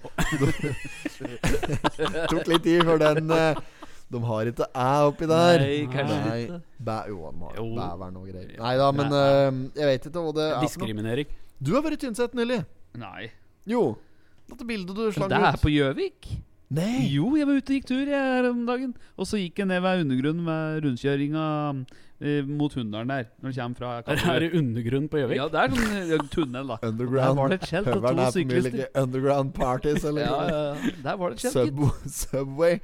[2.30, 3.58] tok litt tid før den eh,
[4.10, 5.60] De har ikke æ oppi der.
[5.62, 6.38] Nei, kanskje Nei.
[6.46, 6.58] ikke.
[6.86, 7.66] Bæ, jo, de har Jo.
[7.76, 8.54] bæveren og greier.
[8.58, 9.48] Nei da, men eh,
[9.80, 10.56] jeg vet ikke hva det er.
[10.64, 11.28] Diskriminering.
[11.60, 12.60] Du har vært i Tynset nylig.
[12.98, 13.30] Nei.
[13.66, 13.98] Jo.
[14.50, 15.62] Dette bildet du slang Det er ut.
[15.62, 16.30] på Gjøvik.
[16.70, 17.08] Nei!
[17.10, 18.92] Jo, jeg var ute og gikk tur jeg, her om dagen.
[19.18, 21.44] Og så gikk jeg ned ved undergrunnen med rundkjøringa
[22.22, 23.24] eh, mot Hunndalen der.
[23.42, 25.36] Når du kommer fra Er, er det undergrunn på Gjøvik?
[25.40, 26.76] Ja, det er sånn eh, tunnel, da.
[26.82, 27.40] Der Underground.
[27.42, 28.86] var det et skjelt og Høveren to er syklister.
[29.02, 30.22] underground parties, eller?
[30.22, 30.94] Ja, ja, ja.
[31.08, 32.14] Der var det et skjelt, gitt.
[32.14, 32.80] Sub Subway.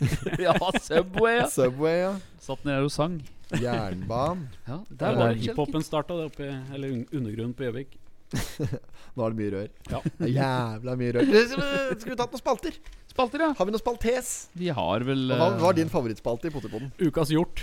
[0.40, 1.46] Ja, Subway, ja.
[1.52, 2.12] Subway, ja.
[2.40, 3.18] Satt nede og sang.
[3.52, 4.46] Jernbanen.
[4.64, 7.02] Ja, Det der er var det et skjelt, hiphopen starta, det oppe i- eller un
[7.12, 7.98] undergrunnen på Gjøvik.
[9.16, 9.68] Nå er det mye rør.
[9.90, 10.00] Ja.
[10.06, 11.30] Det er jævla mye rør.
[12.00, 12.76] Skal vi ta noen spalter?
[13.10, 13.48] Spalter, ja.
[13.58, 14.28] Har vi noe spaltes?
[14.54, 16.92] Vi har vel Hva eh, var din favorittspalte i Potetpoden?
[17.02, 17.62] Ukas hjort.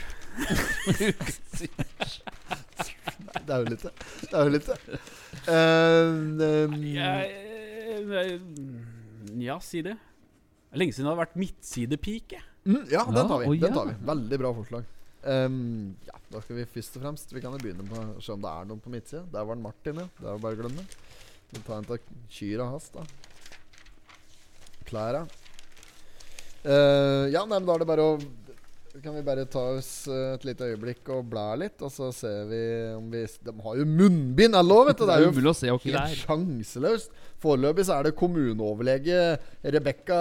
[3.47, 3.93] Det er jo litt det.
[4.27, 4.77] Det er jo litt det.
[5.47, 6.11] Eh,
[6.49, 7.23] eh, Jeg,
[8.11, 8.41] jeg,
[9.47, 9.95] ja, si det.
[10.77, 12.43] Lenge siden det har vært midtsidepike.
[12.67, 13.57] mm, ja, den tar vi.
[13.63, 13.95] Den tar vi.
[14.11, 14.83] Veldig bra forslag.
[15.27, 18.31] Um, ja, da skal vi først og fremst Vi kan jo begynne på å se
[18.31, 19.25] om det er noen på midtsida.
[19.33, 20.07] Der var den Martin, ja.
[20.19, 20.85] Det er bare å glemme.
[21.51, 23.03] Vi tar en av kyrne hans, da.
[24.87, 25.25] Klæra.
[26.63, 28.15] Uh, ja, nei, men da er det bare å
[29.03, 32.47] Kan vi bare ta oss eh, et lite øyeblikk og bla litt, og så ser
[32.49, 32.61] vi
[32.95, 35.05] om vi De har jo munnbind, alle òg, vet du!
[35.07, 37.11] Det er jo umulig å se Helt sjanseløst.
[37.43, 39.19] Foreløpig så er det kommuneoverlege
[39.75, 40.17] Rebekka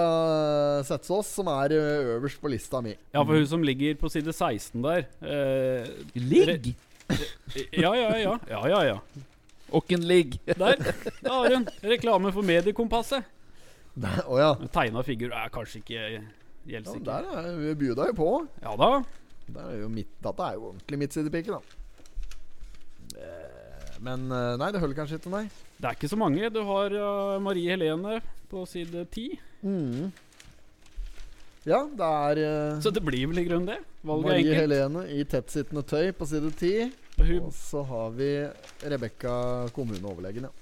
[0.84, 2.92] Setsås som er øverst på lista mi.
[3.14, 5.88] Ja, for hun som ligger på side 16 der eh,
[6.20, 6.74] Ligg!
[7.72, 8.38] Ja, ja, ja.
[8.50, 8.98] ja, ja, ja.
[9.76, 10.40] Åkken ligg.
[10.46, 10.76] Der,
[11.22, 11.68] Da har hun.
[11.82, 13.24] Reklame for Mediekompasset.
[14.32, 14.50] Å ja.
[14.74, 16.02] Tegna figur er kanskje ikke
[16.66, 18.30] ja der er vi bjuda jo på.
[18.62, 18.90] Ja da.
[19.46, 21.60] Der er jo mitt, dette er jo ordentlig midtsidepike, da.
[23.16, 25.44] Eh, Men eh, nei, det holder kanskje ikke, nei.
[25.78, 26.50] Det er ikke så mange.
[26.52, 26.96] Du har
[27.40, 29.38] Marie Helene på side 10.
[29.62, 30.10] Mm.
[31.66, 33.80] Ja, det er eh, Så det blir vel i grunnen det.
[34.06, 34.60] Valget Marie enkelt.
[34.62, 36.92] Helene i tettsittende tøy på side 10.
[37.40, 38.30] Og så har vi
[38.84, 39.36] Rebekka
[39.74, 40.52] kommuneoverlegen, ja.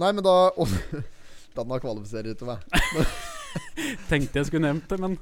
[0.00, 0.72] Nei, men da og,
[1.56, 2.64] Denne kvalifiserer ikke meg.
[4.10, 5.16] tenkte jeg skulle nevnt det, men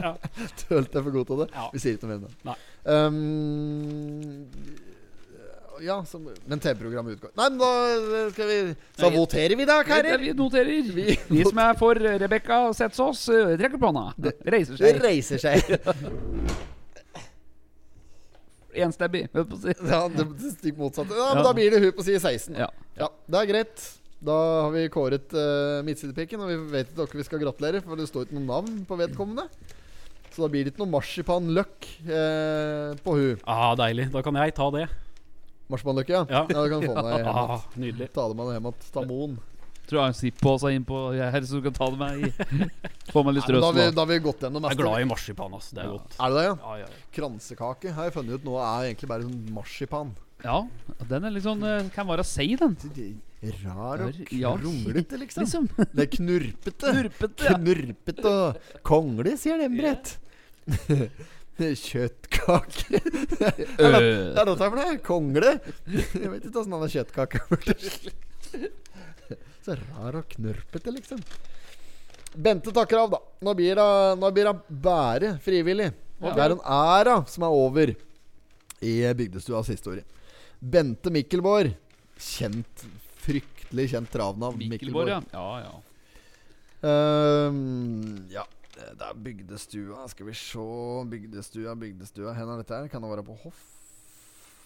[0.64, 1.48] Tølte jeg for god til det.
[1.54, 1.66] Ja.
[1.74, 2.34] Vi sier ikke noe mer om det.
[2.84, 4.46] Um,
[5.82, 8.58] ja, så, men TV-programmet utgår Nei, men da eh, skal vi
[8.94, 10.20] Så Nei, voterer vi, da, karer.
[10.22, 10.92] Vi noterer.
[10.94, 14.12] Vi- Vi som er for Rebekka Setsås, eh, trekker på hånda.
[14.16, 15.02] Det- Reiser Det seg.
[15.02, 15.58] reiser seg.
[18.74, 19.74] Enstemmig, holdt på å si.
[19.86, 21.14] Ja, det, det stikk motsatte.
[21.14, 21.46] Ja, men Ja.
[21.46, 22.56] da blir det hun på side 16.
[22.58, 22.70] Ja.
[22.98, 23.84] Ja, det er greit.
[24.24, 28.00] Da har vi kåret uh, midtsidepikken, og vi vet ikke dere vi skal gratulere, for
[28.00, 29.44] det står ikke noe navn på vedkommende.
[30.34, 33.42] Så da blir det ikke noe marsipanløk uh, på hun.
[33.44, 34.08] ah, Deilig.
[34.14, 34.86] Da kan jeg ta det.
[35.70, 36.24] Marsipanløk, ja?
[36.28, 36.44] Ja.
[36.48, 37.28] du kan få den deg hjem.
[37.44, 38.08] Ah, nydelig.
[38.16, 38.88] Ta det med deg hjem igjen.
[38.96, 39.36] Ta Moen.
[39.84, 42.68] Tror jeg har en Zipp-pose innpå her, så du kan ta det med i.
[43.12, 45.02] Få meg litt røst Da har vi, da har vi gått gjennom Jeg er glad
[45.04, 45.56] i marsipan.
[45.58, 45.68] ass.
[45.76, 46.16] Det er godt.
[46.16, 46.54] Er det det, ja?
[46.56, 47.02] Ja, ja, ja.
[47.18, 50.14] Kransekake har jeg funnet ut nå er egentlig bare sånn marsipan.
[50.44, 50.56] Ja,
[51.12, 52.74] den er litt sånn eh, Kan være seig, den.
[53.64, 54.54] Rar og Ja.
[54.56, 55.44] kronglete, liksom.
[55.44, 55.68] Liksom.
[55.92, 56.92] Det er knurpete.
[56.92, 57.54] Knurpete, ja.
[57.58, 60.16] Knurpete og kongle, sier Lembrett.
[61.58, 62.98] Kjøttkake.
[62.98, 65.02] Det er noe er for det.
[65.06, 65.52] Kongle?
[65.86, 67.42] Jeg vet ikke åssen han har kjøttkake.
[69.64, 71.20] Så rar og knurpete, liksom.
[72.34, 73.20] Bente takker av, da.
[73.46, 74.50] Nå blir hun nå frivillig.
[74.50, 75.92] Og bare frivillig.
[76.24, 77.94] Det er en æra som er over
[78.84, 80.02] i bygdestuas historie.
[80.58, 81.74] Bente Mikkelborg.
[82.18, 82.84] Kjent,
[83.24, 84.64] fryktelig kjent travnavn.
[84.70, 85.20] Mikkelborg, ja.
[85.32, 85.74] ja, ja.
[86.84, 88.44] Um, ja,
[88.76, 90.04] det er bygdestua.
[90.12, 90.66] Skal vi se
[91.10, 92.34] Bygdestua, bygdestua.
[92.36, 92.90] Hvor er dette her?
[92.92, 93.62] Kan det være på Hoff?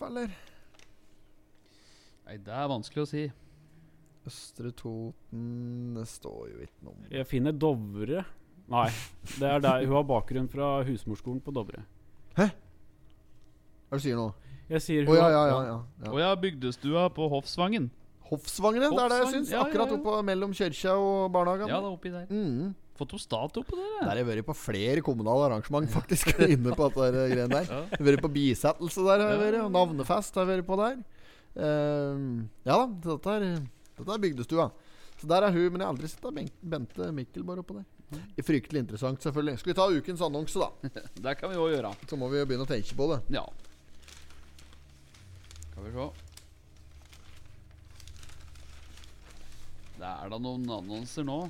[0.07, 0.33] eller?
[2.29, 3.23] Nei, det er vanskelig å si.
[4.29, 8.25] Østre Toten Det står jo ikke noe om Jeg finner Dovre.
[8.69, 8.89] Nei,
[9.39, 11.87] det er der hun har bakgrunn fra husmorskolen på Dovre.
[12.37, 14.27] Hva er det du sier nå?
[14.69, 15.61] Jeg sier Å hun ja, ja, ja.
[15.65, 16.11] ja, ja.
[16.11, 17.89] Oh, ja, bygdestua på Hoffsvangen.
[18.29, 18.85] Hoffsvangen.
[18.85, 19.53] Det er det jeg syns.
[19.53, 19.99] ja, ja, Akkurat ja.
[19.99, 21.71] oppe mellom kirka og barnehagen.
[21.73, 22.29] Ja, det er oppi der.
[22.29, 22.75] Mm.
[22.99, 23.93] Fått noe statue oppå der.
[24.01, 26.33] Der har jeg vært på flere kommunale arrangement, faktisk.
[26.55, 27.69] Inne på dette der der.
[27.73, 27.85] Ja.
[27.93, 30.81] Jeg har vært på bisettelse der, har jeg vært, og navnefest har jeg vært på
[30.83, 30.99] der.
[31.59, 33.47] Uh, ja da, dette er,
[33.99, 34.69] dette er bygdestua.
[35.19, 37.87] Så der er hun, men jeg har aldri sett Bente Mikkel Mikkelborg oppå der.
[38.45, 39.59] Fryktelig interessant, selvfølgelig.
[39.61, 40.93] Skal vi ta ukens annonse, da?
[41.25, 41.93] Det kan vi òg gjøre.
[42.09, 43.21] Så må vi jo begynne å tenke på det.
[43.35, 43.45] Ja.
[45.73, 46.28] Skal vi se.
[49.99, 51.41] Det er da noen annonser nå.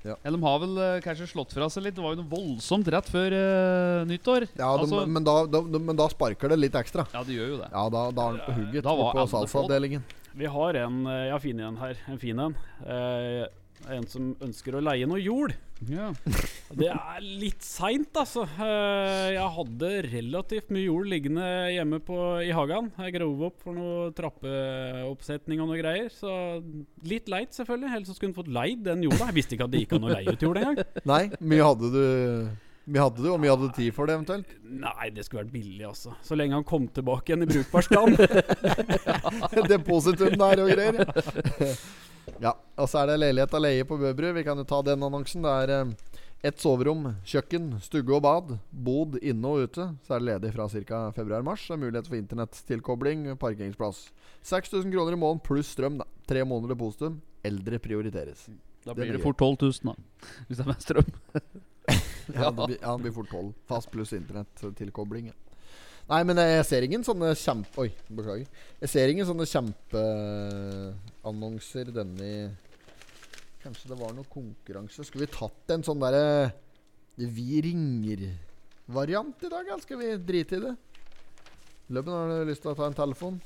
[0.00, 0.14] Ja.
[0.24, 1.96] Ja, De har vel eh, kanskje slått fra seg litt.
[1.96, 4.46] Det var jo noe voldsomt rett før eh, nyttår.
[4.54, 7.04] Ja, de, altså, men, da, da, de, men da sparker det litt ekstra.
[7.12, 7.68] ja, de gjør jo det.
[7.72, 10.06] Ja, da, da er den på hugget Da var på alle på salgsavdelingen.
[10.40, 12.04] Vi har en eh, Jeg har funnet en her.
[12.14, 12.56] En fin en.
[12.86, 13.42] Eh,
[13.88, 15.54] en som ønsker å leie noe jord.
[15.88, 16.10] Ja.
[16.80, 18.44] Det er litt seint, altså.
[18.60, 22.92] Eh, Jeg hadde relativt mye jord liggende hjemme på, i hagen.
[23.00, 26.10] Jeg grov opp for noe trappeoppsetning og noe greier.
[26.12, 26.30] Så
[27.08, 27.94] litt leit, selvfølgelig.
[27.96, 29.30] Ellers skulle hun fått leid den jorda.
[29.30, 30.82] Jeg visste ikke at det gikk an å leie ut jord engang.
[31.14, 32.02] Nei, mye hadde du
[32.90, 34.54] Mye hadde du, og mye hadde du tid for det, eventuelt?
[34.66, 36.14] Nei, det skulle vært billig, altså.
[36.26, 38.16] Så lenge han kom tilbake igjen i brukbar stand.
[39.70, 41.76] Depositum der og greier.
[42.40, 44.30] Ja, og så er det leilighet av leie på Bøbru.
[44.36, 45.44] Vi kan jo ta den annonsen.
[45.44, 46.20] Det er eh,
[46.50, 48.54] ett soverom, kjøkken, stugge og bad.
[48.70, 49.90] Bod inne og ute.
[50.06, 51.02] Så er det ledig fra ca.
[51.16, 51.66] februar-mars.
[51.74, 54.06] Mulighet for internettilkobling, parkeringsplass.
[54.48, 55.98] 6000 kroner i måneden pluss strøm.
[56.00, 57.20] da Tre måneder depositum.
[57.44, 58.46] Eldre prioriteres.
[58.84, 59.94] Da blir det, det fort 12 000, da.
[60.48, 61.12] Hvis det er med strøm.
[62.30, 63.46] Ja, det blir, ja, det blir fort 12.
[63.66, 65.32] Fast pluss internettilkobling.
[65.32, 65.56] Ja.
[66.10, 67.84] Nei, men jeg ser ingen sånne kjempe...
[67.84, 68.46] Oi, beklager.
[68.82, 69.46] Jeg ser ingen sånne
[71.20, 72.56] kjempeannonser denne
[73.60, 75.04] Kanskje det var noe konkurranse.
[75.04, 76.52] Skulle vi tatt en sånn derre
[77.20, 80.74] Vi ringer-variant i dag, eller skal vi drite i det?
[81.90, 83.40] Løbben, har du lyst til å ta en telefon?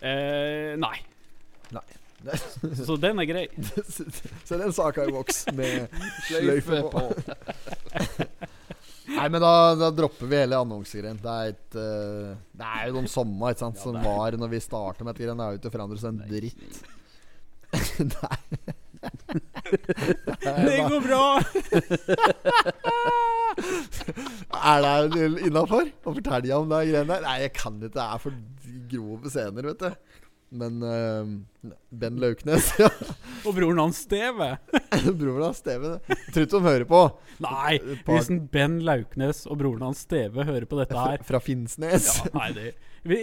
[0.00, 0.96] eh, nei.
[1.74, 1.84] Nei.
[2.86, 3.48] Så den er grei.
[4.46, 5.92] Så den saka i voks med
[6.30, 7.04] Sløyfe på.
[9.22, 11.18] Nei, men da, da dropper vi hele annonsegreien.
[11.22, 11.34] Det
[11.78, 15.30] eh, Det er jo de samme ikke sant, som var når vi starta med dette.
[15.30, 16.82] Det er jo ikke forandret seg en dritt.
[18.16, 18.38] Nei.
[20.66, 21.26] Det går bra!
[24.72, 27.24] Er det innafor å fortelle om det greiene der?
[27.26, 27.94] Nei, jeg kan ikke.
[27.94, 28.32] Det er for
[28.90, 29.90] grove scener, vet du.
[30.52, 32.90] Men uh, Ben Lauknes ja,
[33.48, 34.50] Og broren hans Steve.
[35.20, 35.94] Broren hans Steve.
[36.10, 37.00] Jeg tror ikke de hører på.
[37.40, 41.40] Nei, Par- hvis en Ben Lauknes og broren hans Steve hører på dette her Fra
[41.42, 42.10] Finnsnes.
[42.20, 42.66] ja, nei, det,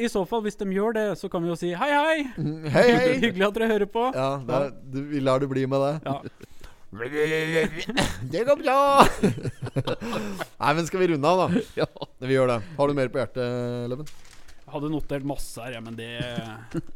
[0.02, 2.16] I så fall, hvis de gjør det, så kan vi jo si hei, hei.
[2.74, 3.10] Hei, hei!
[3.28, 4.08] Hyggelig at dere hører på.
[4.18, 5.94] Ja, det er, du, vi lar det bli med det.
[6.10, 6.18] Ja.
[8.34, 8.80] Det går bra!
[10.58, 11.62] Nei, men skal vi runde av, da?
[11.78, 11.86] Ja.
[12.26, 12.58] Vi gjør det.
[12.80, 14.10] Har du mer på hjertet, Løven?
[14.70, 16.10] Hadde notert masse her, ja, men det,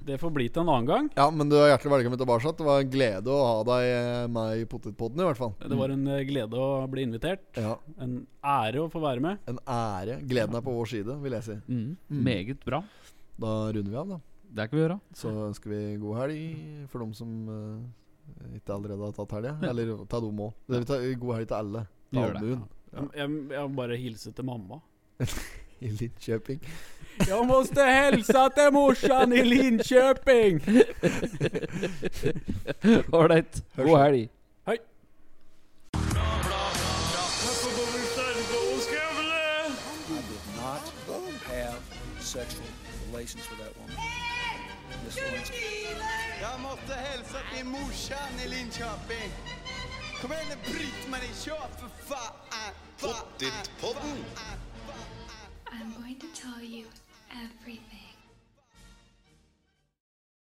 [0.06, 1.08] det får bli til en annen gang.
[1.18, 2.52] Ja, men du er hjertelig velkommen tilbake.
[2.60, 5.56] Det var en glede å ha deg eh, med i Potetpodden, i hvert fall.
[5.62, 7.48] Det var en eh, glede å bli invitert.
[7.58, 9.42] Ja, En ære å få være med.
[9.50, 10.20] En ære.
[10.30, 11.58] Gleden er på vår side, vil jeg si.
[11.72, 12.22] Mm.
[12.30, 12.84] Meget bra.
[13.42, 14.22] Da runder vi av, da.
[14.54, 15.00] Det kan vi gjøre.
[15.18, 19.56] Så ønsker vi god helg for dem som uh, ikke allerede har tatt helga.
[19.72, 20.54] Eller ta dem òg.
[20.70, 21.88] God helg til alle.
[22.14, 22.54] Ta gjør det.
[22.54, 22.62] Ja.
[22.94, 24.84] Jeg, jeg, jeg må bare hilse til mamma.
[25.84, 26.60] I Linköping.
[27.28, 30.62] Jeg måste hälsa til morsan i Linköping!
[33.14, 33.64] Ålreit.
[33.76, 34.30] God helg.
[34.66, 34.78] I
[40.08, 41.80] did not have
[42.20, 42.68] sexual
[43.12, 43.96] relations with that woman.
[45.06, 45.18] Miss.
[46.42, 49.30] Jag måste hälsa till morsan i Linköping.
[50.22, 52.34] Kom igen nu Britt-Marie, kör för fan!
[52.98, 54.18] Fan, Pottitpodden.
[55.80, 56.86] I'm going to tell you
[57.32, 57.93] everything.